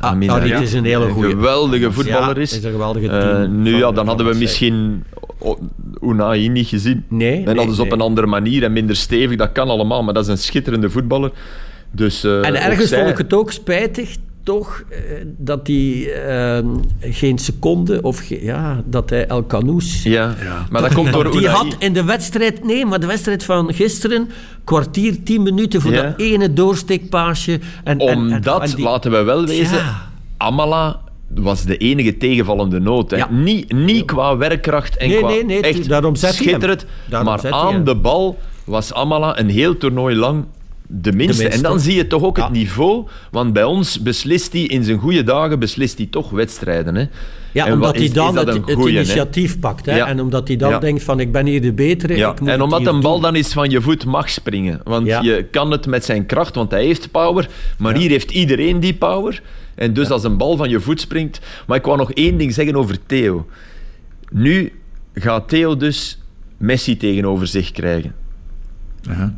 Amin 0.00 0.28
Harit 0.28 0.50
Harit. 0.50 0.60
is 0.68 0.72
een 0.72 0.84
hele 0.84 1.04
Een 1.04 1.10
goeie. 1.10 1.30
geweldige 1.30 1.92
voetballer 1.92 2.34
Ja, 2.36 2.42
is. 2.42 2.56
is 2.56 2.64
een 2.64 2.70
geweldige 2.70 3.08
Eh, 3.08 3.20
team 3.20 3.62
nu, 3.70 3.78
ja, 3.78 3.92
dan 3.92 4.06
hadden 4.06 4.26
we 4.26 4.34
misschien 4.38 5.04
Unai 6.02 6.48
niet 6.48 6.66
gezien. 6.66 7.04
Nee, 7.08 7.36
En 7.36 7.44
nee, 7.44 7.54
hadden 7.54 7.74
ze 7.74 7.80
op 7.82 7.88
nee. 7.88 7.96
een 7.96 8.04
andere 8.04 8.26
manier 8.26 8.62
en 8.62 8.72
minder 8.72 8.96
stevig. 8.96 9.36
Dat 9.36 9.52
kan 9.52 9.68
allemaal, 9.68 10.02
maar 10.02 10.14
dat 10.14 10.24
is 10.24 10.30
een 10.30 10.38
schitterende 10.38 10.90
voetballer. 10.90 11.30
Dus, 11.90 12.24
eh, 12.24 12.46
En 12.46 12.54
ergens 12.62 12.88
zij- 12.88 12.98
vond 12.98 13.10
ik 13.10 13.18
het 13.18 13.32
ook 13.32 13.52
spijtig, 13.52 14.16
toch, 14.42 14.82
eh, 14.90 14.98
dat 15.24 15.66
hij 15.66 16.12
eh, 16.58 16.64
geen 17.00 17.38
seconde, 17.38 18.02
of 18.02 18.18
ge- 18.26 18.44
ja, 18.44 18.82
dat 18.86 19.10
hij 19.10 19.26
El 19.26 19.46
Canoes... 19.46 20.02
Ja, 20.02 20.34
maar 20.70 20.82
dat 20.82 20.94
komt 20.94 21.12
door 21.12 21.30
die 21.30 21.48
had 21.48 21.76
in 21.78 21.92
de 21.92 22.04
wedstrijd, 22.04 22.64
nee, 22.64 22.86
maar 22.86 23.00
de 23.00 23.06
wedstrijd 23.06 23.44
van 23.44 23.74
gisteren, 23.74 24.28
kwartier, 24.64 25.22
tien 25.22 25.42
minuten 25.42 25.80
voor 25.80 25.92
Ja. 25.92 26.02
dat 26.02 26.18
ene 26.20 26.52
doorsteekpaasje. 26.52 27.52
En, 27.84 27.98
en- 27.98 28.08
en- 28.08 28.16
Omdat, 28.18 28.62
en 28.70 28.76
die- 28.76 28.84
laten 28.84 29.10
we 29.10 29.22
wel 29.22 29.46
wezen, 29.46 29.76
Ja. 29.76 30.08
Amala 30.36 31.00
was 31.34 31.64
de 31.64 31.76
enige 31.76 32.16
tegenvallende 32.16 32.80
noot. 32.80 33.10
Ja. 33.10 33.28
Niet, 33.30 33.72
niet 33.72 34.04
qua 34.04 34.36
werkkracht 34.36 34.96
en 34.96 35.08
Nee, 35.08 35.18
qua 35.18 35.28
nee, 35.28 35.44
nee, 35.44 35.62
echt 35.62 35.88
daarom 35.88 36.14
schitterend. 36.14 36.86
Maar 37.10 37.50
aan 37.50 37.72
hem. 37.72 37.84
de 37.84 37.96
bal 37.96 38.38
was 38.64 38.92
Amala 38.94 39.38
een 39.38 39.48
heel 39.48 39.76
toernooi 39.76 40.16
lang 40.16 40.44
de 40.92 41.12
minste. 41.12 41.42
minste. 41.42 41.56
En 41.58 41.62
dan 41.62 41.80
zie 41.80 41.94
je 41.94 42.06
toch 42.06 42.22
ook 42.22 42.36
Ja. 42.36 42.42
het 42.44 42.52
niveau. 42.52 43.06
Want 43.30 43.52
bij 43.52 43.64
ons 43.64 44.02
beslist 44.02 44.52
hij 44.52 44.62
in 44.62 44.84
zijn 44.84 44.98
goede 44.98 45.22
dagen 45.22 45.58
beslist 45.58 45.98
hij 45.98 46.06
toch 46.06 46.30
wedstrijden. 46.30 46.94
Hè. 46.94 47.04
Ja, 47.52 47.66
En 47.66 47.72
omdat 47.72 47.96
hij 47.96 48.08
dan 48.12 48.36
het, 48.36 48.48
hè? 48.66 48.88
initiatief 48.88 49.58
pakt. 49.58 49.86
Hè? 49.86 49.96
Ja. 49.96 50.06
En 50.06 50.20
omdat 50.20 50.48
hij 50.48 50.56
dan 50.56 50.70
Ja. 50.70 50.78
denkt 50.78 51.02
van, 51.02 51.20
ik 51.20 51.32
ben 51.32 51.46
hier 51.46 51.60
de 51.62 51.72
betere, 51.72 52.16
Ja, 52.16 52.30
ik 52.30 52.40
moet 52.40 52.48
en 52.48 52.62
omdat 52.62 52.86
een 52.86 53.00
bal 53.00 53.12
doen. 53.12 53.22
dan 53.22 53.34
eens 53.34 53.52
van 53.52 53.70
je 53.70 53.80
voet 53.80 54.04
mag 54.04 54.30
springen. 54.30 54.80
Want 54.84 55.06
Ja. 55.06 55.20
je 55.22 55.44
kan 55.50 55.70
het 55.70 55.86
met 55.86 56.04
zijn 56.04 56.26
kracht, 56.26 56.54
want 56.54 56.70
hij 56.70 56.84
heeft 56.84 57.10
power. 57.10 57.48
Maar 57.78 57.96
hier 57.96 58.10
heeft 58.10 58.30
iedereen 58.30 58.80
die 58.80 58.94
power. 58.94 59.42
En 59.74 59.92
dus 59.92 60.10
als 60.10 60.24
een 60.24 60.36
bal 60.36 60.56
van 60.56 60.68
je 60.70 60.80
voet 60.80 61.00
springt... 61.00 61.40
Maar 61.66 61.76
ik 61.78 61.84
wou 61.84 61.96
nog 61.98 62.12
één 62.12 62.36
ding 62.38 62.54
zeggen 62.54 62.76
over 62.76 62.96
Theo. 63.06 63.46
Nu 64.30 64.72
gaat 65.14 65.48
Theo 65.48 65.76
dus 65.76 66.18
Messi 66.56 66.96
tegenover 66.96 67.46
zich 67.46 67.72
krijgen. 67.72 68.14
Aha. 69.08 69.34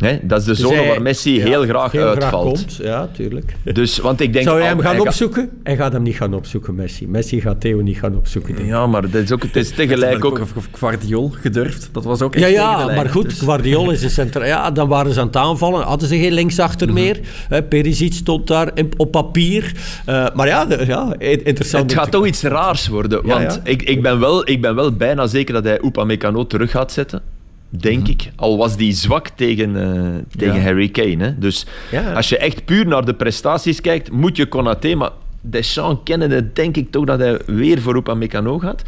Hè? 0.00 0.18
Dat 0.22 0.38
is 0.38 0.44
de 0.44 0.50
Dus 0.50 0.60
zone 0.60 0.74
hij- 0.74 0.86
waar 0.88 1.02
Messi 1.02 1.36
ja, 1.38 1.44
heel 1.44 1.62
graag 1.62 1.94
uitvalt. 1.94 2.44
komt. 2.44 2.76
Ja, 2.82 3.08
tuurlijk. 3.12 3.56
dus, 3.72 3.98
want 3.98 4.20
ik 4.20 4.32
denk... 4.32 4.44
Zou 4.44 4.58
jij 4.58 4.66
hem 4.66 4.76
al- 4.76 4.82
gaan 4.82 4.90
hij 4.90 4.98
gaat- 5.00 5.08
opzoeken? 5.08 5.50
Hij 5.62 5.76
gaat 5.76 5.92
hem 5.92 6.02
niet 6.02 6.16
gaan 6.16 6.34
opzoeken, 6.34 6.74
Messi. 6.74 7.06
Messi 7.08 7.40
gaat 7.40 7.60
Theo 7.60 7.80
niet 7.80 7.98
gaan 7.98 8.16
opzoeken. 8.16 8.56
denk. 8.56 8.68
Ja, 8.68 8.86
maar 8.86 9.02
dat 9.10 9.14
is 9.22 9.32
ook, 9.32 9.42
het 9.42 9.56
is 9.56 9.70
tegelijk 9.80 10.24
ook... 10.24 10.40
Guardiol 10.72 11.32
gedurfd. 11.40 11.88
Dat 11.92 12.04
was 12.04 12.22
ook 12.22 12.34
echt 12.34 12.44
Ja, 12.44 12.50
ja, 12.50 12.86
de 12.86 12.94
maar 12.94 13.08
goed, 13.08 13.24
Dus- 13.24 13.38
Guardiol 13.38 13.90
is 13.90 14.02
een 14.04 14.10
centraal... 14.10 14.44
Ja, 14.46 14.70
dan 14.70 14.88
waren 14.88 15.12
ze 15.12 15.20
aan 15.20 15.26
het 15.26 15.36
aanvallen, 15.36 15.82
hadden 15.82 16.08
ze 16.08 16.18
geen 16.18 16.32
linksachter 16.32 16.86
Mhm. 16.86 16.96
meer. 16.96 17.20
Hè, 17.48 17.62
Perisic 17.62 18.12
stond 18.12 18.46
daar 18.46 18.72
op 18.96 19.10
papier. 19.10 19.72
Eh, 20.06 20.26
maar 20.34 20.46
ja, 20.46 20.64
de- 20.64 20.84
ja, 20.86 21.14
interessant. 21.18 21.90
Het 21.90 22.00
gaat 22.00 22.10
toch 22.10 22.26
iets 22.26 22.42
raars 22.42 22.88
worden. 22.88 23.20
Ja, 23.26 23.28
Want 23.38 23.54
ja. 23.54 23.70
Ik, 23.70 23.82
ik, 23.82 24.02
ben 24.02 24.20
wel, 24.20 24.48
ik 24.48 24.60
ben 24.60 24.74
wel 24.74 24.92
bijna 24.92 25.26
zeker 25.26 25.54
dat 25.54 25.64
hij 25.64 25.80
Upamecano 25.84 26.46
terug 26.46 26.70
gaat 26.70 26.92
zetten. 26.92 27.22
Denk 27.70 28.08
ik. 28.08 28.30
Al 28.36 28.56
was 28.56 28.76
die 28.76 28.92
zwak 28.92 29.28
tegen, 29.28 29.76
eh, 29.76 30.36
tegen 30.36 30.54
Ja. 30.54 30.60
Harry 30.60 30.88
Kane. 30.88 31.24
Hè. 31.24 31.38
Dus 31.38 31.66
Ja. 31.90 32.12
als 32.12 32.28
je 32.28 32.38
echt 32.38 32.64
puur 32.64 32.86
naar 32.86 33.04
de 33.04 33.14
prestaties 33.14 33.80
kijkt, 33.80 34.10
moet 34.10 34.36
je 34.36 34.46
Konaté... 34.46 34.94
Maar 34.94 35.10
Deschamps 35.40 36.00
kennende 36.04 36.52
denk 36.52 36.76
ik 36.76 36.90
toch 36.90 37.04
dat 37.04 37.18
hij 37.18 37.38
weer 37.46 37.80
voor 37.80 37.96
Upamecano 37.96 38.58
gaat. 38.58 38.82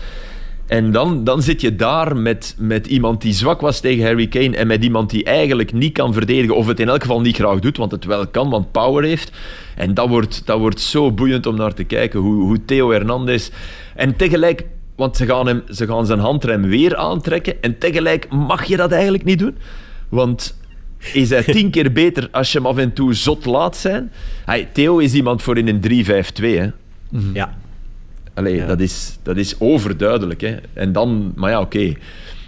En 0.67 0.93
dan, 0.93 1.25
dan 1.25 1.43
zit 1.43 1.61
je 1.61 1.77
daar 1.77 2.17
met, 2.17 2.55
met 2.59 2.87
iemand 2.87 3.21
die 3.23 3.33
zwak 3.33 3.61
was 3.61 3.81
tegen 3.81 4.05
Harry 4.05 4.29
Kane 4.29 4.57
en 4.57 4.67
met 4.67 4.85
iemand 4.85 5.11
die 5.11 5.25
eigenlijk 5.25 5.73
niet 5.73 5.93
kan 5.93 6.13
verdedigen, 6.13 6.57
of 6.57 6.67
het 6.67 6.81
in 6.81 6.89
elk 6.89 7.01
geval 7.01 7.21
niet 7.21 7.37
graag 7.37 7.59
doet, 7.59 7.77
want 7.77 7.91
het 7.93 8.05
wel 8.05 8.27
kan, 8.27 8.51
want 8.51 8.73
power 8.73 9.05
heeft. 9.05 9.33
En 9.77 9.95
dat 9.95 10.09
wordt, 10.09 10.43
dat 10.47 10.59
wordt 10.59 10.81
zo 10.81 11.13
boeiend 11.13 11.47
om 11.47 11.57
naar 11.57 11.75
te 11.75 11.85
kijken, 11.85 12.21
hoe, 12.21 12.43
hoe 12.43 12.65
Theo 12.65 12.91
Hernandez... 12.91 13.51
En 13.97 14.17
tegelijk, 14.17 14.65
want 15.03 15.17
ze 15.17 15.27
gaan, 15.27 15.47
hem, 15.47 15.63
ze 15.71 15.87
gaan 15.87 16.07
zijn 16.07 16.19
handrem 16.19 16.63
weer 16.63 16.97
aantrekken, 16.97 17.63
en 17.63 17.79
tegelijk 17.79 18.29
mag 18.31 18.65
je 18.65 18.77
dat 18.77 18.93
eigenlijk 18.93 19.25
niet 19.25 19.39
doen. 19.39 19.57
Want 20.09 20.57
is 21.13 21.31
hij 21.31 21.43
tien 21.43 21.71
keer 21.71 21.93
beter 21.93 22.29
als 22.33 22.53
je 22.53 22.59
hem 22.59 22.67
af 22.67 22.77
en 22.77 22.93
toe 22.93 23.15
zot 23.15 23.45
laat 23.45 23.77
zijn? 23.77 24.13
Hij, 24.45 24.69
Theo 24.73 24.99
is 24.99 25.15
iemand 25.15 25.43
voor 25.43 25.59
in 25.59 25.69
een 25.69 26.05
3-5-2, 26.05 26.45
hè. 26.45 26.67
Ja. 27.33 27.57
Allee, 28.35 28.55
Ja. 28.57 28.67
dat, 28.67 28.81
is, 28.81 29.19
dat 29.23 29.37
is 29.37 29.61
overduidelijk. 29.61 30.41
Hè. 30.41 30.57
En 30.73 30.93
dan, 30.93 31.33
maar 31.37 31.51
ja, 31.51 31.61
oké. 31.61 31.95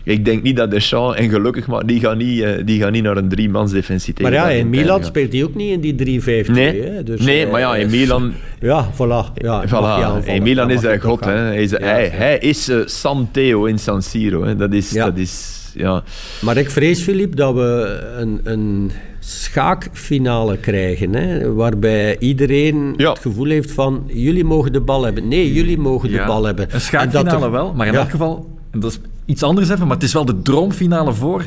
Ik 0.05 0.25
denk 0.25 0.43
niet 0.43 0.57
dat 0.57 0.71
Deschamps, 0.71 1.19
en 1.19 1.29
gelukkig, 1.31 1.67
maar 1.67 1.87
die 1.87 2.01
gaan 2.01 2.17
niet, 2.19 2.43
eh, 2.43 2.51
die 2.64 2.81
gaan 2.81 2.93
niet 2.93 3.03
naar 3.03 3.17
een 3.17 3.29
drie-mans 3.29 3.73
defensie 3.73 4.14
Maar 4.23 4.33
ja, 4.33 4.49
in 4.51 4.71
Milan 4.71 5.05
speelt 5.05 5.33
hij 5.33 5.45
ook 5.45 5.55
niet 5.55 5.71
in 5.85 5.95
die 5.95 6.21
3-5-2. 6.21 6.51
Nee, 6.51 6.83
hè, 6.83 7.03
dus, 7.03 7.21
nee 7.21 7.45
eh, 7.45 7.51
maar 7.51 7.61
ja, 7.61 7.77
in 7.77 7.85
eh, 7.87 7.90
Milan, 7.93 8.33
Ja, 8.61 8.88
voilà. 8.93 9.33
Ja, 9.35 9.64
voilà, 9.69 10.25
in 10.27 10.43
Milan 10.43 10.71
is 10.71 10.83
hij 10.83 11.01
god. 11.01 11.25
Hè. 11.25 11.33
Hij 11.33 11.62
is, 11.62 11.71
Ja, 11.71 11.79
hij, 11.79 12.05
ja. 12.05 12.11
hij 12.11 12.38
is 12.38 12.69
eh, 12.69 12.79
San 12.85 13.29
Theo 13.33 13.64
in 13.64 13.79
San 13.79 14.03
Siro. 14.03 14.45
Hè. 14.45 14.57
Dat 14.57 14.73
is... 14.73 14.90
Ja. 14.90 15.05
Dat 15.05 15.17
is 15.19 15.62
ja. 15.75 16.03
Maar 16.40 16.57
ik 16.57 16.71
vrees, 16.71 17.03
Filip, 17.03 17.37
dat 17.37 17.55
we 17.55 18.01
een, 18.19 18.40
een 18.45 18.90
schaakfinale 19.19 20.57
krijgen. 20.57 21.14
Hè, 21.14 21.53
waarbij 21.55 22.17
iedereen 22.19 22.95
Ja. 22.97 23.11
het 23.11 23.19
gevoel 23.19 23.49
heeft 23.49 23.71
van... 23.71 24.05
Jullie 24.07 24.45
mogen 24.45 24.73
de 24.73 24.81
bal 24.81 25.03
hebben. 25.05 25.29
Nee, 25.29 25.53
jullie 25.53 25.79
mogen 25.79 26.11
de 26.12 26.23
bal 26.27 26.45
hebben. 26.45 26.64
Een 26.64 26.71
En 26.71 26.81
schaakfinale 26.81 27.31
dat 27.31 27.43
er- 27.43 27.51
wel, 27.51 27.73
maar 27.75 27.87
in 27.87 27.93
Ja. 27.93 27.99
elk 27.99 28.11
geval, 28.11 28.47
en 28.71 28.81
dat 28.81 28.90
is 28.90 28.99
iets 29.25 29.43
anders 29.43 29.69
even, 29.69 29.87
maar 29.87 29.97
het 29.97 30.05
is 30.05 30.13
wel 30.13 30.25
de 30.25 30.43
droomfinale 30.43 31.13
voor 31.13 31.45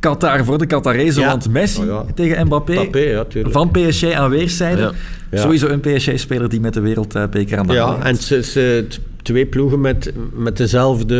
Qatar, 0.00 0.44
voor 0.44 0.58
de 0.58 0.66
Qatarezen. 0.66 1.22
Ja. 1.22 1.28
Want 1.28 1.48
Messi 1.50 1.80
Oh 1.80 1.86
ja. 1.86 2.04
tegen 2.14 2.46
Mbappé, 2.46 2.72
Mbappé, 2.72 2.98
ja, 2.98 3.24
van 3.42 3.70
PSG 3.70 4.12
aan 4.12 4.30
weerszijden. 4.30 4.94
Sowieso 5.32 5.66
een 5.66 5.80
PSG-speler 5.80 6.48
die 6.48 6.60
met 6.60 6.74
de 6.74 6.80
wereldbeker 6.80 7.58
aan 7.58 7.66
de 7.66 7.78
hand 7.78 7.98
Ja, 8.02 8.04
en 8.08 8.16
ze, 8.16 8.42
ze- 8.42 8.86
twee 9.26 9.46
ploegen 9.46 9.80
met, 9.80 10.12
met 10.34 10.56
dezelfde 10.56 11.18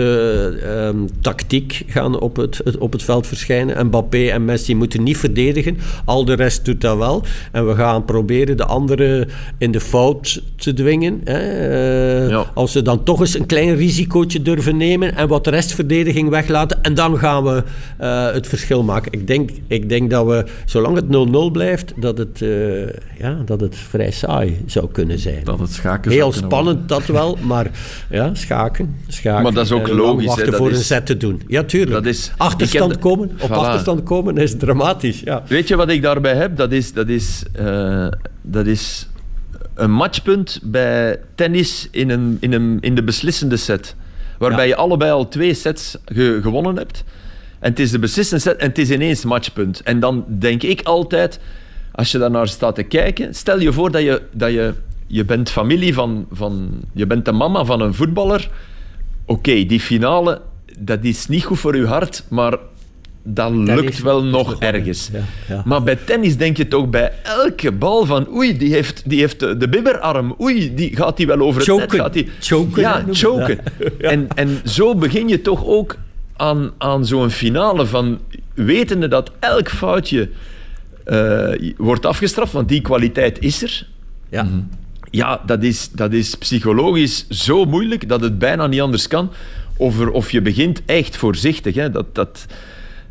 ehm, 0.62 0.96
tactiek 1.20 1.82
gaan 1.86 2.20
op 2.20 2.36
het, 2.36 2.60
het- 2.64 2.78
op 2.78 2.92
het 2.92 3.02
veld 3.02 3.26
verschijnen. 3.26 3.86
Mbappé 3.86 4.26
en 4.28 4.44
Messi 4.44 4.74
moeten 4.74 5.02
niet 5.02 5.16
verdedigen. 5.16 5.78
Al 6.04 6.24
de 6.24 6.32
rest 6.34 6.64
doet 6.64 6.80
dat 6.80 6.96
wel. 6.96 7.22
En 7.52 7.66
we 7.68 7.74
gaan 7.74 8.04
proberen 8.04 8.56
de 8.56 8.64
anderen 8.64 9.28
in 9.58 9.70
de 9.70 9.80
fout 9.80 10.42
te 10.56 10.72
dwingen. 10.72 11.20
Hè. 11.24 11.38
Eh, 11.38 12.28
Ja. 12.30 12.44
Als 12.54 12.72
ze 12.72 12.82
dan 12.82 13.02
toch 13.02 13.20
eens 13.20 13.38
een 13.38 13.46
klein 13.46 13.74
risicootje 13.76 14.42
durven 14.42 14.76
nemen 14.76 15.16
en 15.16 15.28
wat 15.28 15.46
restverdediging 15.46 16.28
weglaten. 16.28 16.82
En 16.82 16.94
dan 16.94 17.18
gaan 17.18 17.44
we 17.44 17.62
eh, 17.98 18.32
het 18.32 18.46
verschil 18.46 18.82
maken. 18.82 19.12
Ik 19.12 19.26
denk, 19.26 19.50
ik 19.66 19.88
denk 19.88 20.10
dat 20.10 20.26
we, 20.26 20.44
zolang 20.64 20.96
het 20.96 21.04
0-0 21.48 21.50
blijft, 21.52 21.92
dat 21.96 22.18
het, 22.18 22.42
eh, 22.42 22.48
ja, 23.18 23.38
dat 23.44 23.60
het 23.60 23.76
vrij 23.76 24.10
saai 24.10 24.60
zou 24.66 24.88
kunnen 24.92 25.18
zijn. 25.18 25.44
Dat 25.44 25.58
het 25.58 25.72
schaken 25.72 26.10
Heel 26.10 26.32
spannend, 26.32 26.88
dat 26.88 27.06
wel, 27.06 27.38
maar 27.46 27.70
ja, 28.10 28.34
schaken. 28.34 28.96
schaken 29.08 29.42
Maar 29.42 29.52
dat 29.52 29.64
is 29.64 29.72
ook 29.72 29.86
lang 29.88 29.98
logisch, 30.00 30.26
wachten 30.26 30.52
voor 30.54 30.70
is- 30.70 30.76
een 30.78 30.84
set 30.84 31.06
te 31.06 31.16
doen. 31.16 31.42
Ja, 31.46 31.62
tuurlijk. 31.62 31.90
Dat 31.90 32.06
is- 32.06 32.32
achterstand 32.36 32.90
heb 32.90 33.00
komen, 33.00 33.30
op 33.40 33.48
Voilà. 33.50 33.52
achterstand 33.52 34.02
komen 34.02 34.36
is 34.38 34.56
dramatisch. 34.56 35.20
Ja. 35.20 35.42
Weet 35.48 35.68
je 35.68 35.76
wat 35.76 35.88
ik 35.88 36.02
daarbij 36.02 36.34
heb? 36.34 36.56
Dat 36.56 36.72
is, 36.72 36.92
dat 36.92 37.08
is, 37.08 37.42
eh, 37.52 38.08
dat 38.42 38.66
is 38.66 39.08
een 39.74 39.90
matchpunt 39.90 40.60
bij 40.62 41.18
tennis 41.34 41.88
in, 41.90 42.10
een, 42.10 42.36
in, 42.40 42.52
een, 42.52 42.78
in 42.80 42.94
de 42.94 43.02
beslissende 43.02 43.56
set. 43.56 43.94
Waarbij 44.38 44.62
Ja. 44.64 44.68
je 44.68 44.76
allebei 44.76 45.10
al 45.10 45.28
twee 45.28 45.54
sets 45.54 45.96
ge- 46.04 46.38
gewonnen 46.42 46.76
hebt. 46.76 47.04
En 47.58 47.70
het 47.70 47.78
is 47.78 47.90
de 47.90 47.98
beslissende 47.98 48.42
set 48.42 48.56
en 48.56 48.68
het 48.68 48.78
is 48.78 48.90
ineens 48.90 49.24
matchpunt. 49.24 49.80
En 49.82 50.00
dan 50.00 50.24
denk 50.28 50.62
ik 50.62 50.80
altijd, 50.82 51.40
als 51.92 52.12
je 52.12 52.18
daarnaar 52.18 52.48
staat 52.48 52.74
te 52.74 52.82
kijken, 52.82 53.34
stel 53.34 53.60
je 53.60 53.72
voor 53.72 53.90
dat 53.90 54.02
je, 54.02 54.22
dat 54.32 54.50
je, 54.52 54.74
je 55.06 55.24
bent 55.24 55.50
familie 55.50 55.94
van, 55.94 56.26
van, 56.32 56.70
je 56.92 57.06
bent 57.06 57.24
de 57.24 57.32
mama 57.32 57.64
van 57.64 57.80
een 57.80 57.94
voetballer. 57.94 58.50
Oké, 59.24 59.64
die 59.64 59.80
finale, 59.80 60.40
dat 60.78 61.04
is 61.04 61.26
niet 61.26 61.44
goed 61.44 61.58
voor 61.58 61.76
je 61.76 61.86
hart, 61.86 62.24
maar 62.28 62.58
dat 63.22 63.52
lukt 63.52 64.02
wel 64.02 64.24
nog 64.24 64.56
ergens. 64.58 65.10
ja, 65.12 65.20
ja. 65.48 65.62
Maar 65.64 65.82
bij 65.82 65.96
tennis 65.96 66.36
denk 66.36 66.56
je 66.56 66.68
toch 66.68 66.90
bij 66.90 67.12
elke 67.22 67.72
bal 67.72 68.06
van 68.06 68.28
oei, 68.34 68.56
die 68.58 68.72
heeft, 68.72 69.02
die 69.10 69.20
heeft 69.20 69.40
de, 69.40 69.56
de 69.56 69.68
bibberarm. 69.68 70.34
Oei, 70.40 70.74
die, 70.74 70.96
gaat 70.96 71.16
die 71.16 71.26
wel 71.26 71.40
over 71.40 71.60
het 71.60 71.68
net? 71.68 71.80
Choken. 71.80 71.98
Gaat 71.98 72.12
die... 72.12 72.28
Choken, 72.40 72.82
Ja, 72.82 73.04
choken. 73.10 73.58
En, 73.98 74.28
en 74.34 74.60
zo 74.64 74.94
begin 74.94 75.28
je 75.28 75.42
toch 75.42 75.64
ook 75.64 75.96
aan, 76.36 76.70
aan 76.78 77.06
zo'n 77.06 77.30
finale 77.30 77.86
van 77.86 78.18
wetende 78.54 79.08
dat 79.08 79.30
elk 79.38 79.68
foutje 79.68 80.28
eh, 81.04 81.72
wordt 81.76 82.06
afgestraft, 82.06 82.52
want 82.52 82.68
die 82.68 82.80
kwaliteit 82.80 83.38
is 83.40 83.62
er. 83.62 83.86
Ja. 84.28 84.48
Ja, 85.10 85.40
dat 85.46 85.62
is, 85.62 85.90
dat 85.90 86.12
is 86.12 86.34
psychologisch 86.34 87.26
zo 87.28 87.64
moeilijk 87.64 88.08
dat 88.08 88.20
het 88.20 88.38
bijna 88.38 88.66
niet 88.66 88.80
anders 88.80 89.08
kan. 89.08 89.30
Of, 89.76 90.00
er- 90.00 90.10
of 90.10 90.30
je 90.30 90.40
begint 90.42 90.82
echt 90.86 91.16
voorzichtig. 91.16 91.74
Hè. 91.74 91.90
Dat, 91.90 92.14
dat, 92.14 92.46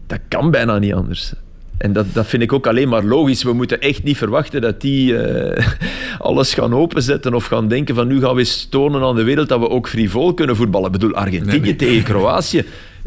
dat 0.08 0.19
kan 0.27 0.51
bijna 0.51 0.77
niet 0.79 0.93
anders. 0.93 1.34
En 1.77 1.93
dat, 1.93 2.05
dat 2.13 2.27
vind 2.27 2.41
ik 2.43 2.53
ook 2.53 2.67
alleen 2.67 2.89
maar 2.89 3.03
logisch. 3.03 3.43
We 3.43 3.53
moeten 3.53 3.81
echt 3.81 4.03
niet 4.03 4.17
verwachten 4.17 4.62
dat 4.62 4.81
die 4.81 5.17
eh, 5.17 5.67
alles 6.19 6.53
gaan 6.53 6.73
openzetten 6.73 7.34
of 7.34 7.45
gaan 7.45 7.67
denken 7.67 7.95
van 7.95 8.08
nu 8.08 8.19
gaan 8.19 8.34
we 8.34 8.39
eens 8.39 8.67
tonen 8.69 9.01
aan 9.03 9.15
de 9.15 9.23
wereld 9.23 9.49
dat 9.49 9.60
we 9.60 9.69
ook 9.69 9.88
frivol 9.89 10.34
kunnen 10.34 10.55
voetballen. 10.55 10.86
Ik 10.88 10.91
bedoel, 10.99 11.13
Argentinië 11.15 11.51
Nee, 11.51 11.60
nee. 11.62 11.75
tegen 11.75 12.03
Kroatië. 12.03 12.58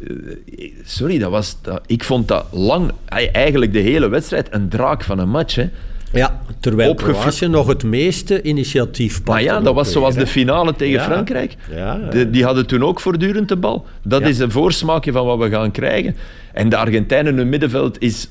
Eh, 0.06 0.72
Sorry, 0.84 1.18
dat 1.18 1.30
was, 1.30 1.56
dat, 1.62 1.80
ik 1.86 2.04
vond 2.04 2.28
dat 2.28 2.46
lang, 2.52 2.90
eigenlijk 3.32 3.72
de 3.72 3.78
hele 3.78 4.08
wedstrijd, 4.08 4.48
een 4.50 4.68
draak 4.68 5.04
van 5.04 5.18
een 5.18 5.28
match. 5.28 5.54
Hè. 5.54 5.68
Ja, 6.12 6.40
terwijl 6.60 6.94
Kroatië 6.94 7.46
nog 7.48 7.66
het 7.66 7.82
meeste 7.84 8.42
initiatief 8.42 9.14
pakte. 9.14 9.30
Maar 9.30 9.42
ja, 9.42 9.60
dat 9.60 9.74
was 9.74 9.92
zoals 9.92 10.14
de 10.14 10.26
finale 10.26 10.74
tegen 10.76 10.92
Ja. 10.94 11.04
Frankrijk. 11.04 11.56
Ja, 11.70 11.76
ja. 11.76 12.10
De- 12.10 12.30
die 12.30 12.44
hadden 12.44 12.66
toen 12.66 12.84
ook 12.84 13.00
voortdurend 13.00 13.48
de 13.48 13.56
bal. 13.56 13.86
Dat 14.02 14.22
is 14.22 14.38
een 14.38 14.50
voorsmaakje 14.50 15.12
van 15.12 15.26
wat 15.26 15.38
we 15.38 15.48
gaan 15.50 15.70
krijgen. 15.70 16.16
En 16.52 16.68
de 16.68 16.76
Argentijnen 16.76 17.36
hun 17.36 17.48
middenveld 17.48 18.00
is 18.02 18.28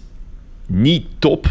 niet 0.67 1.05
top, 1.19 1.47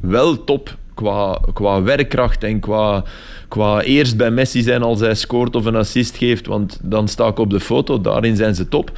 wel 0.00 0.44
top 0.44 0.76
qua, 0.94 1.40
qua 1.52 1.82
werkkracht 1.82 2.44
en 2.44 2.60
qua, 2.60 3.04
qua 3.48 3.82
eerst 3.82 4.16
bij 4.16 4.30
Messi 4.30 4.62
zijn 4.62 4.82
als 4.82 5.00
hij 5.00 5.14
scoort 5.14 5.56
of 5.56 5.64
een 5.64 5.76
assist 5.76 6.16
geeft, 6.16 6.46
want 6.46 6.78
dan 6.82 7.08
sta 7.08 7.26
ik 7.26 7.38
op 7.38 7.50
de 7.50 7.60
foto, 7.60 8.00
daarin 8.00 8.36
zijn 8.36 8.54
ze 8.54 8.68
top. 8.68 8.92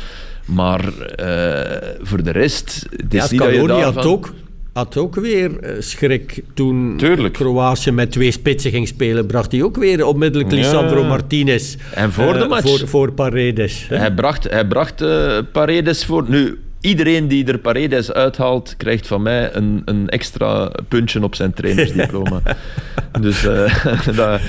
Maar 0.45 0.85
eh, 0.99 1.89
voor 2.01 2.23
de 2.23 2.31
rest, 2.31 2.87
het 2.91 3.15
is 3.15 3.23
Ja, 3.23 3.27
niet 3.31 3.41
dat 3.41 3.49
je 3.49 3.55
Scaloni 3.55 3.83
had 3.83 3.95
daarvan... 3.95 4.13
ook, 4.13 4.33
had 4.73 4.97
ook 4.97 5.15
weer 5.15 5.59
eh, 5.61 5.73
schrik 5.79 6.43
toen 6.55 6.95
Tuurlijk. 6.97 7.35
Kroatië 7.35 7.91
met 7.91 8.13
twee 8.13 8.31
spitsen 8.31 8.71
ging 8.71 8.89
spelen. 8.89 9.27
Bracht 9.27 9.53
hij 9.53 9.63
ook 9.63 9.77
weer 9.77 10.05
onmiddellijk 10.05 10.51
Ja. 10.51 10.57
Lisandro 10.57 11.05
Martinez 11.05 11.77
En 11.95 12.13
voor 12.13 12.33
de 12.33 12.39
eh, 12.39 12.49
match. 12.49 12.69
Voor, 12.79 12.89
voor 12.89 13.13
Paredes. 13.13 13.87
hè. 13.89 13.97
Hij 13.97 14.15
bracht, 14.15 14.51
hij 14.51 14.67
bracht 14.67 15.01
eh, 15.01 15.39
Paredes 15.53 16.05
voor. 16.05 16.25
Nu, 16.29 16.59
iedereen 16.81 17.29
die 17.29 17.45
er 17.47 17.59
Paredes 17.59 18.13
uithaalt, 18.13 18.75
krijgt 18.77 19.07
van 19.07 19.23
mij 19.23 19.55
een, 19.55 19.83
een 19.85 20.09
extra 20.09 20.71
puntje 20.89 21.23
op 21.23 21.35
zijn 21.35 21.53
trainersdiploma. 21.53 22.41
dus 23.21 23.45
eh, 23.47 23.85
dat, 24.17 24.41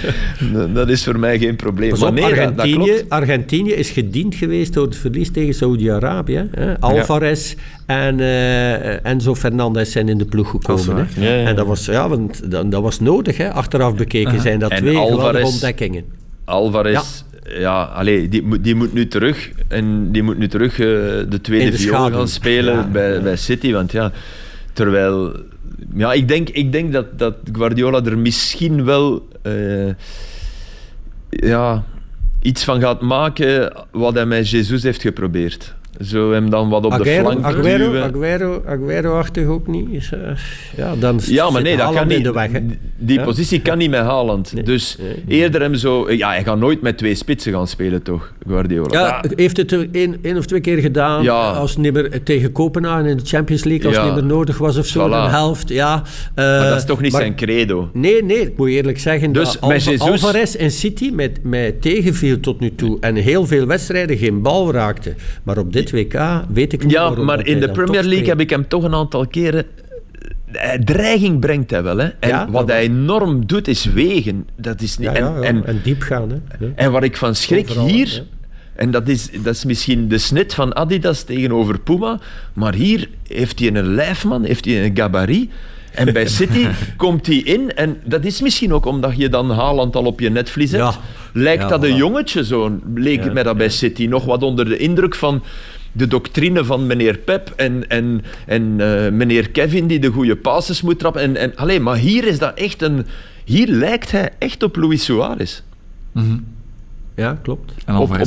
dat 0.73 0.89
is 0.89 1.03
voor 1.03 1.19
mij 1.19 1.39
geen 1.39 1.55
probleem. 1.55 1.93
Op, 1.93 2.11
nee, 2.13 2.21
dat- 2.23 2.35
dat, 2.35 2.39
Argentinië, 2.39 2.75
klopt. 2.85 3.09
Argentinië 3.09 3.71
is 3.73 3.89
gediend 3.89 4.35
geweest 4.35 4.73
door 4.73 4.85
het 4.85 4.95
verlies 4.95 5.31
tegen 5.31 5.53
Saudi-Arabië. 5.53 6.47
hè. 6.51 6.79
Alvarez 6.79 7.55
en 7.85 8.19
eh, 8.19 9.05
Enzo 9.05 9.35
Fernandez 9.35 9.91
zijn 9.91 10.09
in 10.09 10.17
de 10.17 10.25
ploeg 10.25 10.49
gekomen. 10.49 10.95
waar. 10.95 11.07
hè. 11.13 11.29
Ja, 11.29 11.35
ja. 11.41 11.47
En 11.47 11.55
dat 11.55 11.65
was, 11.67 11.85
ja, 11.85 12.09
want 12.09 12.51
dat, 12.51 12.71
dat 12.71 12.81
was 12.81 12.99
nodig. 12.99 13.37
Hè. 13.37 13.51
Achteraf 13.53 13.95
bekeken 13.95 14.41
zijn 14.41 14.59
dat 14.59 14.71
En 14.71 14.77
twee 14.77 14.97
Alvarez- 14.97 15.43
ontdekkingen. 15.51 16.03
Alvarez, 16.45 17.23
ja, 17.43 17.83
allee, 17.83 18.29
die, 18.29 18.41
moet- 18.43 18.63
die 18.63 18.75
moet 18.75 18.93
nu 18.93 19.07
terug. 19.07 19.51
En 19.67 20.11
die 20.11 20.23
moet 20.23 20.37
nu 20.37 20.47
terug 20.47 20.71
eh, 20.79 20.87
de 21.29 21.39
tweede 21.41 21.71
de 21.71 21.77
viool 21.77 22.09
gaan 22.11 22.27
spelen 22.27 22.73
Ja. 22.73 22.87
bij, 22.87 23.21
bij 23.21 23.35
City. 23.35 23.71
Want 23.71 23.91
ja, 23.91 24.11
terwijl... 24.73 25.35
Ja, 25.95 26.13
ik 26.13 26.27
denk, 26.27 26.49
ik 26.49 26.71
denk 26.71 26.93
dat, 26.93 27.19
dat 27.19 27.35
Guardiola 27.51 28.03
er 28.05 28.17
misschien 28.17 28.83
wel... 28.85 29.27
eh, 29.41 29.89
ja, 31.29 31.83
iets 32.41 32.63
van 32.63 32.79
gaat 32.81 33.01
maken 33.01 33.73
wat 33.91 34.13
hij 34.13 34.25
met 34.25 34.49
Jesus 34.49 34.83
heeft 34.83 35.01
geprobeerd. 35.01 35.73
Zo 35.99 36.31
hem 36.31 36.49
dan 36.49 36.69
wat 36.69 36.85
op 36.85 36.97
de 37.03 37.05
flank 37.19 37.43
Aguero. 37.45 37.97
Aguero, 38.01 38.63
Aguero-achtig 38.67 39.45
ook 39.47 39.67
niet. 39.67 39.87
Is, 39.91 40.11
eh, 40.11 40.19
ja, 40.77 40.95
dan 40.95 41.19
Ja, 41.25 41.49
maar 41.49 41.61
nee, 41.61 41.77
dat 41.77 41.93
kan 41.93 42.07
niet. 42.07 42.23
de 42.23 42.31
weg. 42.31 42.49
Die 42.97 43.17
Ja. 43.19 43.23
positie 43.23 43.61
kan 43.61 43.77
niet 43.77 43.89
met 43.89 43.99
Haaland. 43.99 44.53
Nee. 44.53 44.63
Dus 44.63 44.97
Nee. 44.99 45.39
eerder 45.39 45.61
hem 45.61 45.75
zo... 45.75 46.11
Ja, 46.11 46.27
hij 46.29 46.43
gaat 46.43 46.57
nooit 46.59 46.81
met 46.81 46.97
twee 46.97 47.15
spitsen 47.15 47.53
gaan 47.53 47.67
spelen, 47.67 48.01
toch, 48.03 48.33
Guardiola? 48.47 48.99
Ja, 48.99 49.23
heeft 49.35 49.57
het 49.57 49.71
één, 49.91 50.17
één 50.21 50.37
of 50.37 50.45
twee 50.45 50.61
keer 50.61 50.77
gedaan 50.77 51.23
Ja. 51.23 51.51
als 51.51 51.77
meer 51.77 52.23
tegen 52.23 52.51
Kopenhagen 52.51 53.05
in 53.05 53.17
de 53.17 53.25
Champions 53.25 53.63
League, 53.63 53.87
als 53.87 53.95
het 53.95 54.05
niet 54.05 54.13
meer 54.13 54.23
nodig 54.25 54.57
was 54.57 54.77
of 54.77 54.85
zo, 54.85 55.07
Voilà. 55.07 55.11
een 55.13 55.29
helft. 55.29 55.69
Ja, 55.69 56.03
eh, 56.35 56.45
maar 56.45 56.69
dat 56.69 56.77
is 56.77 56.85
toch 56.85 57.01
niet 57.01 57.11
maar- 57.11 57.21
zijn 57.21 57.35
credo? 57.35 57.89
Nee, 57.93 58.23
nee, 58.23 58.41
ik 58.41 58.57
moet 58.57 58.69
eerlijk 58.69 58.99
zeggen 58.99 59.31
Dus 59.31 59.43
dat 59.43 59.53
met 59.53 59.61
Alva- 59.61 59.75
Jesus- 59.91 59.99
Alvarez 60.09 60.55
en 60.55 60.71
City 60.71 61.11
met, 61.13 61.39
met 61.43 61.81
tegenviel 61.81 62.39
tot 62.39 62.59
nu 62.59 62.75
toe 62.75 62.97
en 62.99 63.15
heel 63.15 63.45
veel 63.47 63.65
wedstrijden 63.65 64.17
geen 64.17 64.41
bal 64.41 64.71
raakte. 64.71 65.13
Maar 65.43 65.57
op 65.57 65.73
dit 65.73 65.80
WK 65.89 66.43
weet 66.53 66.73
ik 66.73 66.83
niet 66.83 66.91
Ja, 66.91 67.09
maar 67.09 67.45
in 67.45 67.59
de 67.59 67.71
Premier 67.71 68.03
League 68.03 68.27
heb 68.27 68.39
ik 68.39 68.49
hem 68.49 68.67
toch 68.67 68.83
een 68.83 68.93
aantal 68.93 69.27
keren... 69.27 69.65
eh, 70.51 70.71
Dreiging 70.71 71.39
brengt 71.39 71.71
hij 71.71 71.83
wel, 71.83 71.97
hè. 71.97 72.07
En 72.19 72.29
Ja, 72.29 72.49
wat 72.49 72.67
hij 72.67 72.81
enorm 72.81 73.45
doet, 73.45 73.67
is 73.67 73.85
wegen. 73.85 74.47
Dat 74.55 74.81
is 74.81 74.97
niet... 74.97 75.07
Ja, 75.07 75.17
ja, 75.17 75.27
ja, 75.27 75.35
en, 75.35 75.43
en, 75.43 75.65
en, 75.65 75.79
diep 75.83 76.01
gaan. 76.01 76.29
Hè. 76.29 76.71
En 76.75 76.91
wat 76.91 77.03
ik 77.03 77.17
van 77.17 77.35
schrik 77.35 77.69
Overal, 77.69 77.87
hier... 77.87 78.23
En 78.75 78.91
dat 78.91 79.07
is, 79.07 79.29
dat 79.43 79.55
is 79.55 79.65
misschien 79.65 80.07
de 80.07 80.17
snit 80.17 80.53
van 80.53 80.75
Adidas 80.75 81.23
tegenover 81.23 81.79
Puma. 81.79 82.19
Maar 82.53 82.73
hier 82.73 83.09
heeft 83.27 83.59
hij 83.59 83.67
een 83.67 83.93
lijfman, 83.93 84.43
heeft 84.43 84.65
hij 84.65 84.85
een 84.85 84.97
gabarit. 84.97 85.49
En 85.91 86.13
bij 86.13 86.27
City 86.39 86.67
komt 86.97 87.25
hij 87.25 87.35
in. 87.35 87.73
En 87.75 87.97
dat 88.03 88.25
is 88.25 88.41
misschien 88.41 88.73
ook 88.73 88.85
omdat 88.85 89.17
je 89.17 89.29
dan 89.29 89.51
Haaland 89.51 89.95
al 89.95 90.05
op 90.05 90.19
je 90.19 90.29
netvlies 90.29 90.71
hebt. 90.71 90.99
Lijkt 91.33 91.63
Ja, 91.63 91.69
dat 91.69 91.83
een 91.83 91.95
jongetje 91.95 92.45
zo. 92.45 92.79
Leek 92.95 93.17
Ja, 93.17 93.23
het 93.23 93.33
mij 93.33 93.43
dat 93.43 93.57
bij 93.57 93.69
City. 93.69 94.05
Nog 94.05 94.25
wat 94.25 94.43
onder 94.43 94.65
de 94.65 94.77
indruk 94.77 95.15
van 95.15 95.43
de 95.91 96.07
doctrine 96.07 96.65
van 96.65 96.87
meneer 96.87 97.17
Pep 97.17 97.53
en, 97.55 97.89
en, 97.89 98.21
en 98.45 98.75
eh, 98.77 99.11
meneer 99.11 99.49
Kevin 99.49 99.87
die 99.87 99.99
de 99.99 100.11
goede 100.11 100.35
passes 100.35 100.81
moet 100.81 100.99
trappen. 100.99 101.21
En, 101.21 101.35
en, 101.35 101.55
allee, 101.55 101.79
maar 101.79 101.97
hier 101.97 102.23
is 102.27 102.39
dat 102.39 102.57
echt 102.57 102.81
een... 102.81 103.05
Hier 103.45 103.67
lijkt 103.67 104.11
hij 104.11 104.29
echt 104.37 104.63
op 104.63 104.75
Luis 104.75 105.03
Suarez. 105.03 105.61
Ja, 106.13 106.21
ja, 107.21 107.37
klopt. 107.41 107.73
En 107.85 107.95
Op, 107.95 108.01
op. 108.09 108.17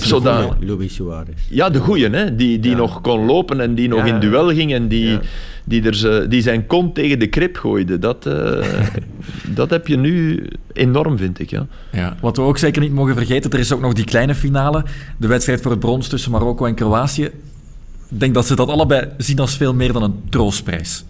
Luis 0.61 0.95
Suarez. 0.95 1.35
Ja, 1.51 1.71
de 1.71 1.79
goeie, 1.79 2.09
hè? 2.11 2.37
die, 2.37 2.61
die 2.61 2.71
Ja. 2.71 2.77
nog 2.77 3.01
kon 3.01 3.25
lopen 3.25 3.61
en 3.61 3.75
die 3.75 3.89
nog 3.89 4.07
Ja, 4.07 4.15
in 4.15 4.21
duel 4.21 4.49
ging 4.55 4.73
en 4.73 4.89
die, 4.89 5.09
Ja. 5.11 5.21
die, 5.65 5.83
er 5.83 5.95
ze, 5.95 6.27
die 6.29 6.43
zijn 6.43 6.67
kont 6.67 6.95
tegen 6.95 7.19
de 7.19 7.27
krip 7.27 7.57
gooide. 7.57 7.99
Dat, 7.99 8.27
eh, 8.27 8.67
dat 9.61 9.71
heb 9.71 9.87
je 9.87 9.97
nu 9.97 10.47
enorm, 10.73 11.17
vind 11.19 11.39
ik. 11.39 11.51
Ja. 11.51 11.67
Ja, 11.93 12.17
wat 12.21 12.37
we 12.37 12.43
ook 12.43 12.59
zeker 12.59 12.83
niet 12.83 12.93
mogen 12.93 13.15
vergeten, 13.15 13.51
er 13.51 13.59
is 13.59 13.73
ook 13.73 13.81
nog 13.81 13.93
die 13.93 14.05
kleine 14.05 14.35
finale. 14.35 14.85
De 15.17 15.27
wedstrijd 15.27 15.61
voor 15.61 15.71
het 15.71 15.81
brons 15.81 16.09
tussen 16.09 16.31
Marokko 16.31 16.67
en 16.67 16.75
Kroatië. 16.75 17.25
Ik 18.11 18.21
denk 18.21 18.35
dat 18.35 18.47
ze 18.47 18.57
dat 18.57 18.69
allebei 18.69 19.09
zien 19.19 19.39
als 19.39 19.57
veel 19.57 19.75
meer 19.75 19.93
dan 19.93 20.03
een 20.03 20.21
troostprijs. 20.29 21.05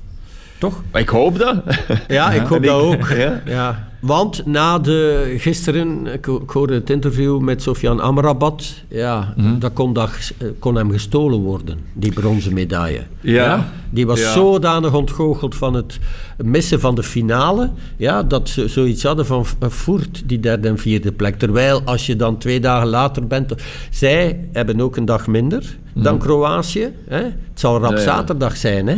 Toch? 0.59 0.83
Ik 0.93 1.09
hoop 1.09 1.39
dat. 1.39 1.63
Ja, 2.09 2.31
ik 2.33 2.47
hoop 2.47 2.63
dat 2.65 2.81
ook. 2.81 3.09
Ja. 3.47 3.89
Want 4.07 4.47
na 4.47 4.79
de, 4.79 5.35
gisteren, 5.39 6.07
ik, 6.07 6.27
ik 6.27 6.51
hoorde 6.51 6.75
het 6.75 6.91
interview 6.91 7.41
met 7.41 7.63
Sofian 7.63 8.01
Amrabat, 8.01 8.75
ja, 8.89 9.35
dat, 9.59 9.73
kon 9.73 9.93
dat 9.93 10.09
ges- 10.09 10.33
eh, 10.39 10.49
kon 10.59 10.75
hem 10.75 10.91
gestolen 10.91 11.39
worden, 11.39 11.79
die 11.93 12.13
bronzen 12.13 12.53
medaille. 12.53 13.01
Ja. 13.21 13.69
Die 13.91 14.07
was 14.07 14.21
Ja. 14.21 14.33
zodanig 14.33 14.95
ontgoocheld 14.95 15.55
van 15.55 15.75
het 15.75 15.99
missen 16.37 16.81
van 16.81 16.95
de 16.95 17.03
finale, 17.03 17.71
ja, 17.97 18.23
dat 18.23 18.49
ze 18.49 18.69
zoiets 18.69 19.03
hadden 19.03 19.27
van 19.27 19.45
eh, 19.59 19.69
Voert, 19.69 20.23
die 20.27 20.41
derde 20.41 20.69
en 20.69 20.79
vierde 20.79 21.13
plek. 21.13 21.39
Terwijl 21.39 21.83
als 21.85 22.07
je 22.07 22.17
dan 22.17 22.39
twee 22.39 22.61
dagen 22.61 22.89
later 22.89 23.27
bent... 23.27 23.55
Zij 23.91 24.49
hebben 24.53 24.81
ook 24.81 24.97
een 24.97 25.05
dag 25.05 25.27
minder 25.27 25.77
dan 25.95 26.19
Kroatië. 26.19 26.89
Hè? 27.09 27.23
Het 27.23 27.33
zal 27.55 27.81
rap 27.81 27.91
ja. 27.93 27.99
zaterdag 27.99 28.57
zijn, 28.57 28.87
hè. 28.87 28.97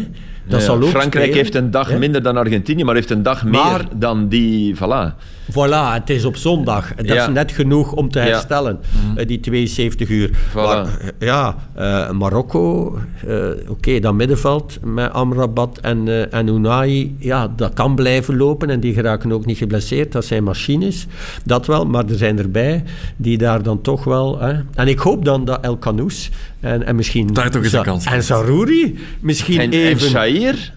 Dat 0.48 0.60
Ja, 0.60 0.66
zal 0.66 0.76
ook 0.76 0.84
Frankrijk 0.88 1.24
spelen. 1.24 1.34
heeft 1.42 1.54
een 1.54 1.70
dag 1.70 1.98
minder 1.98 2.22
dan 2.22 2.36
Argentinië, 2.36 2.84
maar 2.84 2.94
heeft 2.94 3.10
een 3.10 3.22
dag 3.22 3.44
Maar- 3.44 3.72
meer 3.72 3.84
dan 3.98 4.28
die. 4.28 4.76
Voilà. 4.76 5.14
Voilà, 5.50 5.92
het 5.92 6.10
is 6.10 6.24
op 6.24 6.36
zondag. 6.36 6.94
Dat 6.94 7.06
Ja. 7.06 7.26
is 7.26 7.32
net 7.34 7.52
genoeg 7.52 7.92
om 7.92 8.10
te 8.10 8.18
herstellen, 8.18 8.78
eh, 9.16 9.26
die 9.26 9.40
72 9.40 10.08
uur. 10.08 10.28
Voilà. 10.50 10.54
Maar, 10.54 10.86
eh, 11.00 11.08
ja, 11.18 11.56
eh, 11.74 12.10
Marokko, 12.10 12.98
eh, 13.26 13.36
oké, 13.68 13.98
dat 14.00 14.14
middenveld 14.14 14.78
met 14.84 15.12
Amrabat 15.12 15.78
en, 15.82 16.08
eh 16.08 16.34
en 16.38 16.48
Unai, 16.48 17.16
ja, 17.18 17.52
dat 17.56 17.72
kan 17.72 17.94
blijven 17.94 18.36
lopen 18.36 18.70
en 18.70 18.80
die 18.80 18.94
geraken 18.94 19.32
ook 19.32 19.46
niet 19.46 19.58
geblesseerd. 19.58 20.12
Dat 20.12 20.24
zijn 20.24 20.44
machines, 20.44 21.06
dat 21.44 21.66
wel, 21.66 21.86
maar 21.86 22.04
er 22.08 22.16
zijn 22.16 22.38
erbij 22.38 22.84
die 23.16 23.38
daar 23.38 23.62
dan 23.62 23.80
toch 23.80 24.04
wel... 24.04 24.40
Hè. 24.40 24.52
En 24.74 24.88
ik 24.88 24.98
hoop 24.98 25.24
dan 25.24 25.44
dat 25.44 25.60
El 25.64 25.76
Kanous 25.76 26.30
en, 26.60 26.86
en 26.86 26.96
misschien... 26.96 27.26
Daar 27.32 27.50
toch 27.50 27.62
eens 27.62 27.72
een 27.72 27.78
Za- 27.78 27.84
kans 27.84 28.04
En 28.04 28.22
Zarouri 28.22 28.98
misschien 29.20 29.60
En, 29.60 29.70
en 29.72 29.78
even... 29.78 30.08
Shair, 30.08 30.72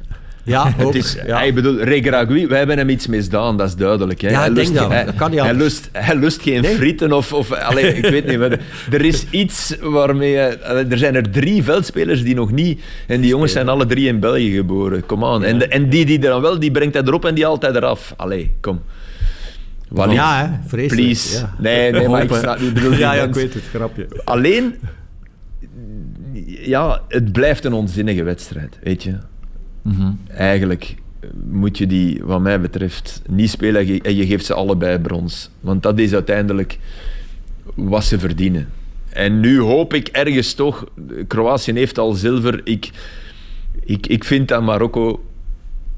ja, 0.50 0.74
het 0.78 0.95
is, 0.95 1.18
ja. 1.26 1.41
ik 1.41 1.56
bedoel, 1.56 1.80
Regragui, 1.82 2.47
wij 2.47 2.58
hebben 2.58 2.78
hem 2.78 2.89
iets 2.89 3.08
misdaan, 3.08 3.58
dat 3.58 3.68
is 3.68 3.76
duidelijk. 3.76 4.22
Hè. 4.22 4.30
Ja, 4.30 4.39
hij 4.39 4.50
lust, 4.50 4.74
dat. 4.76 4.91
Hij, 4.91 5.06
Dat 5.06 5.16
kan 5.16 5.32
niet 5.32 5.39
hij, 5.39 5.54
lust, 5.54 5.89
hij 5.91 6.16
lust 6.16 6.41
geen 6.41 6.62
Nee. 6.62 6.76
frieten 6.76 7.14
of... 7.14 7.34
of 7.34 7.52
allee, 7.52 7.93
ik 7.93 8.06
weet 8.10 8.26
niet, 8.28 8.38
maar 8.39 8.60
er 8.91 9.06
is 9.06 9.26
iets 9.30 9.76
waarmee... 9.82 10.41
allee, 10.64 10.86
er 10.86 10.97
zijn 10.97 11.16
er 11.16 11.30
drie 11.32 11.64
veldspelers 11.64 12.24
die 12.24 12.36
nog 12.36 12.52
niet... 12.52 12.82
En 13.08 13.22
die 13.22 13.30
jongens 13.30 13.52
zijn 13.52 13.70
alle 13.70 13.86
drie 13.86 14.08
in 14.08 14.20
België 14.20 14.52
geboren. 14.56 15.06
Kom 15.06 15.26
aan. 15.26 15.43
En, 15.43 15.58
de- 15.60 15.68
en 15.68 15.89
die 15.89 16.06
die 16.06 16.18
er 16.20 16.30
dan 16.30 16.41
wel, 16.41 16.60
die 16.60 16.72
brengt 16.72 16.93
hij 16.93 17.04
erop 17.04 17.26
en 17.26 17.36
die 17.36 17.45
altijd 17.45 17.76
eraf. 17.76 18.14
Allee, 18.18 18.52
kom. 18.62 18.82
Walid, 19.89 20.16
Ja, 20.16 20.45
hè, 20.45 20.68
vreselijk. 20.70 21.02
please. 21.06 21.38
Ja. 21.38 21.56
Nee, 21.60 21.91
nee, 21.91 22.08
maar 22.08 22.24
ik 22.24 22.34
snap- 22.34 22.58
ik 22.60 22.74
bedoel, 22.74 22.91
Ja, 22.93 23.14
ja, 23.14 23.24
ik 23.24 23.34
weet 23.34 23.54
het, 23.54 23.64
grapje. 23.74 24.08
Alleen, 24.24 24.76
ja, 26.66 27.02
het 27.08 27.32
blijft 27.32 27.66
een 27.66 27.74
onzinnige 27.74 28.24
wedstrijd, 28.24 28.80
weet 28.84 29.04
je. 29.04 29.16
Eigenlijk 30.27 30.95
moet 31.49 31.77
je 31.77 31.88
die, 31.88 32.21
wat 32.23 32.41
mij 32.41 32.61
betreft, 32.61 33.21
niet 33.27 33.49
spelen 33.49 34.01
en 34.01 34.15
je 34.15 34.25
geeft 34.25 34.45
ze 34.45 34.53
allebei 34.53 34.99
brons. 34.99 35.49
Want 35.59 35.84
dat 35.84 35.99
is 35.99 36.13
uiteindelijk 36.13 36.80
wat 37.75 38.03
ze 38.03 38.19
verdienen. 38.19 38.69
En 39.09 39.39
nu 39.39 39.59
hoop 39.59 39.93
ik 39.93 40.07
ergens 40.07 40.53
toch, 40.53 40.86
Kroatië 41.27 41.73
heeft 41.73 41.97
al 41.97 42.13
zilver. 42.13 42.61
Ik, 42.63 42.91
ik, 43.86 44.07
ik 44.07 44.23
vind 44.23 44.47
dat 44.47 44.63
Marokko 44.63 45.23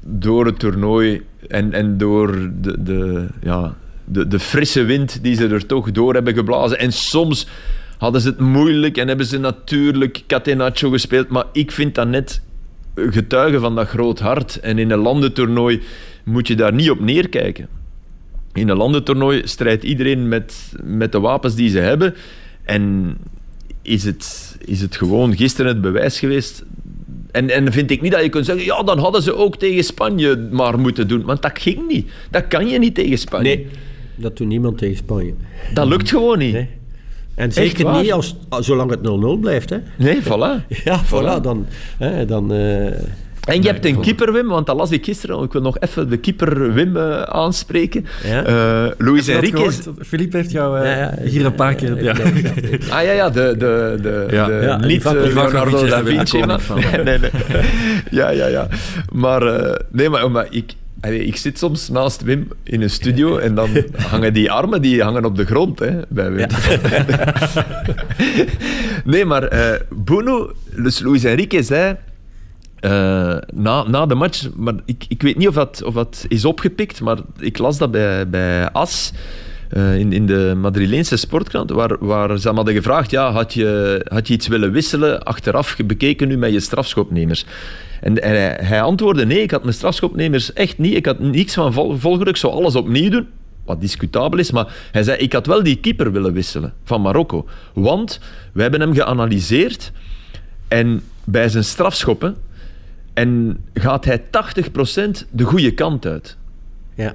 door 0.06 0.46
het 0.46 0.58
toernooi 0.58 1.22
en, 1.48 1.72
en 1.72 1.98
door 1.98 2.50
de, 2.60 2.82
de, 2.82 3.26
ja, 3.42 3.76
de, 4.04 4.28
de 4.28 4.38
frisse 4.38 4.82
wind 4.84 5.22
die 5.22 5.34
ze 5.34 5.48
er 5.48 5.66
toch 5.66 5.92
door 5.92 6.14
hebben 6.14 6.34
geblazen. 6.34 6.78
En 6.78 6.92
soms 6.92 7.46
hadden 7.98 8.20
ze 8.20 8.28
het 8.28 8.40
moeilijk 8.40 8.96
en 8.96 9.08
hebben 9.08 9.26
ze 9.26 9.38
natuurlijk 9.38 10.22
Catenaccio 10.26 10.90
gespeeld. 10.90 11.28
Maar 11.28 11.44
ik 11.52 11.70
vind 11.70 11.94
dat 11.94 12.08
net 12.08 12.42
getuigen 12.94 13.60
van 13.60 13.74
dat 13.74 13.88
groot 13.88 14.18
hart. 14.18 14.60
En 14.60 14.78
in 14.78 14.90
een 14.90 14.98
landentoernooi 14.98 15.80
moet 16.24 16.48
je 16.48 16.54
daar 16.54 16.72
niet 16.72 16.90
op 16.90 17.00
neerkijken. 17.00 17.68
In 18.52 18.68
een 18.68 18.76
landentoernooi 18.76 19.40
strijdt 19.44 19.84
iedereen 19.84 20.28
met, 20.28 20.72
met 20.82 21.12
de 21.12 21.20
wapens 21.20 21.54
die 21.54 21.68
ze 21.68 21.78
hebben. 21.78 22.14
En 22.62 23.16
is 23.82 24.04
het, 24.04 24.56
is 24.64 24.80
het 24.80 24.96
gewoon 24.96 25.36
gisteren 25.36 25.72
het 25.72 25.80
bewijs 25.80 26.18
geweest. 26.18 26.64
En, 27.30 27.50
en 27.50 27.72
vind 27.72 27.90
ik 27.90 28.00
niet 28.00 28.12
dat 28.12 28.22
je 28.22 28.28
kunt 28.28 28.46
zeggen, 28.46 28.64
ja, 28.64 28.82
dan 28.82 28.98
hadden 28.98 29.22
ze 29.22 29.34
ook 29.34 29.56
tegen 29.56 29.84
Spanje 29.84 30.48
maar 30.50 30.78
moeten 30.78 31.08
doen. 31.08 31.22
Want 31.22 31.42
dat 31.42 31.58
ging 31.58 31.88
niet. 31.88 32.10
Dat 32.30 32.46
kan 32.48 32.68
je 32.68 32.78
niet 32.78 32.94
tegen 32.94 33.18
Spanje. 33.18 33.56
Nee, 33.56 33.66
dat 34.14 34.36
doet 34.36 34.46
niemand 34.46 34.78
tegen 34.78 34.96
Spanje. 34.96 35.34
Dat 35.74 35.86
lukt 35.86 36.08
gewoon 36.08 36.38
niet. 36.38 36.52
Nee. 36.52 36.68
En 37.34 37.52
zeker 37.52 37.84
waar? 37.84 38.02
niet 38.02 38.12
als, 38.12 38.36
zolang 38.60 38.90
het 38.90 39.00
0-0 39.36 39.40
blijft. 39.40 39.70
Hè? 39.70 39.76
Nee, 39.96 40.22
voilà. 40.22 40.66
Ja, 40.84 41.00
voilà. 41.04 41.38
Voilà. 41.38 41.42
Dan, 41.42 41.66
hè, 41.98 42.24
dan, 42.24 42.52
eh, 42.52 42.86
En 43.44 43.62
je 43.62 43.68
hebt 43.68 43.84
een 43.84 44.00
keeper, 44.00 44.32
Wim, 44.32 44.48
want 44.48 44.66
dat 44.66 44.76
las 44.76 44.90
ik 44.90 45.04
gisteren. 45.04 45.42
Ik 45.42 45.52
wil 45.52 45.62
nog 45.62 45.78
even 45.78 46.08
de 46.10 46.16
keeper 46.16 46.72
Wim 46.72 46.96
eh, 46.96 47.22
aanspreken. 47.22 48.06
Ja. 48.24 48.44
Eh 48.44 48.90
Luis 48.98 49.28
Enrique. 49.28 49.70
Philippe 50.00 50.36
heeft 50.36 50.50
jou 50.50 50.78
eh, 50.80 50.84
Ja, 50.84 50.98
ja, 50.98 51.28
hier 51.28 51.44
een 51.44 51.54
paar 51.54 51.74
keer... 51.74 52.02
Ja. 52.02 52.12
Ah 52.90 53.02
ja, 53.02 53.12
ja, 53.12 53.30
de, 53.30 53.54
de, 53.58 53.98
de, 54.02 54.26
Ja. 54.30 54.46
de 54.46 54.52
Ja, 54.62 54.76
niet 54.76 55.04
Leonardo 55.12 55.86
da 55.86 56.04
Vinci. 56.04 56.44
maar-. 56.44 56.60
Nee, 57.04 57.04
nee, 57.18 57.18
nee. 57.18 57.62
Ja, 58.10 58.30
ja, 58.30 58.46
ja. 58.46 58.68
Maar, 59.12 59.42
eh, 59.42 59.74
nee, 59.90 60.08
maar, 60.08 60.30
maar 60.30 60.46
ik, 60.50 60.72
allee, 61.02 61.24
ik 61.24 61.36
zit 61.36 61.58
soms 61.58 61.88
naast 61.88 62.22
Wim 62.22 62.48
in 62.62 62.82
een 62.82 62.90
studio 62.90 63.38
en 63.38 63.54
dan 63.54 63.70
hangen 64.10 64.32
die 64.32 64.50
armen 64.50 64.82
die 64.82 65.02
hangen 65.02 65.24
op 65.24 65.36
de 65.36 65.44
grond 65.44 65.78
hè, 65.78 66.00
bij 66.08 66.32
Wim. 66.32 66.48
nee, 69.12 69.24
maar 69.24 69.42
eh 69.42 69.80
Bruno, 70.04 70.52
dus 70.76 71.00
Luis 71.00 71.24
Enrique 71.24 71.62
zei 71.62 71.96
eh, 72.82 73.36
na, 73.54 73.88
na 73.88 74.06
de 74.06 74.14
match, 74.14 74.48
maar 74.56 74.74
ik, 74.84 75.04
ik 75.08 75.22
weet 75.22 75.36
niet 75.36 75.48
of 75.48 75.54
dat, 75.54 75.82
of 75.82 75.94
dat 75.94 76.24
is 76.28 76.44
opgepikt, 76.44 77.00
maar 77.00 77.18
ik 77.38 77.58
las 77.58 77.78
dat 77.78 77.90
bij, 77.90 78.28
bij 78.28 78.72
AS. 78.72 79.12
eh, 79.68 79.98
in, 79.98 80.12
in 80.12 80.26
de 80.26 80.54
Madrileense 80.56 81.16
sportkrant, 81.16 81.70
waar, 81.70 81.96
waar 82.00 82.38
ze 82.38 82.46
hem 82.46 82.56
hadden 82.56 82.74
gevraagd: 82.74 83.10
ja, 83.10 83.30
had, 83.30 83.54
je, 83.54 84.00
had 84.08 84.28
je 84.28 84.34
iets 84.34 84.48
willen 84.48 84.72
wisselen 84.72 85.22
achteraf 85.22 85.76
bekeken 85.86 86.28
nu 86.28 86.36
met 86.36 86.52
je 86.52 86.60
strafschopnemers? 86.60 87.44
En, 88.02 88.22
en 88.22 88.30
hij, 88.30 88.58
hij 88.60 88.82
antwoordde: 88.82 89.26
nee, 89.26 89.42
ik 89.42 89.50
had 89.50 89.62
mijn 89.62 89.74
strafschopnemers 89.74 90.52
echt 90.52 90.78
niet. 90.78 90.94
Ik 90.94 91.06
had 91.06 91.18
niks 91.18 91.54
van 91.54 91.72
vol, 91.72 91.96
volgelijk, 91.96 92.30
ik 92.30 92.36
zou 92.36 92.52
alles 92.52 92.76
opnieuw 92.76 93.10
doen. 93.10 93.28
Wat 93.64 93.80
discutabel 93.80 94.38
is, 94.38 94.50
maar 94.50 94.74
hij 94.92 95.02
zei: 95.02 95.18
ik 95.18 95.32
had 95.32 95.46
wel 95.46 95.62
die 95.62 95.76
keeper 95.76 96.12
willen 96.12 96.32
wisselen 96.32 96.72
van 96.84 97.00
Marokko. 97.00 97.48
Want 97.72 98.20
we 98.52 98.62
hebben 98.62 98.80
hem 98.80 98.94
geanalyseerd 98.94 99.92
en 100.68 101.02
bij 101.24 101.48
zijn 101.48 101.64
strafschoppen 101.64 102.36
en 103.12 103.58
gaat 103.74 104.04
hij 104.04 104.20
80% 104.20 104.24
de 105.30 105.44
goede 105.44 105.74
kant 105.74 106.06
uit. 106.06 106.36
ja. 106.94 107.14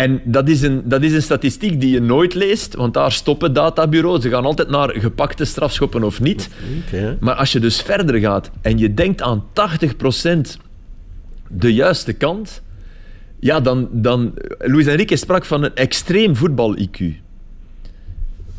En 0.00 0.20
dat 0.24 0.48
is, 0.48 0.62
een, 0.62 0.82
dat 0.84 1.02
is 1.02 1.12
een 1.12 1.22
statistiek 1.22 1.80
die 1.80 1.90
je 1.90 2.00
nooit 2.00 2.34
leest, 2.34 2.74
want 2.74 2.94
daar 2.94 3.12
stoppen 3.12 3.52
databureaus. 3.52 4.22
Ze 4.22 4.28
gaan 4.28 4.44
altijd 4.44 4.68
naar 4.68 4.90
gepakte 4.90 5.44
strafschoppen 5.44 6.02
of 6.02 6.20
niet. 6.20 6.48
Maar 7.20 7.34
als 7.34 7.52
je 7.52 7.60
dus 7.60 7.82
verder 7.82 8.18
gaat 8.20 8.50
en 8.60 8.78
je 8.78 8.94
denkt 8.94 9.22
aan 9.22 9.44
80% 9.44 10.40
de 11.48 11.74
juiste 11.74 12.12
kant, 12.12 12.62
ja, 13.40 13.60
dan, 13.60 13.88
dan... 13.92 14.34
Luis 14.58 14.86
Enrique 14.86 15.16
sprak 15.16 15.44
van 15.44 15.62
een 15.62 15.74
extreem 15.74 16.36
voetbal-IQ. 16.36 17.04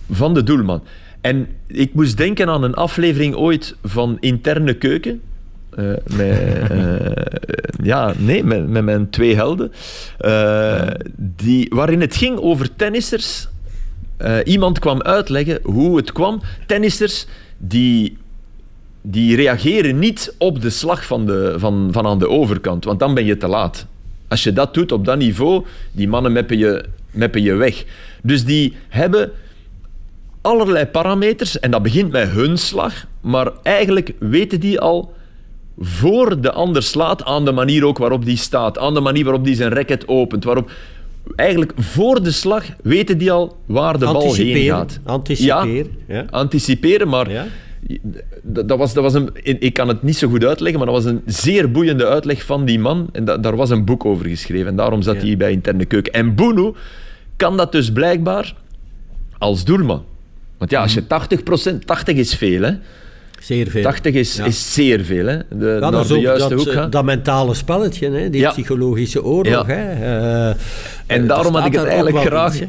Van 0.09 0.33
de 0.33 0.43
doelman. 0.43 0.83
En 1.21 1.47
ik 1.67 1.93
moest 1.93 2.17
denken 2.17 2.49
aan 2.49 2.63
een 2.63 2.73
aflevering 2.75 3.35
ooit 3.35 3.75
van 3.83 4.17
Interne 4.19 4.73
Keuken. 4.73 5.21
Eh, 5.75 5.85
met, 6.17 6.69
eh, 6.69 7.05
ja, 7.83 8.13
nee, 8.17 8.43
met, 8.43 8.67
met 8.67 8.83
mijn 8.83 9.09
twee 9.09 9.35
helden. 9.35 9.71
Eh, 10.17 10.87
die, 11.15 11.67
waarin 11.69 12.01
het 12.01 12.15
ging 12.15 12.37
over 12.37 12.75
tennissers. 12.75 13.47
Eh, 14.17 14.37
iemand 14.43 14.79
kwam 14.79 15.01
uitleggen 15.01 15.59
hoe 15.63 15.97
het 15.97 16.11
kwam. 16.11 16.41
Tennissers 16.65 17.25
die 17.57 18.17
die 19.01 19.35
reageren 19.35 19.99
niet 19.99 20.35
op 20.37 20.61
de 20.61 20.69
slag 20.69 21.05
van, 21.05 21.25
de, 21.25 21.53
van, 21.57 21.89
van 21.91 22.05
aan 22.05 22.19
de 22.19 22.29
overkant, 22.29 22.83
want 22.83 22.99
dan 22.99 23.13
ben 23.13 23.25
je 23.25 23.37
te 23.37 23.47
laat. 23.47 23.85
Als 24.27 24.43
je 24.43 24.53
dat 24.53 24.73
doet 24.73 24.91
op 24.91 25.05
dat 25.05 25.17
niveau, 25.17 25.65
die 25.91 26.07
mannen 26.07 26.31
meppen 26.31 26.57
je, 26.57 26.85
meppen 27.11 27.41
je 27.41 27.53
weg. 27.53 27.83
Dus 28.23 28.45
die 28.45 28.75
hebben 28.89 29.31
allerlei 30.41 30.85
parameters, 30.85 31.59
en 31.59 31.71
dat 31.71 31.83
begint 31.83 32.11
met 32.11 32.29
hun 32.29 32.57
slag, 32.57 33.05
maar 33.21 33.51
eigenlijk 33.63 34.13
weten 34.19 34.59
die 34.59 34.79
al 34.79 35.13
voor 35.81 36.41
de 36.41 36.51
ander 36.51 36.83
slaat, 36.83 37.23
aan 37.23 37.45
de 37.45 37.51
manier 37.51 37.85
ook 37.85 37.97
waarop 37.97 38.25
die 38.25 38.37
staat, 38.37 38.77
aan 38.77 38.93
de 38.93 38.99
manier 38.99 39.23
waarop 39.23 39.45
die 39.45 39.55
zijn 39.55 39.73
racket 39.73 40.07
opent, 40.07 40.43
waarop 40.43 40.71
eigenlijk 41.35 41.71
voor 41.77 42.23
de 42.23 42.31
slag 42.31 42.63
weten 42.83 43.17
die 43.17 43.31
al 43.31 43.57
waar 43.65 43.99
de 43.99 44.05
bal 44.05 44.33
heen 44.33 44.65
gaat. 44.65 44.99
anticiperen, 45.03 45.91
ja. 46.07 46.25
anticiperen, 46.29 47.07
maar 47.07 47.31
Ja. 47.31 47.45
dat, 48.41 48.67
dat 48.67 48.77
was, 48.77 48.93
dat 48.93 49.03
was 49.03 49.13
een, 49.13 49.29
ik 49.43 49.73
kan 49.73 49.87
het 49.87 50.03
niet 50.03 50.17
zo 50.17 50.27
goed 50.29 50.45
uitleggen, 50.45 50.77
maar 50.79 50.93
dat 50.93 51.03
was 51.03 51.13
een 51.13 51.21
zeer 51.25 51.71
boeiende 51.71 52.07
uitleg 52.07 52.43
van 52.45 52.65
die 52.65 52.79
man. 52.79 53.09
En 53.11 53.25
da- 53.25 53.37
daar 53.37 53.55
was 53.55 53.69
een 53.69 53.85
boek 53.85 54.05
over 54.05 54.25
geschreven. 54.25 54.67
En 54.67 54.75
daarom 54.75 55.01
zat 55.01 55.15
Ja. 55.15 55.21
hij 55.27 55.37
bij 55.37 55.51
Interne 55.51 55.85
Keuken. 55.85 56.13
En 56.13 56.35
Boenu 56.35 56.71
kan 57.35 57.57
dat 57.57 57.71
dus 57.71 57.91
blijkbaar 57.91 58.55
als 59.37 59.63
doelman. 59.63 60.03
Want 60.57 60.71
ja, 60.71 60.81
als 60.81 60.93
je 60.93 61.07
80%, 61.07 61.85
80 61.85 62.15
is 62.17 62.35
veel, 62.35 62.61
hè. 62.61 62.71
Zeer 63.41 63.67
veel. 63.69 63.83
80 63.83 64.13
is, 64.13 64.35
Ja. 64.35 64.45
is 64.45 64.73
zeer 64.73 65.03
veel, 65.05 65.25
hè. 65.25 65.37
De, 65.49 65.77
Ja, 65.81 65.89
naar 65.89 66.07
de 66.07 66.19
juiste 66.19 66.49
dat, 66.49 66.57
hoek 66.57 66.67
eh, 66.67 66.73
gaan. 66.73 66.89
dat 66.89 67.03
mentale 67.03 67.53
spelletje, 67.53 68.09
hè, 68.09 68.29
die 68.29 68.41
Ja. 68.41 68.49
psychologische 68.51 69.23
oorlog. 69.23 69.67
Ja. 69.67 69.73
Hè. 69.73 69.91
Eh, 70.49 70.55
En 71.07 71.21
er 71.21 71.27
daarom 71.27 71.55
had 71.55 71.65
ik 71.65 71.73
het 71.73 71.83
eigenlijk 71.85 72.25
graag... 72.25 72.53
iets. 72.53 72.65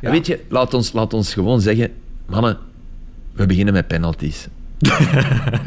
En 0.00 0.10
Weet 0.10 0.26
je, 0.26 0.38
laat 0.48 0.74
ons, 0.74 0.92
laat 0.92 1.14
ons 1.14 1.32
gewoon 1.32 1.60
zeggen... 1.60 1.88
Mannen, 2.26 2.56
we 3.32 3.46
beginnen 3.46 3.74
met 3.74 3.86
penalties. 3.86 4.46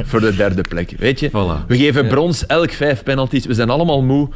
Voor 0.09 0.19
de 0.19 0.35
derde 0.35 0.61
plek. 0.61 0.93
Weet 0.99 1.19
je, 1.19 1.29
Voilà. 1.29 1.65
we 1.67 1.77
geven 1.77 2.07
brons 2.07 2.45
elk 2.45 2.71
vijf 2.71 3.03
penalties. 3.03 3.45
We 3.45 3.53
zijn 3.53 3.69
allemaal 3.69 4.01
moe. 4.03 4.29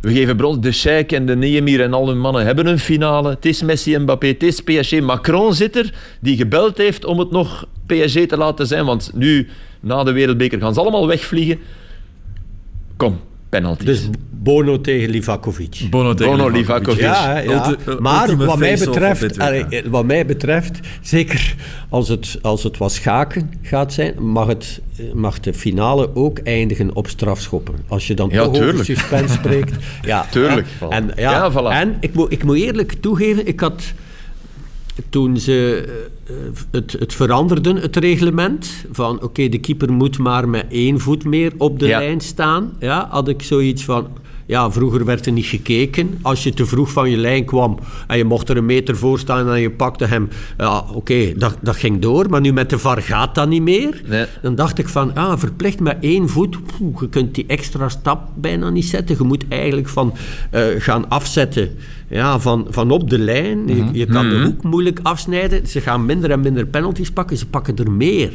We 0.00 0.12
geven 0.12 0.36
brons. 0.36 0.60
De 0.60 0.72
Sheik 0.72 1.12
en 1.12 1.26
de 1.26 1.36
Neemir 1.36 1.80
en 1.82 1.92
al 1.92 2.08
hun 2.08 2.20
mannen 2.20 2.44
hebben 2.46 2.66
een 2.66 2.78
finale. 2.78 3.30
Het 3.30 3.46
is 3.46 3.62
Messi 3.62 3.94
en 3.94 4.02
Mbappé, 4.02 4.26
het 4.26 4.42
is 4.42 4.60
PSG. 4.60 5.00
Macron 5.00 5.54
zit 5.54 5.76
er, 5.76 5.92
die 6.20 6.36
gebeld 6.36 6.78
heeft 6.78 7.04
om 7.04 7.18
het 7.18 7.30
nog 7.30 7.66
PSG 7.86 8.26
te 8.26 8.36
laten 8.36 8.66
zijn. 8.66 8.84
Want 8.84 9.10
nu, 9.14 9.48
na 9.80 10.04
de 10.04 10.12
Wereldbeker, 10.12 10.60
gaan 10.60 10.74
ze 10.74 10.80
allemaal 10.80 11.06
wegvliegen. 11.06 11.58
Kom, 12.96 13.20
penalties. 13.48 13.86
Dus 13.86 14.08
Bono 14.30 14.80
tegen 14.80 15.10
Livakovic. 15.10 15.86
Bono 15.90 16.14
tegen 16.14 16.36
Bono, 16.36 16.48
Livakovic. 16.48 17.00
Livakovic. 17.00 17.46
Ja, 17.46 17.74
ja. 17.86 17.98
Maar 18.00 18.36
wat 18.36 18.58
mij, 18.58 18.78
betreft, 18.78 19.36
eh, 19.36 19.64
wat 19.86 20.04
mij 20.04 20.26
betreft, 20.26 20.78
zeker 21.00 21.54
als 21.88 22.08
het, 22.08 22.38
als 22.42 22.62
het 22.62 22.78
wat 22.78 22.92
schaken 22.92 23.52
gaat 23.62 23.92
zijn, 23.92 24.14
mag, 24.22 24.46
het, 24.46 24.80
eh, 24.96 25.12
mag 25.12 25.40
de 25.40 25.54
finale 25.54 26.14
ook 26.14 26.38
eindigen 26.38 26.94
op 26.94 27.08
strafschoppen. 27.08 27.74
Als 27.88 28.06
je 28.06 28.14
dan 28.14 28.28
Ja, 28.32 28.44
toch 28.44 28.52
tuurlijk. 28.54 28.72
over 28.72 28.84
suspense 28.84 29.34
spreekt. 29.34 29.72
Ja, 30.02 30.26
Tuurlijk. 30.30 30.66
En, 30.90 31.10
ja, 31.16 31.30
Ja, 31.30 31.52
voilà. 31.52 31.70
en 31.80 31.96
ik, 32.00 32.14
moet, 32.14 32.32
ik 32.32 32.44
moet 32.44 32.56
eerlijk 32.56 32.92
toegeven, 33.00 33.46
ik 33.46 33.60
had 33.60 33.82
toen 35.08 35.36
ze 35.36 35.84
eh, 36.26 36.34
het, 36.70 36.92
het 36.98 37.14
veranderden, 37.14 37.76
het 37.76 37.96
reglement, 37.96 38.70
van 38.92 39.22
oké, 39.22 39.48
de 39.48 39.58
keeper 39.58 39.92
moet 39.92 40.18
maar 40.18 40.48
met 40.48 40.66
één 40.68 41.00
voet 41.00 41.24
meer 41.24 41.52
op 41.58 41.78
de 41.78 41.86
Ja. 41.86 41.98
lijn 41.98 42.20
staan, 42.20 42.72
ja, 42.80 43.08
had 43.10 43.28
ik 43.28 43.42
zoiets 43.42 43.84
van, 43.84 44.06
ja, 44.46 44.70
vroeger 44.70 45.04
werd 45.04 45.26
er 45.26 45.32
niet 45.32 45.44
gekeken. 45.46 46.18
Als 46.22 46.42
je 46.42 46.54
te 46.54 46.66
vroeg 46.66 46.90
van 46.90 47.10
je 47.10 47.16
lijn 47.16 47.44
kwam 47.44 47.78
en 48.06 48.16
je 48.16 48.24
mocht 48.24 48.48
er 48.48 48.56
een 48.56 48.66
meter 48.66 48.96
voor 48.96 49.18
staan 49.18 49.50
en 49.50 49.60
je 49.60 49.70
pakte 49.70 50.04
hem, 50.04 50.28
ja, 50.58 50.84
oké, 50.92 51.32
dat, 51.36 51.56
dat 51.60 51.76
ging 51.76 52.00
door, 52.00 52.30
maar 52.30 52.40
nu 52.40 52.52
met 52.52 52.70
de 52.70 52.78
VAR 52.78 53.02
gaat 53.02 53.34
dat 53.34 53.48
niet 53.48 53.62
meer. 53.62 54.02
Nee. 54.06 54.26
Dan 54.42 54.54
dacht 54.54 54.78
ik 54.78 54.88
van, 54.88 55.14
ah, 55.14 55.38
verplicht 55.38 55.80
met 55.80 55.96
één 56.00 56.28
voet, 56.28 56.56
poeh, 56.66 57.00
je 57.00 57.08
kunt 57.08 57.34
die 57.34 57.44
extra 57.46 57.88
stap 57.88 58.28
bijna 58.34 58.70
niet 58.70 58.84
zetten. 58.84 59.16
Je 59.18 59.24
moet 59.24 59.44
eigenlijk 59.48 59.88
van 59.88 60.14
eh, 60.50 60.62
gaan 60.78 61.08
afzetten 61.08 61.70
ja, 62.08 62.38
van, 62.38 62.66
van 62.70 62.90
op 62.90 63.10
de 63.10 63.18
lijn. 63.18 63.66
Je, 63.68 63.84
je 63.92 64.06
kan 64.06 64.28
de 64.28 64.42
hoek 64.42 64.62
moeilijk 64.62 65.00
afsnijden. 65.02 65.66
Ze 65.66 65.80
gaan 65.80 66.04
minder 66.04 66.30
en 66.30 66.40
minder 66.40 66.66
penalties 66.66 67.10
pakken. 67.10 67.36
Ze 67.36 67.46
pakken 67.46 67.76
er 67.76 67.90
meer. 67.90 68.32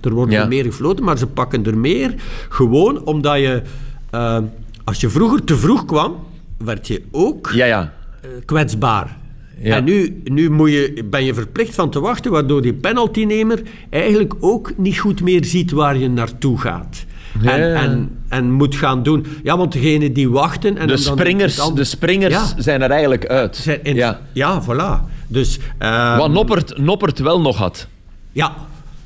Er 0.00 0.12
worden 0.12 0.34
Ja. 0.34 0.42
er 0.42 0.48
meer 0.48 0.64
gefloten, 0.64 1.04
maar 1.04 1.18
ze 1.18 1.26
pakken 1.26 1.64
er 1.66 1.78
meer. 1.78 2.14
Gewoon 2.48 3.04
omdat 3.04 3.36
je, 3.38 3.62
eh, 4.10 4.38
als 4.84 5.00
je 5.00 5.08
vroeger 5.08 5.44
te 5.44 5.56
vroeg 5.56 5.84
kwam, 5.84 6.16
werd 6.58 6.86
je 6.86 7.02
ook 7.10 7.50
Ja, 7.54 7.64
ja. 7.64 7.92
eh, 8.22 8.28
kwetsbaar. 8.44 9.16
Ja. 9.58 9.76
En 9.76 9.84
nu, 9.84 10.20
nu 10.24 10.50
moet 10.50 10.70
je, 10.70 11.04
ben 11.10 11.24
je 11.24 11.34
verplicht 11.34 11.74
van 11.74 11.90
te 11.90 12.00
wachten, 12.00 12.30
waardoor 12.32 12.62
die 12.62 12.74
penaltynemer 12.74 13.62
eigenlijk 13.90 14.34
ook 14.40 14.72
niet 14.76 14.98
goed 14.98 15.20
meer 15.22 15.44
ziet 15.44 15.70
waar 15.70 15.96
je 15.96 16.08
naartoe 16.10 16.58
gaat. 16.60 17.04
Ja, 17.42 17.56
En, 17.56 17.74
en, 17.74 18.10
en 18.28 18.50
moet 18.52 18.74
gaan 18.74 19.02
doen. 19.02 19.26
Ja, 19.42 19.56
want 19.56 19.72
degene 19.72 20.12
die 20.12 20.30
wachten... 20.30 20.76
En 20.76 20.86
De 20.86 20.92
dan- 20.92 21.02
springers, 21.02 21.56
dan- 21.56 21.74
de 21.74 21.84
springers 21.84 22.34
Ja. 22.34 22.44
zijn 22.62 22.82
er 22.82 22.90
eigenlijk 22.90 23.26
uit. 23.26 23.56
zijn 23.56 23.78
in- 23.82 23.94
ja. 23.94 24.20
ja, 24.32 24.62
voilà. 24.62 25.10
Dus... 25.28 25.58
ehm, 25.78 26.16
Wat 26.18 26.30
Noppert, 26.30 26.78
Noppert 26.78 27.18
wel 27.18 27.40
nog 27.40 27.56
had. 27.56 27.86
Ja, 28.32 28.54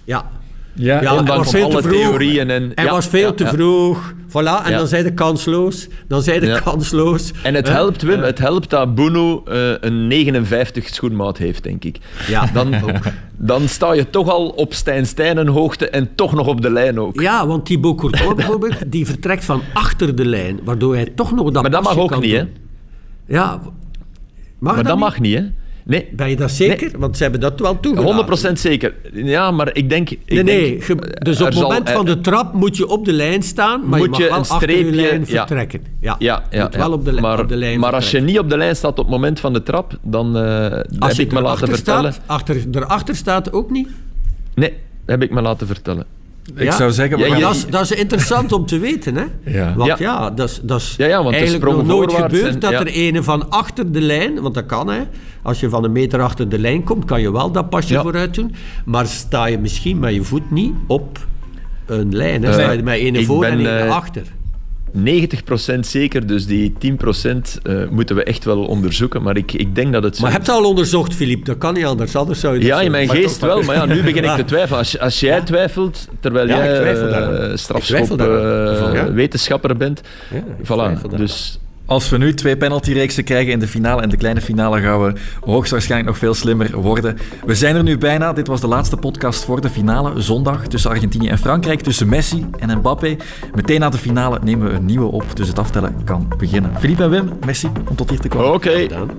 ja. 0.04 0.30
Ja, 0.72 1.00
Ja, 1.02 1.08
hij 1.10 1.18
ondanks 1.18 1.42
was 1.44 1.50
veel 1.50 1.64
alle 1.64 1.74
te 1.82 1.88
vroeg. 1.88 2.00
theorieën 2.00 2.50
en- 2.50 2.72
Hij 2.74 2.84
ja, 2.84 2.90
was 2.90 3.06
veel 3.06 3.28
ja, 3.28 3.32
te 3.34 3.44
ja. 3.44 3.50
vroeg. 3.50 4.14
Voilà, 4.36 4.64
en 4.64 4.70
Ja. 4.70 4.76
dan 4.78 4.86
zei 4.86 5.02
de 5.02 5.14
kansloos. 5.14 5.88
Dan 6.08 6.22
zei 6.22 6.40
de 6.40 6.46
Ja. 6.46 6.58
kansloos. 6.60 7.32
En 7.42 7.54
het 7.54 7.68
helpt, 7.68 8.02
Wim, 8.02 8.20
het 8.22 8.38
helpt 8.38 8.70
dat 8.70 8.94
Bono 8.94 9.42
eh, 9.44 9.70
een 9.80 10.06
59 10.06 10.88
schoenmaat 10.94 11.38
heeft, 11.38 11.62
denk 11.62 11.84
ik. 11.84 11.98
Ja, 12.28 12.50
Dan, 12.52 12.74
dan 13.36 13.68
sta 13.68 13.92
je 13.92 14.10
toch 14.10 14.28
al 14.30 14.48
op 14.48 14.74
Stijn 14.74 15.48
hoogte 15.48 15.88
en 15.90 16.14
toch 16.14 16.32
nog 16.34 16.46
op 16.46 16.60
de 16.60 16.70
lijn 16.70 17.00
ook. 17.00 17.20
Ja, 17.20 17.46
want 17.46 17.66
Thibaut 17.66 17.96
Courtois 17.96 18.34
bijvoorbeeld, 18.44 18.92
die 18.92 19.06
vertrekt 19.06 19.44
van 19.44 19.62
achter 19.72 20.16
de 20.16 20.24
lijn, 20.24 20.60
waardoor 20.64 20.94
hij 20.94 21.12
toch 21.14 21.32
nog 21.32 21.50
dat 21.50 21.62
Maar 21.62 21.70
dat 21.70 21.82
mag 21.82 21.98
ook 21.98 22.20
niet, 22.20 22.32
hè? 22.32 22.44
Ja, 23.26 23.60
mag 24.58 24.74
Maar 24.74 24.84
dat 24.84 24.92
niet? 24.92 25.02
mag 25.02 25.20
niet, 25.20 25.34
hè? 25.38 25.44
Nee, 25.88 26.08
Ben 26.12 26.28
je 26.30 26.36
dat 26.36 26.50
zeker? 26.50 26.90
Want 26.98 27.16
ze 27.16 27.22
hebben 27.22 27.40
dat 27.40 27.60
wel 27.60 27.80
toegelaten. 27.80 28.50
100% 28.50 28.52
zeker. 28.58 28.94
Ja, 29.12 29.50
maar 29.50 29.70
ik 29.76 29.88
denk... 29.88 30.10
Ik 30.10 30.18
Nee, 30.26 30.42
nee. 30.42 30.68
denk, 30.70 30.84
ge- 30.84 31.18
dus 31.18 31.40
op 31.40 31.46
het 31.46 31.54
moment 31.60 31.88
er- 31.88 31.94
van 31.94 32.04
de 32.04 32.20
trap 32.20 32.52
moet 32.52 32.76
je 32.76 32.88
op 32.88 33.04
de 33.04 33.12
lijn 33.12 33.42
staan, 33.42 33.80
maar 33.88 33.98
je 33.98 34.04
Moet 34.04 34.08
mag 34.10 34.18
je 34.20 34.24
wel 34.28 34.34
een 34.38 34.40
achter 34.48 34.70
je 34.70 34.76
streepje- 34.76 35.00
lijn 35.00 35.20
ja. 35.26 35.26
vertrekken. 35.26 35.80
Ja, 36.00 36.16
Ja, 36.18 36.42
ja, 36.50 36.62
moet 36.62 36.76
wel 36.76 36.92
op 36.92 37.04
de, 37.04 37.12
maar, 37.12 37.40
op 37.40 37.48
de 37.48 37.56
lijn 37.56 37.80
maar 37.80 37.92
als 37.94 38.10
je 38.10 38.20
niet 38.20 38.38
op 38.38 38.50
de 38.50 38.56
lijn 38.56 38.76
staat 38.76 38.90
op 38.90 38.96
het 38.96 39.08
moment 39.08 39.40
van 39.40 39.52
de 39.52 39.62
trap, 39.62 39.98
dan 40.02 40.36
eh, 40.36 40.70
heb 40.98 41.16
ik 41.18 41.32
me 41.32 41.40
laten 41.40 41.68
vertellen... 41.68 42.12
Staat, 42.12 42.24
achter, 42.26 42.56
erachter 42.72 43.16
staat 43.16 43.52
ook 43.52 43.70
niet. 43.70 43.88
Nee, 44.54 44.72
heb 45.06 45.22
ik 45.22 45.30
me 45.30 45.42
laten 45.42 45.66
vertellen. 45.66 46.04
Ik 46.54 46.62
Ja? 46.62 46.72
zou 46.76 46.90
zeggen... 46.92 47.18
Ja, 47.18 47.38
dat, 47.38 47.54
is, 47.54 47.66
dat 47.66 47.80
is 47.82 47.90
interessant 47.92 48.52
om 48.52 48.66
te 48.66 48.78
weten, 48.78 49.14
hè? 49.16 49.24
Ja. 49.44 49.74
Want 49.76 49.88
Ja. 49.88 49.96
ja, 49.98 50.30
dat 50.30 50.48
is, 50.48 50.60
dat 50.62 50.80
is 50.80 50.94
Ja, 50.96 51.06
ja, 51.06 51.16
want 51.18 51.30
de 51.30 51.36
eigenlijk 51.36 51.72
nog 51.72 51.86
nooit 51.86 52.12
gebeurd 52.12 52.54
en- 52.54 52.58
dat 52.58 52.70
ja. 52.70 52.80
er 52.80 52.86
ene 52.86 53.22
van 53.22 53.50
achter 53.50 53.92
de 53.92 54.00
lijn, 54.00 54.40
want 54.40 54.54
dat 54.54 54.66
kan 54.66 54.88
hè, 54.88 55.00
als 55.42 55.60
je 55.60 55.68
van 55.68 55.84
een 55.84 55.92
meter 55.92 56.20
achter 56.22 56.48
de 56.48 56.58
lijn 56.58 56.84
komt, 56.84 57.04
kan 57.04 57.20
je 57.20 57.32
wel 57.32 57.50
dat 57.52 57.70
pasje 57.70 57.92
Ja. 57.92 58.02
vooruit 58.02 58.34
doen, 58.34 58.54
maar 58.84 59.06
sta 59.06 59.46
je 59.46 59.58
misschien 59.58 59.98
met 59.98 60.14
je 60.14 60.22
voet 60.22 60.50
niet 60.50 60.72
op 60.86 61.26
een 61.86 62.16
lijn, 62.16 62.42
hè? 62.44 62.52
sta 62.52 62.70
je 62.70 62.82
met 62.82 62.98
ene 62.98 63.24
voor 63.24 63.40
ben, 63.40 63.50
en 63.50 63.58
ene 63.58 63.68
eh, 63.68 63.90
achter. 63.94 64.22
90% 64.94 65.78
zeker, 65.80 66.26
dus 66.26 66.46
die 66.46 66.72
10% 66.78 67.62
eh, 67.62 67.74
moeten 67.90 68.16
we 68.16 68.22
echt 68.22 68.44
wel 68.44 68.64
onderzoeken. 68.64 69.22
Maar 69.22 69.36
ik, 69.36 69.52
ik 69.52 69.74
denk 69.74 69.92
dat 69.92 70.02
het 70.02 70.16
zo 70.16 70.22
Maar 70.22 70.30
is. 70.30 70.36
heb 70.36 70.46
je 70.46 70.52
al 70.52 70.64
onderzocht, 70.64 71.14
Filip? 71.14 71.44
Dat 71.44 71.58
kan 71.58 71.74
niet 71.74 71.84
anders, 71.84 72.16
anders 72.16 72.40
zou 72.40 72.58
je 72.58 72.64
Ja, 72.64 72.80
in 72.80 72.90
mijn 72.90 73.08
geest 73.08 73.40
wel, 73.40 73.62
maar 73.62 73.76
ja, 73.76 73.84
nu 73.84 74.02
begin 74.02 74.24
ik 74.24 74.30
te 74.36 74.44
twijfelen. 74.44 74.78
Als, 74.78 74.98
als 74.98 75.20
jij 75.20 75.40
twijfelt, 75.40 76.08
terwijl 76.20 76.48
Ja, 76.48 76.56
jij 76.64 76.74
twijfel 76.78 77.06
eh, 77.06 77.10
daaraan. 77.12 77.50
Ik 77.50 77.56
strafschop 77.58 77.96
twijfel 77.96 78.16
daaraan. 78.16 78.94
eh, 78.94 78.94
Ja. 78.94 79.12
wetenschapper 79.12 79.76
bent. 79.76 80.00
Voilà, 80.62 81.16
dus 81.16 81.58
Als 81.86 82.08
we 82.08 82.18
nu 82.18 82.34
twee 82.34 82.56
penaltyreeksen 82.56 83.24
krijgen 83.24 83.52
in 83.52 83.58
de 83.58 83.68
finale 83.68 84.02
en 84.02 84.08
de 84.08 84.16
kleine 84.16 84.40
finale, 84.40 84.80
gaan 84.80 85.02
we 85.02 85.12
hoogstwaarschijnlijk 85.40 86.10
nog 86.10 86.18
veel 86.18 86.34
slimmer 86.34 86.80
worden. 86.80 87.18
We 87.44 87.54
zijn 87.54 87.76
er 87.76 87.82
nu 87.82 87.98
bijna. 87.98 88.32
Dit 88.32 88.46
was 88.46 88.60
de 88.60 88.66
laatste 88.66 88.96
podcast 88.96 89.44
voor 89.44 89.60
de 89.60 89.70
finale. 89.70 90.20
Zondag 90.20 90.66
tussen 90.66 90.90
Argentinië 90.90 91.28
en 91.28 91.38
Frankrijk, 91.38 91.80
tussen 91.80 92.08
Messi 92.08 92.46
en 92.58 92.78
Mbappé. 92.78 93.16
Meteen 93.54 93.80
na 93.80 93.88
de 93.88 93.98
finale 93.98 94.38
nemen 94.42 94.68
we 94.68 94.74
een 94.74 94.84
nieuwe 94.84 95.06
op, 95.12 95.36
dus 95.36 95.48
het 95.48 95.58
aftellen 95.58 95.96
kan 96.04 96.28
beginnen. 96.38 96.70
Philippe 96.78 97.02
en 97.02 97.10
Wim, 97.10 97.30
merci 97.44 97.68
om 97.88 97.96
tot 97.96 98.10
hier 98.10 98.20
te 98.20 98.28
komen. 98.28 98.52
oké. 98.52 98.86
Dan. 98.86 99.10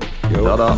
Tada. 0.43 0.75